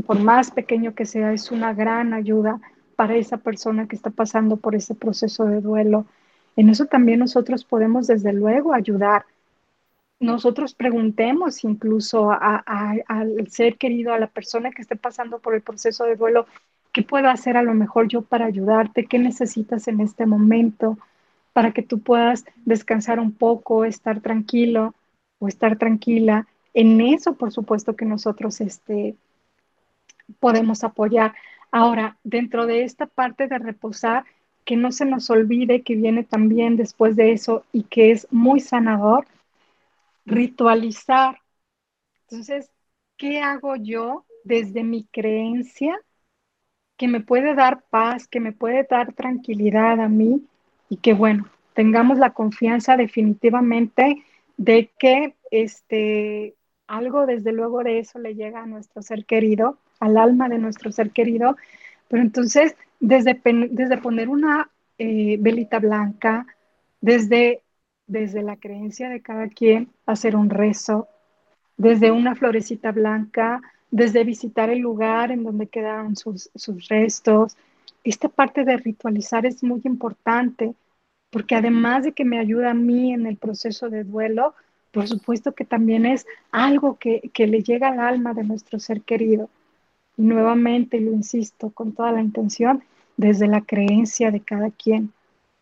por 0.06 0.20
más 0.20 0.52
pequeño 0.52 0.94
que 0.94 1.06
sea, 1.06 1.34
es 1.34 1.52
una 1.52 1.74
gran 1.74 2.14
ayuda 2.14 2.60
para 2.96 3.16
esa 3.16 3.38
persona 3.38 3.88
que 3.88 3.96
está 3.96 4.12
pasando 4.12 4.58
por 4.58 4.76
ese 4.76 4.94
proceso 4.94 5.46
de 5.46 5.60
duelo. 5.60 6.06
En 6.56 6.70
eso 6.70 6.86
también 6.86 7.20
nosotros 7.20 7.64
podemos, 7.66 8.08
desde 8.08 8.34
luego, 8.34 8.74
ayudar 8.74 9.26
nosotros 10.22 10.76
preguntemos 10.76 11.64
incluso 11.64 12.32
al 12.32 13.48
ser 13.50 13.78
querido, 13.78 14.14
a 14.14 14.20
la 14.20 14.28
persona 14.28 14.70
que 14.72 14.84
esté 14.84 14.96
pasando 14.96 15.40
por 15.40 15.56
el 15.56 15.62
proceso 15.62 16.06
de 16.06 16.16
duelo, 16.16 16.46
¿qué 16.94 17.02
puedo 17.02 17.28
hacer 17.28 17.58
a 17.58 17.64
lo 17.64 17.74
mejor 17.74 18.08
yo 18.08 18.22
para 18.22 18.46
ayudarte? 18.46 19.08
¿Qué 19.08 19.18
necesitas 19.18 19.88
en 19.88 20.00
este 20.00 20.28
momento 20.28 21.00
para 21.54 21.72
que 21.72 21.82
tú 21.82 22.00
puedas 22.00 22.46
descansar 22.66 23.20
un 23.20 23.32
poco, 23.32 23.84
estar 23.84 24.22
tranquilo 24.22 24.94
o 25.40 25.48
estar 25.48 25.78
tranquila? 25.78 26.48
En 26.76 27.02
eso, 27.02 27.34
por 27.34 27.52
supuesto, 27.52 27.96
que 27.96 28.06
nosotros 28.06 28.62
este, 28.62 29.16
podemos 30.40 30.84
apoyar. 30.84 31.34
Ahora, 31.72 32.18
dentro 32.24 32.68
de 32.68 32.84
esta 32.84 33.08
parte 33.08 33.48
de 33.48 33.58
reposar, 33.58 34.26
que 34.66 34.76
no 34.76 34.92
se 34.92 35.06
nos 35.06 35.32
olvide 35.32 35.82
que 35.82 35.96
viene 35.96 36.24
también 36.24 36.78
después 36.78 37.16
de 37.16 37.32
eso 37.32 37.66
y 37.74 37.84
que 37.84 38.12
es 38.12 38.28
muy 38.30 38.60
sanador, 38.60 39.26
ritualizar. 40.26 41.40
Entonces, 42.30 42.72
¿qué 43.18 43.42
hago 43.42 43.76
yo 43.76 44.26
desde 44.44 44.84
mi 44.84 45.06
creencia 45.06 46.00
que 46.98 47.08
me 47.08 47.22
puede 47.22 47.56
dar 47.56 47.84
paz, 47.90 48.28
que 48.28 48.40
me 48.40 48.52
puede 48.52 48.86
dar 48.90 49.14
tranquilidad 49.14 50.00
a 50.00 50.08
mí 50.08 50.44
y 50.90 50.98
que, 50.98 51.14
bueno, 51.14 51.50
tengamos 51.74 52.18
la 52.20 52.34
confianza 52.34 52.98
definitivamente 52.98 54.24
de 54.58 54.92
que 55.00 55.36
este, 55.50 56.56
algo 56.88 57.26
desde 57.26 57.54
luego 57.54 57.84
de 57.84 58.00
eso 58.00 58.20
le 58.20 58.36
llega 58.36 58.62
a 58.62 58.68
nuestro 58.68 59.02
ser 59.02 59.26
querido, 59.26 59.78
al 60.00 60.18
alma 60.18 60.50
de 60.50 60.60
nuestro 60.60 60.92
ser 60.92 61.12
querido, 61.12 61.58
pero 62.08 62.22
entonces 62.22 62.76
desde, 63.00 63.40
desde 63.44 63.98
poner 63.98 64.30
una 64.30 64.70
eh, 64.98 65.38
velita 65.40 65.80
blanca, 65.80 66.46
desde 67.00 67.64
desde 68.12 68.44
la 68.44 68.58
creencia 68.58 69.08
de 69.08 69.22
cada 69.22 69.48
quien, 69.48 69.88
hacer 70.06 70.36
un 70.36 70.50
rezo, 70.50 71.08
desde 71.78 72.12
una 72.12 72.36
florecita 72.36 72.92
blanca, 72.92 73.62
desde 73.90 74.26
visitar 74.26 74.70
el 74.70 74.80
lugar 74.80 75.32
en 75.32 75.46
donde 75.46 75.68
quedaron 75.68 76.18
sus, 76.18 76.50
restos. 76.90 77.56
Esta 78.04 78.28
parte 78.28 78.66
de 78.66 78.76
ritualizar 78.76 79.46
es 79.46 79.64
muy 79.64 79.82
importante 79.86 80.74
porque 81.30 81.56
además 81.56 82.04
de 82.04 82.12
que 82.12 82.26
me 82.26 82.38
ayuda 82.38 82.72
a 82.72 82.74
mí 82.74 83.14
en 83.14 83.26
el 83.26 83.38
proceso 83.38 83.90
de 83.90 84.04
duelo, 84.04 84.56
por 84.92 85.08
supuesto 85.08 85.54
que 85.54 85.64
también 85.64 86.06
es 86.06 86.28
algo 86.52 86.98
que, 86.98 87.32
que 87.34 87.48
le 87.48 87.64
llega 87.64 87.88
al 87.88 88.02
alma 88.02 88.34
de 88.34 88.44
nuestro 88.44 88.78
ser 88.78 89.04
querido. 89.04 89.50
Y 90.18 90.24
nuevamente, 90.24 91.00
lo 91.00 91.14
insisto, 91.14 91.70
con 91.70 91.94
toda 91.94 92.12
la 92.12 92.22
intención, 92.22 92.84
desde 93.16 93.48
la 93.48 93.62
creencia 93.62 94.32
de 94.32 94.42
cada 94.42 94.70
quien 94.70 95.14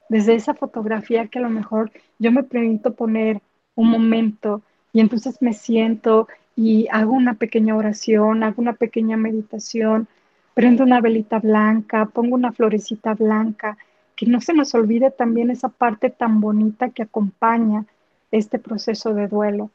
desde 0.09 0.35
esa 0.35 0.53
fotografía 0.53 1.27
que 1.27 1.39
a 1.39 1.43
lo 1.43 1.49
mejor 1.49 1.91
yo 2.17 2.31
me 2.31 2.43
permito 2.43 2.93
poner 2.93 3.41
un 3.75 3.89
momento 3.89 4.61
y 4.91 4.99
entonces 4.99 5.41
me 5.41 5.53
siento 5.53 6.27
y 6.55 6.87
hago 6.91 7.13
una 7.13 7.35
pequeña 7.35 7.75
oración, 7.75 8.43
hago 8.43 8.61
una 8.61 8.73
pequeña 8.73 9.15
meditación, 9.15 10.07
prendo 10.53 10.83
una 10.83 10.99
velita 10.99 11.39
blanca, 11.39 12.07
pongo 12.07 12.35
una 12.35 12.51
florecita 12.51 13.13
blanca, 13.13 13.77
que 14.15 14.25
no 14.25 14.41
se 14.41 14.53
nos 14.53 14.75
olvide 14.75 15.11
también 15.11 15.51
esa 15.51 15.69
parte 15.69 16.09
tan 16.09 16.41
bonita 16.41 16.89
que 16.89 17.03
acompaña 17.03 17.85
este 18.31 18.59
proceso 18.59 19.13
de 19.13 19.27
duelo. 19.27 19.71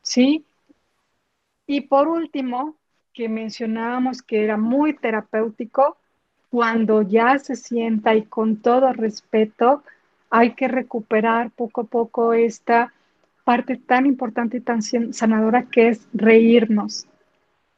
¿Sí? 0.00 0.46
Y 1.66 1.82
por 1.82 2.08
último, 2.08 2.76
que 3.12 3.28
mencionábamos 3.28 4.22
que 4.22 4.44
era 4.44 4.56
muy 4.56 4.94
terapéutico, 4.94 5.98
cuando 6.52 7.00
ya 7.00 7.38
se 7.38 7.56
sienta 7.56 8.14
y 8.14 8.24
con 8.26 8.58
todo 8.58 8.92
respeto, 8.92 9.82
hay 10.28 10.54
que 10.54 10.68
recuperar 10.68 11.50
poco 11.50 11.80
a 11.80 11.84
poco 11.84 12.34
esta 12.34 12.92
parte 13.42 13.78
tan 13.78 14.04
importante 14.04 14.58
y 14.58 14.60
tan 14.60 14.82
sanadora 14.82 15.62
que 15.62 15.88
es 15.88 16.06
reírnos, 16.12 17.06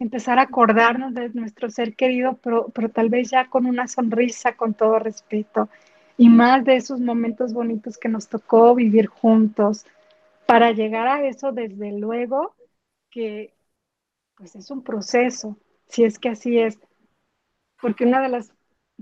empezar 0.01 0.41
a 0.41 0.43
acordarnos 0.43 1.15
de 1.15 1.29
nuestro 1.35 1.71
ser 1.71 1.95
querido, 1.95 2.37
pero, 2.43 2.67
pero 2.75 2.89
tal 2.89 3.11
vez 3.11 3.31
ya 3.31 3.49
con 3.49 3.67
una 3.67 3.87
sonrisa, 3.87 4.57
con 4.57 4.75
todo 4.75 4.99
respeto, 4.99 5.69
y 6.17 6.29
más 6.29 6.65
de 6.65 6.75
esos 6.75 6.99
momentos 6.99 7.53
bonitos 7.53 7.97
que 7.97 8.09
nos 8.09 8.27
tocó 8.27 8.75
vivir 8.75 9.07
juntos. 9.07 9.87
Para 10.47 10.73
llegar 10.73 11.07
a 11.07 11.25
eso, 11.25 11.53
desde 11.53 11.93
luego 11.93 12.57
que 13.09 13.55
pues 14.35 14.57
es 14.57 14.69
un 14.73 14.83
proceso, 14.83 15.57
si 15.87 16.03
es 16.03 16.19
que 16.19 16.31
así 16.31 16.59
es, 16.59 16.77
porque 17.81 18.05
una 18.05 18.21
de 18.21 18.31
las 18.31 18.53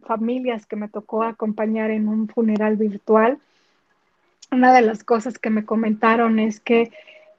familias 0.02 0.66
que 0.66 0.76
me 0.76 0.88
tocó 0.88 1.22
acompañar 1.22 1.90
en 1.90 2.08
un 2.08 2.28
funeral 2.28 2.76
virtual, 2.76 3.38
una 4.50 4.74
de 4.74 4.82
las 4.82 5.02
cosas 5.02 5.38
que 5.38 5.50
me 5.50 5.64
comentaron 5.64 6.38
es 6.38 6.60
que 6.60 6.90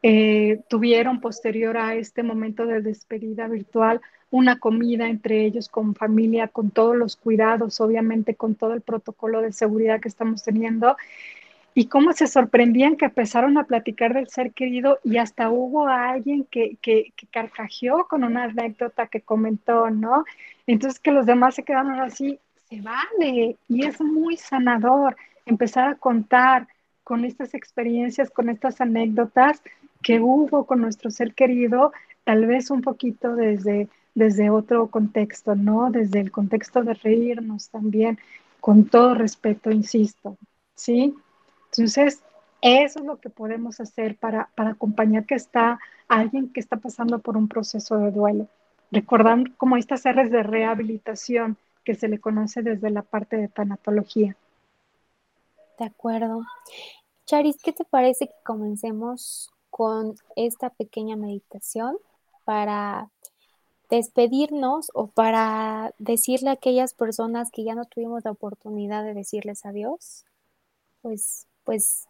eh, 0.02 0.62
tuvieron 0.68 1.22
posterior 1.22 1.78
a 1.78 1.96
este 1.96 2.24
momento 2.24 2.66
de 2.66 2.82
despedida 2.82 3.48
virtual 3.48 4.02
una 4.32 4.58
comida 4.58 5.08
entre 5.08 5.46
ellos 5.46 5.70
con 5.70 5.94
familia, 5.94 6.48
con 6.48 6.72
todos 6.72 6.96
los 6.96 7.16
cuidados, 7.16 7.80
obviamente 7.80 8.34
con 8.34 8.56
todo 8.56 8.74
el 8.74 8.82
protocolo 8.82 9.42
de 9.42 9.54
seguridad 9.54 10.02
que 10.02 10.10
estamos 10.10 10.44
teniendo 10.44 10.98
y 11.76 11.86
cómo 11.86 12.14
se 12.14 12.26
sorprendían 12.26 12.98
que 12.98 13.06
empezaron 13.06 13.60
a 13.60 13.66
platicar 13.66 14.14
del 14.16 14.28
ser 14.30 14.52
querido 14.52 15.00
y 15.04 15.18
hasta 15.18 15.50
hubo 15.50 15.88
alguien 15.88 16.46
que, 16.50 16.78
que, 16.82 17.14
que, 17.16 17.28
carcajeó 17.28 18.08
con 18.08 18.24
una 18.24 18.46
anécdota 18.46 19.08
que 19.08 19.22
comentó, 19.22 19.90
¿no? 19.92 20.26
Entonces 20.68 21.00
que 21.00 21.12
los 21.12 21.26
demás 21.26 21.56
se 21.56 21.64
quedaron 21.64 22.00
así, 22.00 22.40
vale 22.82 23.58
y 23.68 23.86
es 23.86 24.00
muy 24.02 24.38
sanador 24.38 25.16
empezar 25.46 25.90
a 25.90 25.96
contar 25.96 26.68
con 27.04 27.26
estas 27.26 27.54
experiencias, 27.54 28.30
con 28.30 28.50
estas 28.50 28.82
anécdotas 28.82 29.62
que 30.02 30.20
hubo 30.20 30.66
con 30.66 30.82
nuestro 30.82 31.12
ser 31.12 31.34
querido, 31.34 31.92
tal 32.24 32.46
vez 32.46 32.70
un 32.70 32.82
poquito 32.82 33.36
desde, 33.36 33.90
desde 34.16 34.50
otro 34.50 34.88
contexto, 34.88 35.56
¿no? 35.56 35.92
Desde 35.92 36.20
el 36.20 36.32
contexto 36.32 36.84
de 36.84 36.94
reírnos 36.94 37.70
también, 37.70 38.20
con 38.60 38.86
todo 38.86 39.14
respeto, 39.14 39.72
insisto, 39.72 40.38
¿sí? 40.76 41.14
Entonces, 41.72 42.24
eso 42.62 43.00
es 43.00 43.06
lo 43.06 43.18
que 43.18 43.30
podemos 43.30 43.80
hacer 43.82 44.16
para, 44.16 44.50
para 44.56 44.72
acompañar 44.72 45.26
que 45.26 45.36
está 45.36 45.80
alguien 46.08 46.50
que 46.50 46.60
está 46.60 46.78
pasando 46.78 47.20
por 47.20 47.36
un 47.36 47.48
proceso 47.48 47.98
de 47.98 48.12
duelo. 48.12 48.48
recordar 48.92 49.52
como 49.58 49.76
estas 49.76 50.06
áreas 50.06 50.32
de 50.32 50.44
rehabilitación 50.44 51.58
que 51.84 51.96
se 51.96 52.08
le 52.08 52.20
conoce 52.20 52.62
desde 52.62 52.90
la 52.90 53.02
parte 53.02 53.38
de 53.38 53.48
tanatología. 53.48 54.36
De 55.80 55.86
acuerdo. 55.86 56.44
Charis, 57.26 57.58
¿qué 57.64 57.74
te 57.74 57.86
parece 57.86 58.28
que 58.28 58.36
comencemos 58.44 59.50
con 59.70 60.16
esta 60.36 60.70
pequeña 60.70 61.16
meditación 61.16 61.98
para 62.46 63.10
despedirnos 63.90 64.92
o 64.94 65.08
para 65.08 65.94
decirle 65.98 66.50
a 66.50 66.54
aquellas 66.54 66.94
personas 66.94 67.52
que 67.52 67.64
ya 67.64 67.76
no 67.76 67.86
tuvimos 67.86 68.24
la 68.26 68.32
oportunidad 68.32 69.04
de 69.04 69.14
decirles 69.14 69.66
adiós, 69.66 70.26
pues, 71.02 71.48
pues 71.64 72.08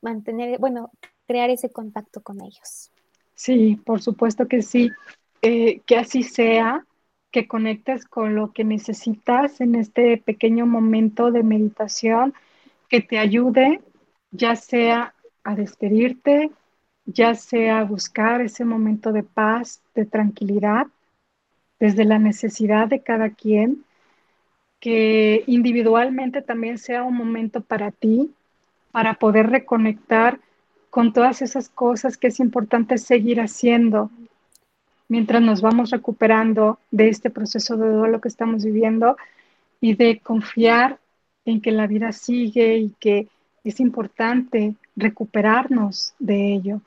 mantener, 0.00 0.58
bueno, 0.58 0.90
crear 1.26 1.50
ese 1.50 1.70
contacto 1.70 2.20
con 2.22 2.42
ellos. 2.42 2.90
Sí, 3.34 3.76
por 3.76 4.02
supuesto 4.02 4.46
que 4.46 4.62
sí. 4.62 4.90
Eh, 5.40 5.80
que 5.86 5.96
así 5.96 6.22
sea, 6.22 6.86
que 7.32 7.48
conectes 7.48 8.04
con 8.04 8.34
lo 8.34 8.52
que 8.52 8.62
necesitas 8.62 9.60
en 9.60 9.74
este 9.74 10.18
pequeño 10.18 10.66
momento 10.66 11.32
de 11.32 11.42
meditación, 11.42 12.34
que 12.88 13.00
te 13.00 13.18
ayude, 13.18 13.80
ya 14.30 14.54
sea 14.54 15.14
a 15.42 15.54
despedirte, 15.56 16.50
ya 17.06 17.34
sea 17.34 17.80
a 17.80 17.84
buscar 17.84 18.42
ese 18.42 18.64
momento 18.64 19.12
de 19.12 19.22
paz, 19.22 19.82
de 19.94 20.04
tranquilidad, 20.04 20.86
desde 21.80 22.04
la 22.04 22.18
necesidad 22.18 22.86
de 22.86 23.00
cada 23.00 23.30
quien, 23.30 23.84
que 24.78 25.42
individualmente 25.46 26.42
también 26.42 26.76
sea 26.76 27.02
un 27.02 27.16
momento 27.16 27.62
para 27.62 27.90
ti, 27.90 28.30
para 28.92 29.14
poder 29.14 29.48
reconectar 29.48 30.38
con 30.90 31.14
todas 31.14 31.40
esas 31.40 31.70
cosas 31.70 32.18
que 32.18 32.26
es 32.26 32.40
importante 32.40 32.98
seguir 32.98 33.40
haciendo 33.40 34.10
mientras 35.12 35.42
nos 35.42 35.60
vamos 35.60 35.90
recuperando 35.90 36.78
de 36.90 37.10
este 37.10 37.28
proceso 37.28 37.76
de 37.76 37.86
duelo 37.86 38.22
que 38.22 38.28
estamos 38.28 38.64
viviendo 38.64 39.18
y 39.78 39.94
de 39.94 40.20
confiar 40.20 41.00
en 41.44 41.60
que 41.60 41.70
la 41.70 41.86
vida 41.86 42.12
sigue 42.12 42.78
y 42.78 42.94
que 42.98 43.28
es 43.62 43.78
importante 43.78 44.74
recuperarnos 44.96 46.14
de 46.18 46.54
ello, 46.54 46.80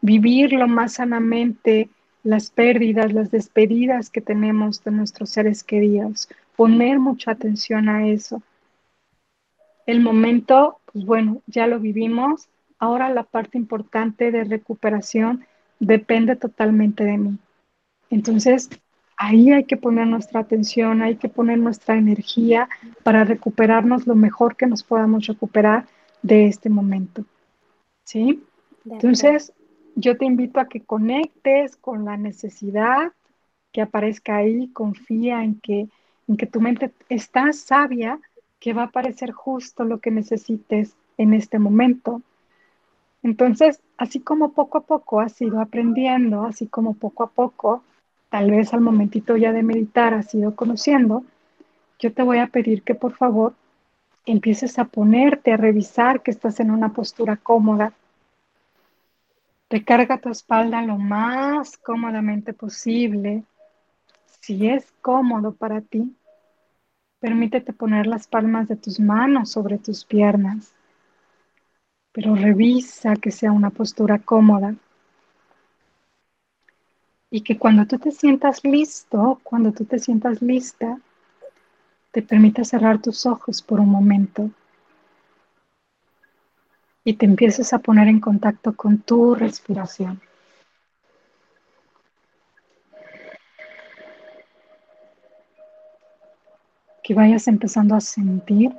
vivir 0.00 0.54
lo 0.54 0.66
más 0.66 0.94
sanamente 0.94 1.88
las 2.24 2.50
pérdidas, 2.50 3.12
las 3.12 3.30
despedidas 3.30 4.10
que 4.10 4.22
tenemos 4.22 4.82
de 4.82 4.90
nuestros 4.90 5.30
seres 5.30 5.62
queridos, 5.62 6.28
poner 6.56 6.98
mucha 6.98 7.30
atención 7.30 7.88
a 7.88 8.08
eso. 8.08 8.42
El 9.86 10.00
momento, 10.00 10.80
pues 10.92 11.04
bueno, 11.04 11.42
ya 11.46 11.68
lo 11.68 11.78
vivimos, 11.78 12.48
ahora 12.80 13.08
la 13.08 13.22
parte 13.22 13.56
importante 13.56 14.32
de 14.32 14.42
recuperación 14.42 15.46
depende 15.78 16.34
totalmente 16.34 17.04
de 17.04 17.18
mí. 17.18 17.38
Entonces, 18.10 18.70
ahí 19.16 19.52
hay 19.52 19.64
que 19.64 19.76
poner 19.76 20.06
nuestra 20.06 20.40
atención, 20.40 21.02
hay 21.02 21.16
que 21.16 21.28
poner 21.28 21.58
nuestra 21.58 21.96
energía 21.96 22.68
para 23.02 23.24
recuperarnos 23.24 24.06
lo 24.06 24.14
mejor 24.14 24.56
que 24.56 24.66
nos 24.66 24.82
podamos 24.82 25.26
recuperar 25.26 25.86
de 26.22 26.46
este 26.46 26.70
momento. 26.70 27.24
¿Sí? 28.04 28.42
Entonces, 28.88 29.52
yo 29.96 30.16
te 30.16 30.24
invito 30.24 30.60
a 30.60 30.68
que 30.68 30.80
conectes 30.80 31.76
con 31.76 32.04
la 32.04 32.16
necesidad 32.16 33.12
que 33.72 33.82
aparezca 33.82 34.36
ahí, 34.36 34.68
confía 34.68 35.44
en 35.44 35.60
que, 35.60 35.88
en 36.28 36.36
que 36.36 36.46
tu 36.46 36.60
mente 36.60 36.92
está 37.08 37.52
sabia, 37.52 38.20
que 38.60 38.72
va 38.72 38.82
a 38.82 38.86
aparecer 38.86 39.32
justo 39.32 39.84
lo 39.84 39.98
que 39.98 40.10
necesites 40.10 40.94
en 41.16 41.34
este 41.34 41.58
momento. 41.58 42.22
Entonces, 43.22 43.80
así 43.96 44.20
como 44.20 44.52
poco 44.52 44.78
a 44.78 44.82
poco 44.82 45.20
has 45.20 45.40
ido 45.40 45.60
aprendiendo, 45.60 46.44
así 46.44 46.66
como 46.66 46.94
poco 46.94 47.24
a 47.24 47.30
poco 47.30 47.82
tal 48.30 48.50
vez 48.50 48.74
al 48.74 48.80
momentito 48.80 49.36
ya 49.36 49.52
de 49.52 49.62
meditar 49.62 50.14
has 50.14 50.34
ido 50.34 50.54
conociendo, 50.54 51.24
yo 51.98 52.12
te 52.12 52.22
voy 52.22 52.38
a 52.38 52.46
pedir 52.46 52.82
que 52.82 52.94
por 52.94 53.14
favor 53.14 53.54
empieces 54.26 54.78
a 54.78 54.84
ponerte, 54.84 55.52
a 55.52 55.56
revisar 55.56 56.22
que 56.22 56.30
estás 56.30 56.60
en 56.60 56.70
una 56.70 56.92
postura 56.92 57.36
cómoda. 57.36 57.92
Recarga 59.70 60.18
tu 60.18 60.28
espalda 60.28 60.82
lo 60.82 60.98
más 60.98 61.76
cómodamente 61.78 62.52
posible. 62.52 63.44
Si 64.40 64.68
es 64.68 64.92
cómodo 65.00 65.52
para 65.52 65.80
ti, 65.80 66.14
permítete 67.20 67.72
poner 67.72 68.06
las 68.06 68.26
palmas 68.26 68.68
de 68.68 68.76
tus 68.76 69.00
manos 69.00 69.50
sobre 69.50 69.78
tus 69.78 70.04
piernas, 70.04 70.72
pero 72.12 72.34
revisa 72.34 73.16
que 73.16 73.30
sea 73.30 73.52
una 73.52 73.70
postura 73.70 74.18
cómoda 74.18 74.74
y 77.30 77.42
que 77.42 77.58
cuando 77.58 77.86
tú 77.86 77.98
te 77.98 78.10
sientas 78.10 78.64
listo, 78.64 79.40
cuando 79.42 79.72
tú 79.72 79.84
te 79.84 79.98
sientas 79.98 80.40
lista, 80.40 80.98
te 82.10 82.22
permita 82.22 82.64
cerrar 82.64 83.00
tus 83.00 83.26
ojos 83.26 83.62
por 83.62 83.80
un 83.80 83.90
momento 83.90 84.50
y 87.04 87.14
te 87.14 87.26
empieces 87.26 87.72
a 87.72 87.78
poner 87.78 88.08
en 88.08 88.20
contacto 88.20 88.74
con 88.74 88.98
tu 88.98 89.34
respiración. 89.34 90.20
Que 97.02 97.14
vayas 97.14 97.48
empezando 97.48 97.94
a 97.94 98.00
sentir 98.00 98.74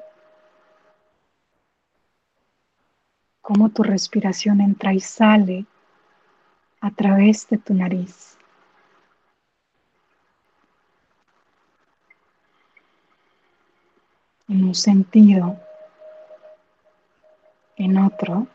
cómo 3.42 3.70
tu 3.70 3.82
respiración 3.82 4.62
entra 4.62 4.94
y 4.94 5.00
sale 5.00 5.66
a 6.82 6.92
través 6.92 7.48
de 7.50 7.58
tu 7.58 7.74
nariz. 7.74 8.39
En 14.50 14.64
un 14.64 14.76
sentido, 14.76 15.58
en 17.76 17.98
otro, 17.98 18.48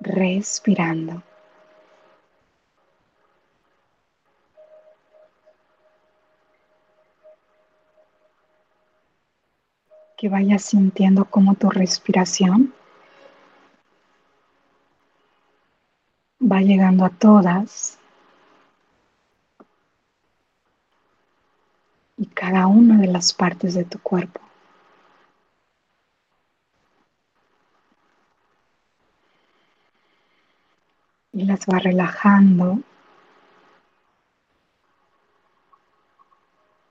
respirando. 0.00 1.22
Que 10.16 10.28
vayas 10.28 10.62
sintiendo 10.62 11.24
como 11.24 11.54
tu 11.54 11.70
respiración 11.70 12.72
va 16.40 16.60
llegando 16.60 17.04
a 17.04 17.10
todas 17.10 17.98
y 22.22 22.26
cada 22.26 22.68
una 22.68 22.98
de 22.98 23.08
las 23.08 23.32
partes 23.32 23.74
de 23.74 23.84
tu 23.84 23.98
cuerpo. 23.98 24.40
Y 31.32 31.44
las 31.44 31.66
va 31.66 31.80
relajando 31.80 32.78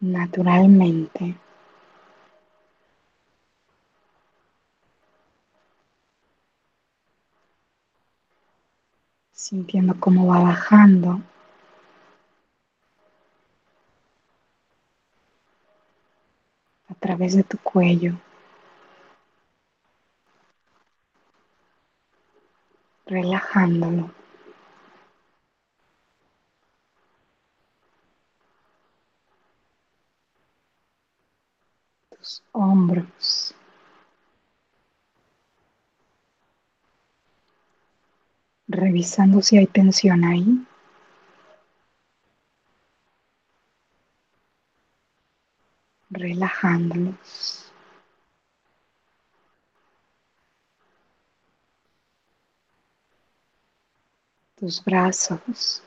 naturalmente. 0.02 1.38
Sintiendo 9.32 9.98
cómo 9.98 10.28
va 10.28 10.40
bajando 10.40 11.22
través 17.02 17.36
de 17.36 17.44
tu 17.44 17.58
cuello. 17.58 18.14
Relajándolo. 23.06 24.12
Tus 32.10 32.44
hombros. 32.54 33.54
Revisando 38.68 39.42
si 39.42 39.58
hay 39.58 39.68
tensión 39.68 40.24
ahí. 40.24 40.66
Relajándolos. 46.22 47.72
Tus 54.56 54.84
brazos. 54.84 55.84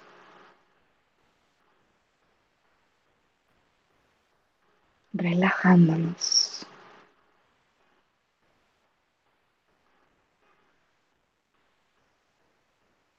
Relajándolos. 5.13 6.67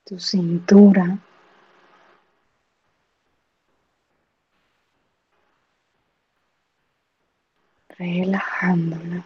Tu 0.05 0.19
cintura. 0.19 1.17
Relajándola. 7.97 9.25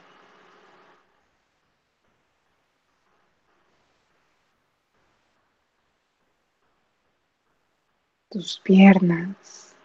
Tus 8.30 8.60
piernas. 8.60 9.76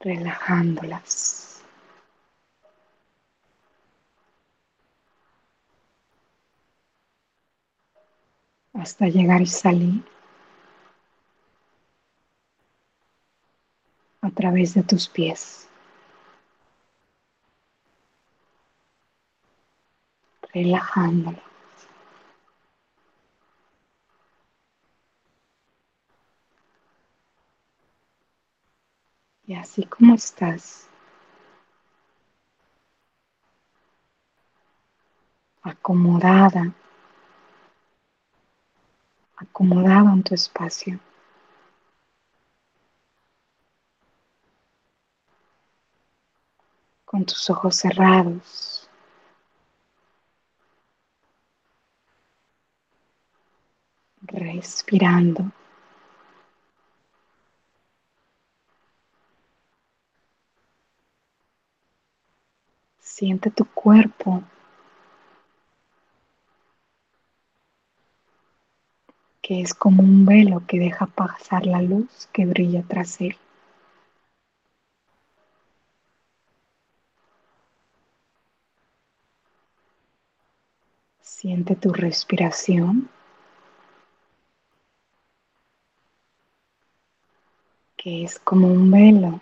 Relajándolas. 0.00 1.62
Hasta 8.74 9.06
llegar 9.06 9.42
y 9.42 9.46
salir 9.46 10.11
a 14.22 14.30
través 14.30 14.74
de 14.74 14.82
tus 14.84 15.08
pies. 15.08 15.68
Relajándolo. 20.54 21.38
Y 29.44 29.54
así 29.54 29.84
como 29.84 30.14
estás, 30.14 30.88
acomodada, 35.62 36.72
acomodado 39.36 40.10
en 40.10 40.22
tu 40.22 40.34
espacio. 40.34 41.00
Con 47.12 47.26
tus 47.26 47.50
ojos 47.50 47.76
cerrados. 47.76 48.88
Respirando. 54.22 55.52
Siente 62.98 63.50
tu 63.50 63.66
cuerpo 63.66 64.42
que 69.42 69.60
es 69.60 69.74
como 69.74 70.02
un 70.02 70.24
velo 70.24 70.62
que 70.66 70.78
deja 70.78 71.04
pasar 71.04 71.66
la 71.66 71.82
luz 71.82 72.30
que 72.32 72.46
brilla 72.46 72.82
tras 72.88 73.20
él. 73.20 73.36
Siente 81.42 81.74
tu 81.74 81.92
respiración. 81.92 83.10
que 87.96 88.22
es 88.22 88.38
como 88.38 88.68
un 88.68 88.92
velo 88.92 89.40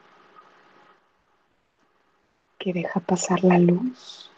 que 2.58 2.72
deja 2.72 3.00
pasar 3.00 3.44
la 3.44 3.58
luz 3.58 4.30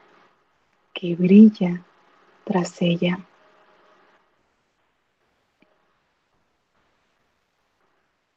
que 0.92 1.14
brilla 1.14 1.84
tras 2.44 2.82
ella. 2.82 3.20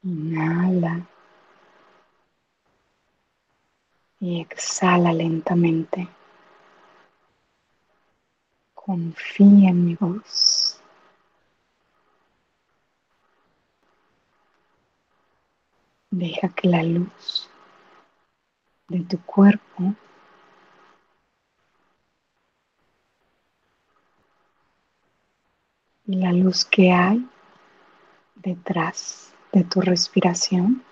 Inhala 0.04 1.08
y 4.20 4.42
exhala 4.42 5.12
lentamente. 5.14 6.15
Confía 8.86 9.70
en 9.72 9.84
mi 9.84 9.96
voz. 9.96 10.80
Deja 16.12 16.50
que 16.50 16.68
la 16.68 16.84
luz 16.84 17.50
de 18.88 19.00
tu 19.06 19.20
cuerpo 19.26 19.96
y 26.06 26.18
la 26.18 26.32
luz 26.32 26.64
que 26.64 26.92
hay 26.92 27.28
detrás 28.36 29.34
de 29.52 29.64
tu 29.64 29.82
respiración. 29.82 30.84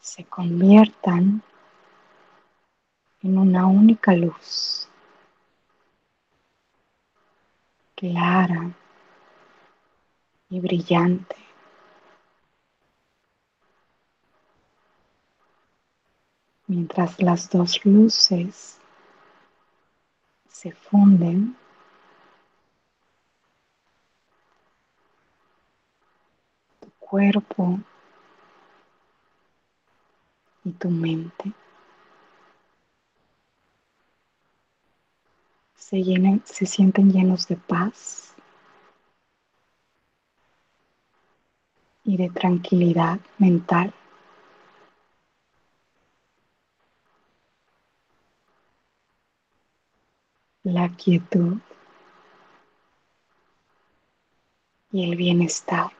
se 0.00 0.24
conviertan 0.24 1.42
en 3.26 3.38
una 3.38 3.66
única 3.66 4.14
luz 4.14 4.88
clara 7.96 8.70
y 10.48 10.60
brillante. 10.60 11.34
Mientras 16.68 17.20
las 17.20 17.50
dos 17.50 17.84
luces 17.84 18.78
se 20.48 20.70
funden, 20.70 21.56
tu 26.78 26.90
cuerpo 27.00 27.80
y 30.64 30.70
tu 30.70 30.90
mente 30.90 31.52
se, 35.76 36.02
llenen, 36.02 36.42
se 36.44 36.66
sienten 36.66 37.12
llenos 37.12 37.46
de 37.46 37.56
paz 37.56 38.34
y 42.04 42.16
de 42.16 42.30
tranquilidad 42.30 43.20
mental. 43.38 43.92
La 50.64 50.88
quietud 50.96 51.58
y 54.90 55.04
el 55.04 55.16
bienestar. 55.16 55.92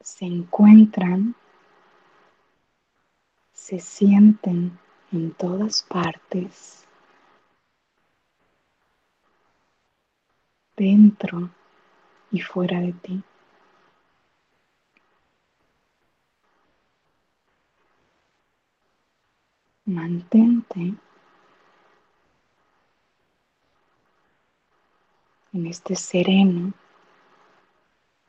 Se 0.00 0.26
encuentran, 0.26 1.34
se 3.52 3.78
sienten 3.78 4.81
en 5.12 5.32
todas 5.32 5.82
partes, 5.82 6.86
dentro 10.76 11.50
y 12.30 12.40
fuera 12.40 12.80
de 12.80 12.92
ti. 12.94 13.22
Mantente 19.84 20.94
en 25.52 25.66
este 25.66 25.94
sereno 25.94 26.72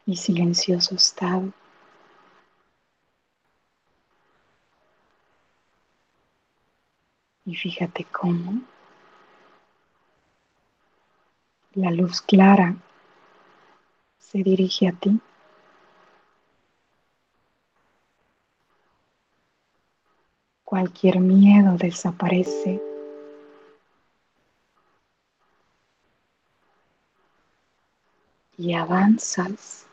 y 0.06 0.18
silencioso 0.18 0.96
estado. 0.96 1.54
Y 7.46 7.56
fíjate 7.56 8.06
cómo 8.06 8.62
la 11.74 11.92
luz 11.92 12.22
clara 12.22 12.76
se 14.18 14.44
dirige 14.44 14.88
a 14.88 14.94
ti. 14.94 15.20
Cualquier 20.64 21.20
miedo 21.20 21.78
desaparece. 21.78 22.82
Y 28.58 28.74
avanzas 28.74 29.86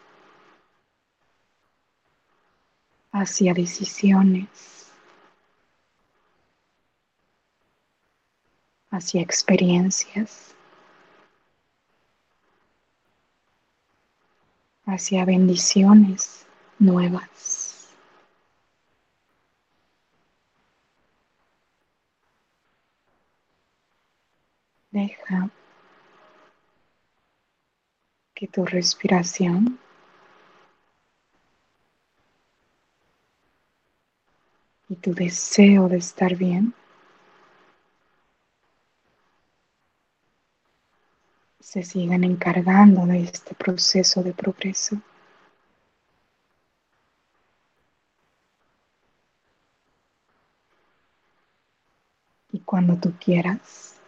hacia 3.13 3.53
decisiones 3.55 4.80
hacia 8.91 9.23
experiencias, 9.23 10.55
hacia 14.85 15.25
bendiciones 15.25 16.47
nuevas. 16.79 17.89
Deja 24.91 25.51
que 28.35 28.49
tu 28.49 28.65
respiración 28.65 29.79
y 34.89 34.97
tu 34.97 35.15
deseo 35.15 35.89
de 35.89 35.99
estar 35.99 36.35
bien 36.35 36.75
se 41.71 41.85
sigan 41.85 42.25
encargando 42.25 43.07
de 43.07 43.23
este 43.23 43.55
proceso 43.55 44.25
de 44.25 44.33
progreso. 44.33 45.01
Y 52.51 52.59
cuando 52.59 52.97
tú 52.97 53.13
quieras, 53.25 54.01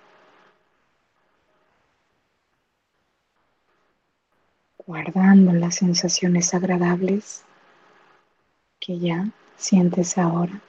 guardando 4.84 5.52
las 5.52 5.76
sensaciones 5.76 6.52
agradables 6.54 7.44
que 8.80 8.98
ya 8.98 9.28
sientes 9.56 10.18
ahora. 10.18 10.60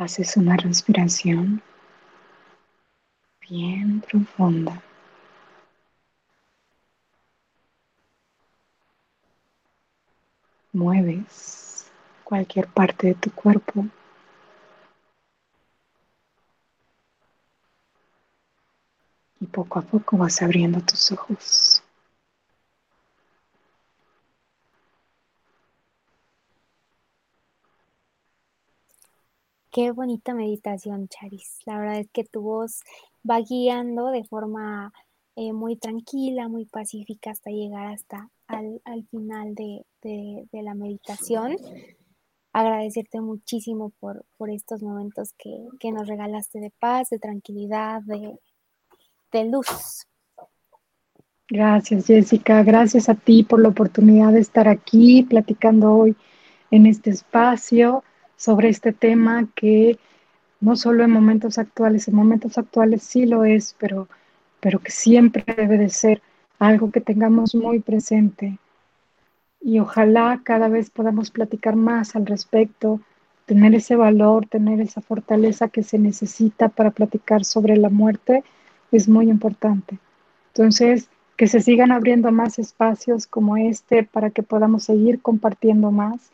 Haces 0.00 0.38
una 0.38 0.56
respiración 0.56 1.60
bien 3.42 4.00
profunda. 4.00 4.82
Mueves 10.72 11.92
cualquier 12.24 12.68
parte 12.68 13.08
de 13.08 13.14
tu 13.14 13.30
cuerpo. 13.30 13.84
Y 19.38 19.44
poco 19.44 19.80
a 19.80 19.82
poco 19.82 20.16
vas 20.16 20.40
abriendo 20.40 20.80
tus 20.80 21.12
ojos. 21.12 21.82
Qué 29.72 29.92
bonita 29.92 30.34
meditación, 30.34 31.06
Charis. 31.08 31.60
La 31.64 31.78
verdad 31.78 32.00
es 32.00 32.10
que 32.10 32.24
tu 32.24 32.40
voz 32.40 32.80
va 33.28 33.38
guiando 33.40 34.10
de 34.10 34.24
forma 34.24 34.92
eh, 35.36 35.52
muy 35.52 35.76
tranquila, 35.76 36.48
muy 36.48 36.64
pacífica 36.64 37.30
hasta 37.30 37.50
llegar 37.50 37.86
hasta 37.86 38.28
al, 38.48 38.80
final 39.10 39.54
de, 39.54 39.84
la 40.50 40.74
meditación. 40.74 41.56
Agradecerte 42.52 43.20
muchísimo 43.20 43.92
por, 44.00 44.24
por 44.36 44.50
estos 44.50 44.82
momentos 44.82 45.34
que, 45.38 45.68
que, 45.78 45.92
nos 45.92 46.08
regalaste 46.08 46.58
de 46.58 46.72
paz, 46.80 47.08
de 47.10 47.20
tranquilidad, 47.20 48.02
de, 48.02 48.40
de 49.30 49.44
luz. 49.44 50.08
Gracias, 51.48 52.08
Jessica. 52.08 52.64
Gracias 52.64 53.08
a 53.08 53.14
ti 53.14 53.44
por 53.44 53.60
la 53.60 53.68
oportunidad 53.68 54.32
de 54.32 54.40
estar 54.40 54.66
aquí 54.66 55.22
platicando 55.22 55.92
hoy 55.92 56.16
en 56.72 56.86
este 56.86 57.10
espacio 57.10 58.02
sobre 58.40 58.70
este 58.70 58.94
tema 58.94 59.46
que 59.54 59.98
no 60.60 60.74
solo 60.74 61.04
en 61.04 61.10
momentos 61.10 61.58
actuales, 61.58 62.08
en 62.08 62.14
momentos 62.14 62.56
actuales 62.56 63.02
sí 63.02 63.26
lo 63.26 63.44
es, 63.44 63.76
pero, 63.78 64.08
pero 64.60 64.78
que 64.78 64.90
siempre 64.90 65.44
debe 65.46 65.76
de 65.76 65.90
ser 65.90 66.22
algo 66.58 66.90
que 66.90 67.02
tengamos 67.02 67.54
muy 67.54 67.80
presente. 67.80 68.56
Y 69.60 69.78
ojalá 69.78 70.40
cada 70.42 70.68
vez 70.68 70.88
podamos 70.88 71.30
platicar 71.30 71.76
más 71.76 72.16
al 72.16 72.24
respecto, 72.24 73.02
tener 73.44 73.74
ese 73.74 73.94
valor, 73.94 74.46
tener 74.46 74.80
esa 74.80 75.02
fortaleza 75.02 75.68
que 75.68 75.82
se 75.82 75.98
necesita 75.98 76.70
para 76.70 76.92
platicar 76.92 77.44
sobre 77.44 77.76
la 77.76 77.90
muerte 77.90 78.42
es 78.90 79.06
muy 79.06 79.28
importante. 79.28 79.98
Entonces, 80.54 81.10
que 81.36 81.46
se 81.46 81.60
sigan 81.60 81.92
abriendo 81.92 82.32
más 82.32 82.58
espacios 82.58 83.26
como 83.26 83.58
este 83.58 84.02
para 84.02 84.30
que 84.30 84.42
podamos 84.42 84.84
seguir 84.84 85.20
compartiendo 85.20 85.90
más 85.90 86.30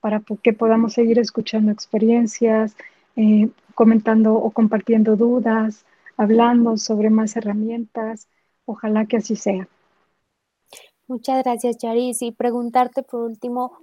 para 0.00 0.22
que 0.42 0.52
podamos 0.52 0.92
seguir 0.92 1.18
escuchando 1.18 1.72
experiencias, 1.72 2.76
eh, 3.16 3.48
comentando 3.74 4.34
o 4.34 4.50
compartiendo 4.50 5.16
dudas, 5.16 5.84
hablando 6.16 6.76
sobre 6.76 7.10
más 7.10 7.36
herramientas. 7.36 8.28
Ojalá 8.64 9.06
que 9.06 9.16
así 9.16 9.36
sea. 9.36 9.68
Muchas 11.06 11.42
gracias, 11.42 11.78
Charis. 11.78 12.20
Y 12.20 12.32
preguntarte 12.32 13.02
por 13.02 13.20
último, 13.20 13.78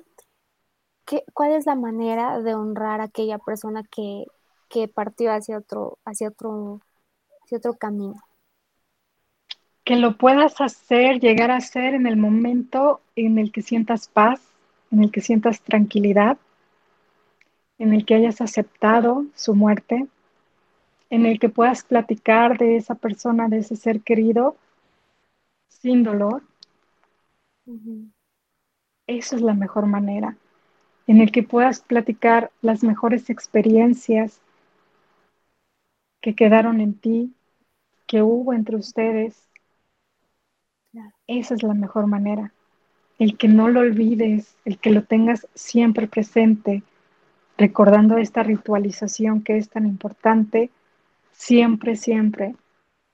¿qué, 1.05 1.23
¿cuál 1.33 1.53
es 1.53 1.65
la 1.65 1.75
manera 1.75 2.39
de 2.39 2.53
honrar 2.53 3.01
a 3.01 3.05
aquella 3.05 3.39
persona 3.39 3.83
que, 3.83 4.25
que 4.69 4.87
partió 4.87 5.31
hacia 5.31 5.57
otro, 5.57 5.97
hacia 6.05 6.27
otro, 6.27 6.81
hacia 7.43 7.57
otro 7.57 7.73
camino? 7.73 8.21
Que 9.83 9.95
lo 9.95 10.17
puedas 10.17 10.61
hacer, 10.61 11.19
llegar 11.19 11.51
a 11.51 11.61
ser 11.61 11.95
en 11.95 12.05
el 12.05 12.17
momento 12.17 13.01
en 13.15 13.39
el 13.39 13.51
que 13.51 13.61
sientas 13.63 14.07
paz, 14.07 14.41
en 14.95 15.03
el 15.03 15.11
que 15.11 15.19
sientas 15.19 15.59
tranquilidad, 15.59 16.37
en 17.77 17.93
el 17.93 18.05
que 18.05 18.15
hayas 18.15 18.39
aceptado 18.39 19.25
su 19.35 19.53
muerte, 19.53 20.07
en 21.09 21.25
el 21.25 21.37
que 21.37 21.49
puedas 21.49 21.83
platicar 21.83 22.57
de 22.57 22.77
esa 22.77 22.95
persona, 22.95 23.49
de 23.49 23.57
ese 23.57 23.75
ser 23.75 23.99
querido, 23.99 24.55
sin 25.67 26.03
dolor. 26.03 26.43
Esa 29.05 29.35
es 29.35 29.41
la 29.41 29.53
mejor 29.53 29.85
manera, 29.85 30.37
en 31.07 31.19
el 31.19 31.29
que 31.33 31.43
puedas 31.43 31.81
platicar 31.81 32.51
las 32.61 32.81
mejores 32.81 33.29
experiencias 33.29 34.39
que 36.21 36.35
quedaron 36.35 36.79
en 36.79 36.93
ti, 36.93 37.33
que 38.07 38.21
hubo 38.21 38.53
entre 38.53 38.77
ustedes. 38.77 39.49
Esa 41.27 41.53
es 41.53 41.63
la 41.63 41.73
mejor 41.73 42.07
manera 42.07 42.54
el 43.17 43.37
que 43.37 43.47
no 43.47 43.69
lo 43.69 43.79
olvides, 43.79 44.55
el 44.65 44.77
que 44.77 44.91
lo 44.91 45.03
tengas 45.03 45.47
siempre 45.53 46.07
presente, 46.07 46.83
recordando 47.57 48.17
esta 48.17 48.43
ritualización 48.43 49.41
que 49.41 49.57
es 49.57 49.69
tan 49.69 49.85
importante, 49.85 50.69
siempre, 51.31 51.95
siempre. 51.95 52.55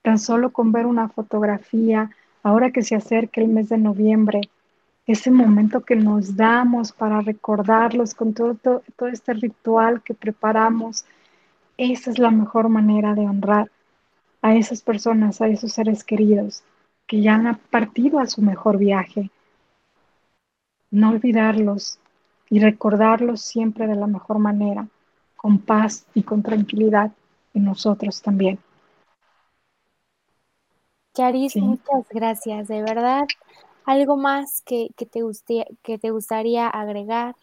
Tan 0.02 0.18
solo 0.18 0.50
con 0.50 0.72
ver 0.72 0.86
una 0.86 1.08
fotografía, 1.08 2.10
ahora 2.42 2.72
que 2.72 2.82
se 2.82 2.96
acerca 2.96 3.40
el 3.40 3.48
mes 3.48 3.68
de 3.68 3.78
noviembre, 3.78 4.40
ese 5.06 5.30
momento 5.30 5.82
que 5.82 5.96
nos 5.96 6.36
damos 6.36 6.92
para 6.92 7.20
recordarlos 7.20 8.14
con 8.14 8.34
todo, 8.34 8.54
todo, 8.54 8.82
todo 8.96 9.08
este 9.08 9.34
ritual 9.34 10.02
que 10.02 10.14
preparamos, 10.14 11.04
esa 11.76 12.10
es 12.10 12.18
la 12.18 12.30
mejor 12.30 12.68
manera 12.68 13.14
de 13.14 13.22
honrar 13.22 13.70
a 14.42 14.56
esas 14.56 14.82
personas, 14.82 15.40
a 15.40 15.46
esos 15.48 15.72
seres 15.72 16.02
queridos 16.02 16.64
que 17.06 17.20
ya 17.20 17.34
han 17.34 17.58
partido 17.70 18.18
a 18.18 18.26
su 18.26 18.42
mejor 18.42 18.78
viaje 18.78 19.30
no 20.92 21.10
olvidarlos 21.10 21.98
y 22.48 22.60
recordarlos 22.60 23.42
siempre 23.42 23.88
de 23.88 23.96
la 23.96 24.06
mejor 24.06 24.38
manera, 24.38 24.86
con 25.36 25.58
paz 25.58 26.06
y 26.14 26.22
con 26.22 26.42
tranquilidad 26.42 27.10
en 27.54 27.64
nosotros 27.64 28.22
también. 28.22 28.58
Charis, 31.14 31.56
muchas 31.56 32.08
gracias, 32.10 32.68
de 32.68 32.82
verdad. 32.82 33.24
¿Algo 33.84 34.16
más 34.16 34.62
que, 34.64 34.88
te 34.96 35.20
que 35.82 35.98
te 35.98 36.10
gustaría 36.10 36.68
agregar? 36.68 37.34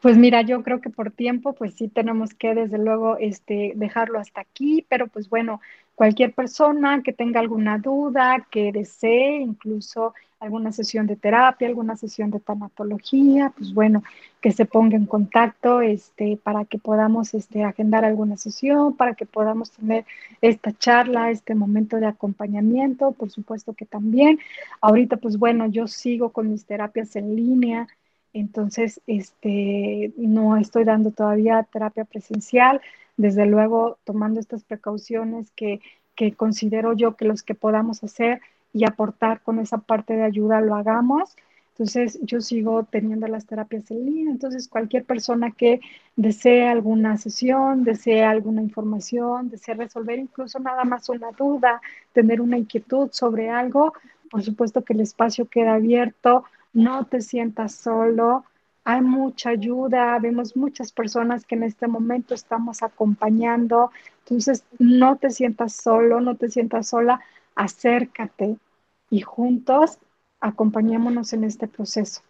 Pues 0.00 0.16
mira, 0.16 0.42
yo 0.42 0.62
creo 0.62 0.80
que 0.80 0.88
por 0.88 1.10
tiempo, 1.10 1.52
pues 1.52 1.74
sí 1.74 1.88
tenemos 1.88 2.32
que 2.34 2.54
desde 2.54 2.78
luego 2.78 3.16
este, 3.18 3.72
dejarlo 3.76 4.18
hasta 4.18 4.40
aquí, 4.40 4.84
pero 4.88 5.08
pues 5.08 5.28
bueno, 5.28 5.60
cualquier 6.00 6.32
persona 6.32 7.02
que 7.02 7.12
tenga 7.12 7.40
alguna 7.40 7.76
duda, 7.76 8.46
que 8.50 8.72
desee 8.72 9.36
incluso 9.36 10.14
alguna 10.38 10.72
sesión 10.72 11.06
de 11.06 11.14
terapia, 11.14 11.68
alguna 11.68 11.94
sesión 11.94 12.30
de 12.30 12.40
tanatología, 12.40 13.52
pues 13.54 13.74
bueno, 13.74 14.02
que 14.40 14.50
se 14.50 14.64
ponga 14.64 14.96
en 14.96 15.04
contacto 15.04 15.82
este, 15.82 16.38
para 16.42 16.64
que 16.64 16.78
podamos 16.78 17.34
este, 17.34 17.64
agendar 17.64 18.06
alguna 18.06 18.38
sesión, 18.38 18.96
para 18.96 19.14
que 19.14 19.26
podamos 19.26 19.72
tener 19.72 20.06
esta 20.40 20.72
charla, 20.72 21.30
este 21.30 21.54
momento 21.54 21.98
de 21.98 22.06
acompañamiento, 22.06 23.12
por 23.12 23.30
supuesto 23.30 23.74
que 23.74 23.84
también. 23.84 24.38
Ahorita, 24.80 25.18
pues 25.18 25.36
bueno, 25.38 25.66
yo 25.66 25.86
sigo 25.86 26.32
con 26.32 26.50
mis 26.50 26.64
terapias 26.64 27.14
en 27.14 27.36
línea 27.36 27.88
entonces, 28.32 29.00
este, 29.06 30.12
no 30.16 30.56
estoy 30.56 30.84
dando 30.84 31.10
todavía 31.10 31.66
terapia 31.72 32.04
presencial, 32.04 32.80
desde 33.20 33.46
luego 33.46 33.98
tomando 34.04 34.40
estas 34.40 34.64
precauciones 34.64 35.50
que, 35.52 35.80
que 36.14 36.32
considero 36.34 36.92
yo 36.94 37.16
que 37.16 37.24
los 37.24 37.42
que 37.42 37.54
podamos 37.54 38.02
hacer 38.02 38.40
y 38.72 38.84
aportar 38.84 39.42
con 39.42 39.58
esa 39.58 39.78
parte 39.78 40.14
de 40.14 40.22
ayuda 40.22 40.60
lo 40.60 40.74
hagamos. 40.74 41.36
Entonces, 41.72 42.18
yo 42.22 42.40
sigo 42.40 42.84
teniendo 42.84 43.26
las 43.26 43.46
terapias 43.46 43.90
en 43.90 44.04
línea. 44.04 44.30
Entonces, 44.30 44.68
cualquier 44.68 45.04
persona 45.04 45.50
que 45.50 45.80
desee 46.16 46.68
alguna 46.68 47.16
sesión, 47.16 47.84
desee 47.84 48.22
alguna 48.22 48.62
información, 48.62 49.48
desee 49.48 49.74
resolver 49.74 50.18
incluso 50.18 50.58
nada 50.58 50.84
más 50.84 51.08
una 51.08 51.30
duda, 51.32 51.80
tener 52.12 52.40
una 52.40 52.58
inquietud 52.58 53.08
sobre 53.12 53.48
algo, 53.50 53.94
por 54.30 54.42
supuesto 54.42 54.84
que 54.84 54.92
el 54.92 55.00
espacio 55.00 55.46
queda 55.46 55.74
abierto 55.74 56.44
no 56.72 57.06
te 57.06 57.20
sientas 57.20 57.74
solo, 57.74 58.44
hay 58.90 59.02
mucha 59.02 59.50
ayuda, 59.50 60.18
vemos 60.18 60.56
muchas 60.56 60.92
personas 60.92 61.46
que 61.46 61.54
en 61.54 61.62
este 61.62 61.86
momento 61.86 62.34
estamos 62.34 62.82
acompañando, 62.82 63.90
Entonces, 64.24 64.64
no 64.78 65.16
te 65.16 65.30
sientas 65.30 65.74
solo, 65.74 66.20
no 66.20 66.36
te 66.36 66.50
sientas 66.50 66.88
sola, 66.88 67.20
acércate 67.54 68.56
y 69.10 69.20
juntos 69.20 69.98
acompañémonos 70.40 71.32
en 71.32 71.44
este 71.44 71.68
proceso, 71.68 72.22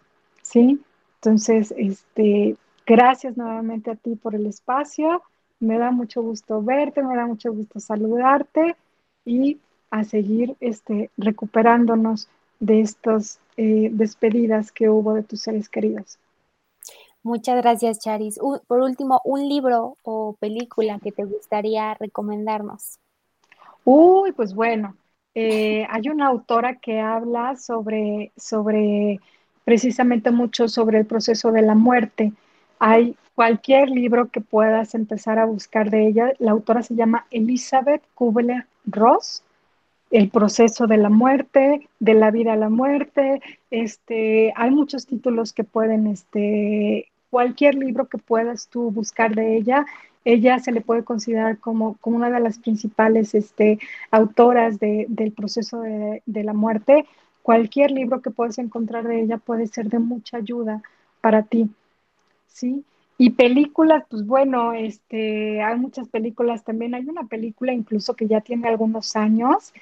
¿sí? 0.42 0.80
Entonces, 1.16 1.72
este, 1.76 2.56
gracias 2.86 3.36
nuevamente 3.36 3.90
a 3.90 3.96
ti 3.96 4.16
por 4.16 4.34
el 4.34 4.46
espacio, 4.46 5.22
me 5.60 5.78
da 5.78 5.90
mucho 5.90 6.22
gusto 6.22 6.62
verte, 6.62 7.02
me 7.02 7.16
da 7.16 7.26
mucho 7.26 7.52
gusto 7.52 7.80
saludarte 7.80 8.76
y 9.24 9.58
a 9.90 10.04
seguir 10.04 10.56
este, 10.60 11.10
recuperándonos 11.16 12.28
de 12.60 12.80
estas 12.80 13.40
eh, 13.56 13.90
despedidas 13.92 14.72
que 14.72 14.88
hubo 14.88 15.14
de 15.14 15.22
tus 15.22 15.40
seres 15.40 15.68
queridos. 15.68 16.18
Muchas 17.22 17.56
gracias, 17.56 17.98
Charis. 17.98 18.38
por 18.66 18.80
último, 18.80 19.20
un 19.24 19.48
libro 19.48 19.96
o 20.02 20.36
película 20.40 20.98
que 21.02 21.12
te 21.12 21.24
gustaría 21.24 21.94
recomendarnos. 21.94 22.98
Uy, 23.84 24.32
pues 24.32 24.54
bueno, 24.54 24.96
eh, 25.34 25.86
hay 25.90 26.08
una 26.08 26.28
autora 26.28 26.76
que 26.76 27.00
habla 27.00 27.56
sobre, 27.56 28.32
sobre 28.36 29.20
precisamente 29.64 30.30
mucho 30.30 30.68
sobre 30.68 30.98
el 30.98 31.06
proceso 31.06 31.52
de 31.52 31.62
la 31.62 31.74
muerte. 31.74 32.32
Hay 32.78 33.16
cualquier 33.34 33.90
libro 33.90 34.30
que 34.30 34.40
puedas 34.40 34.94
empezar 34.94 35.38
a 35.38 35.44
buscar 35.44 35.90
de 35.90 36.06
ella. 36.06 36.32
La 36.38 36.52
autora 36.52 36.82
se 36.82 36.94
llama 36.94 37.26
Elizabeth 37.30 38.02
Kubler-Ross 38.14 39.42
el 40.10 40.28
proceso 40.28 40.86
de 40.86 40.96
la 40.96 41.08
muerte, 41.08 41.88
de 42.00 42.14
la 42.14 42.30
vida 42.30 42.54
a 42.54 42.56
la 42.56 42.68
muerte. 42.68 43.40
Este, 43.70 44.52
hay 44.56 44.70
muchos 44.70 45.06
títulos 45.06 45.52
que 45.52 45.64
pueden, 45.64 46.06
este, 46.06 47.08
cualquier 47.30 47.76
libro 47.76 48.08
que 48.08 48.18
puedas 48.18 48.68
tú 48.68 48.90
buscar 48.90 49.34
de 49.34 49.56
ella, 49.56 49.86
ella 50.24 50.58
se 50.58 50.72
le 50.72 50.82
puede 50.82 51.04
considerar 51.04 51.58
como, 51.58 51.96
como 51.98 52.16
una 52.16 52.30
de 52.30 52.40
las 52.40 52.58
principales 52.58 53.34
este, 53.34 53.78
autoras 54.10 54.78
del 54.78 55.32
proceso 55.34 55.80
de, 55.80 56.22
de, 56.26 56.44
la 56.44 56.52
muerte. 56.52 57.06
Cualquier 57.42 57.90
libro 57.90 58.20
que 58.20 58.30
puedas 58.30 58.58
encontrar 58.58 59.08
de 59.08 59.22
ella 59.22 59.38
puede 59.38 59.66
ser 59.66 59.88
de 59.88 59.98
mucha 59.98 60.36
ayuda 60.36 60.82
para 61.22 61.42
ti. 61.44 61.70
¿sí? 62.48 62.84
Y 63.22 63.30
películas, 63.30 64.04
pues 64.08 64.26
bueno, 64.26 64.72
este, 64.72 65.62
hay 65.62 65.78
muchas 65.78 66.08
películas 66.08 66.64
también. 66.64 66.94
Hay 66.94 67.06
una 67.06 67.24
película 67.24 67.72
incluso 67.72 68.14
que 68.14 68.26
ya 68.26 68.40
tiene 68.40 68.68
algunos 68.68 69.14
años, 69.14 69.74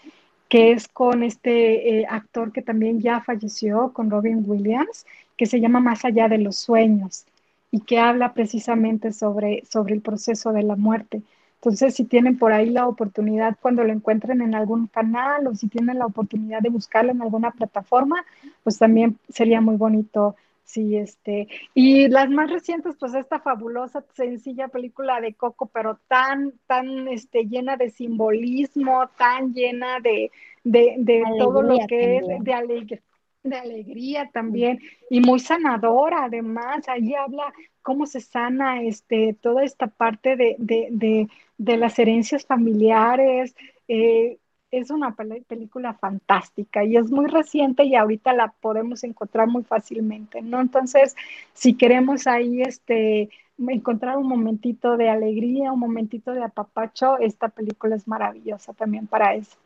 que 0.49 0.72
es 0.72 0.88
con 0.88 1.22
este 1.22 2.01
eh, 2.01 2.07
actor 2.09 2.53
que 2.53 2.62
también 2.62 3.01
ya 3.01 3.20
falleció, 3.20 3.92
con 3.92 4.11
Robin 4.11 4.42
Williams, 4.46 5.07
que 5.36 5.46
se 5.46 5.61
llama 5.61 5.80
Más 5.80 6.05
allá 6.05 6.28
de 6.28 6.38
los 6.38 6.57
sueños 6.57 7.26
y 7.70 7.80
que 7.80 7.99
habla 7.99 8.32
precisamente 8.32 9.12
sobre, 9.12 9.62
sobre 9.70 9.94
el 9.94 10.01
proceso 10.01 10.53
de 10.53 10.62
la 10.62 10.76
muerte. 10.76 11.22
Entonces, 11.57 11.94
si 11.94 12.05
tienen 12.05 12.38
por 12.38 12.53
ahí 12.53 12.70
la 12.70 12.86
oportunidad 12.86 13.57
cuando 13.61 13.84
lo 13.84 13.92
encuentren 13.92 14.40
en 14.40 14.55
algún 14.55 14.86
canal 14.86 15.46
o 15.46 15.55
si 15.55 15.68
tienen 15.68 15.99
la 15.99 16.07
oportunidad 16.07 16.61
de 16.62 16.70
buscarlo 16.70 17.12
en 17.12 17.20
alguna 17.20 17.51
plataforma, 17.51 18.24
pues 18.62 18.78
también 18.78 19.18
sería 19.28 19.61
muy 19.61 19.76
bonito 19.76 20.36
Sí, 20.68 20.98
este, 20.98 21.48
y 21.72 22.08
las 22.08 22.28
más 22.28 22.50
recientes, 22.50 22.94
pues 23.00 23.14
esta 23.14 23.40
fabulosa, 23.40 24.04
sencilla 24.12 24.68
película 24.68 25.18
de 25.18 25.32
Coco, 25.32 25.64
pero 25.72 25.98
tan, 26.08 26.52
tan, 26.66 27.08
este, 27.08 27.44
llena 27.46 27.78
de 27.78 27.88
simbolismo, 27.88 29.08
tan 29.16 29.54
llena 29.54 29.98
de, 30.00 30.30
de, 30.64 30.96
de 30.98 31.22
todo 31.38 31.62
lo 31.62 31.78
que 31.86 32.18
es, 32.18 32.26
de 32.44 32.52
alegría, 32.52 33.00
de 33.42 33.56
alegría 33.56 34.30
también, 34.30 34.78
y 35.08 35.22
muy 35.22 35.40
sanadora 35.40 36.24
además, 36.24 36.86
ahí 36.88 37.14
habla 37.14 37.50
cómo 37.80 38.04
se 38.04 38.20
sana, 38.20 38.82
este, 38.82 39.32
toda 39.40 39.64
esta 39.64 39.86
parte 39.86 40.36
de, 40.36 40.54
de, 40.58 40.88
de, 40.90 41.28
de 41.56 41.76
las 41.78 41.98
herencias 41.98 42.44
familiares, 42.44 43.56
eh, 43.88 44.36
es 44.70 44.90
una 44.90 45.14
película 45.14 45.94
fantástica 45.94 46.84
y 46.84 46.96
es 46.96 47.10
muy 47.10 47.26
reciente 47.26 47.84
y 47.84 47.94
ahorita 47.94 48.32
la 48.32 48.52
podemos 48.60 49.02
encontrar 49.04 49.48
muy 49.48 49.64
fácilmente, 49.64 50.42
¿no? 50.42 50.60
Entonces, 50.60 51.16
si 51.54 51.74
queremos 51.74 52.26
ahí 52.26 52.62
este 52.62 53.30
encontrar 53.66 54.18
un 54.18 54.28
momentito 54.28 54.96
de 54.96 55.08
alegría, 55.08 55.72
un 55.72 55.80
momentito 55.80 56.32
de 56.32 56.44
apapacho, 56.44 57.18
esta 57.18 57.48
película 57.48 57.96
es 57.96 58.06
maravillosa 58.06 58.72
también 58.72 59.06
para 59.06 59.34
eso. 59.34 59.56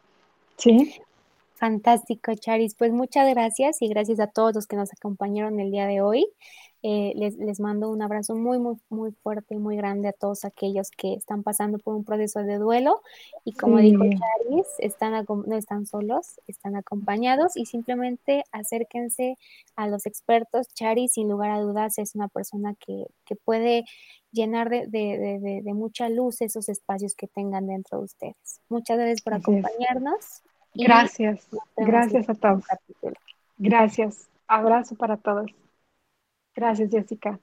¿Sí? 0.57 1.00
Fantástico, 1.63 2.35
Charis. 2.35 2.75
Pues 2.75 2.91
muchas 2.91 3.33
gracias 3.33 3.83
y 3.83 3.89
gracias 3.89 4.19
a 4.19 4.27
todos 4.27 4.53
los 4.53 4.67
que 4.67 4.75
nos 4.75 4.93
acompañaron 4.93 5.61
el 5.61 5.71
día 5.71 5.87
de 5.87 6.01
hoy. 6.01 6.27
Eh, 6.83 7.13
les, 7.15 7.37
les, 7.37 7.61
mando 7.61 7.89
un 7.89 8.03
abrazo 8.03 8.35
muy, 8.35 8.59
muy, 8.59 8.75
muy 8.89 9.13
fuerte 9.13 9.55
y 9.55 9.59
muy 9.59 9.77
grande 9.77 10.09
a 10.09 10.13
todos 10.13 10.45
aquellos 10.45 10.91
que 10.91 11.15
están 11.15 11.45
pasando 11.45 11.79
por 11.79 11.95
un 11.95 12.03
proceso 12.03 12.41
de 12.41 12.57
duelo. 12.57 13.01
Y 13.45 13.53
como 13.53 13.79
dijo 13.79 14.03
Charis, 14.03 14.67
están, 14.79 15.25
no 15.25 15.57
están 15.57 15.87
solos, 15.87 16.41
están 16.49 16.75
acompañados 16.75 17.57
y 17.57 17.67
simplemente 17.67 18.43
acérquense 18.51 19.39
a 19.77 19.87
los 19.87 20.07
expertos. 20.07 20.67
Charis, 20.75 21.13
sin 21.13 21.29
lugar 21.29 21.53
a 21.53 21.61
dudas, 21.61 21.97
es 21.99 22.17
una 22.17 22.27
persona 22.27 22.75
que, 22.85 23.05
que 23.25 23.37
puede 23.37 23.85
llenar 24.33 24.69
de, 24.69 24.89
de, 24.89 25.39
de, 25.41 25.61
de, 25.63 25.75
mucha 25.75 26.09
luz 26.09 26.41
esos 26.41 26.69
espacios 26.69 27.15
que 27.15 27.29
tengan 27.29 27.69
dentro 27.69 27.99
de 27.99 28.05
ustedes. 28.07 28.61
Muchas 28.69 28.99
gracias 28.99 29.23
por 29.23 29.35
acompañarnos. 29.35 30.43
Gracias, 30.75 31.49
gracias 31.77 32.29
a 32.29 32.35
todos. 32.35 32.64
Gracias. 33.59 34.29
Abrazo 34.49 34.95
para 34.97 35.16
todos. 35.16 35.51
Gracias, 36.55 36.91
Jessica. 36.91 37.39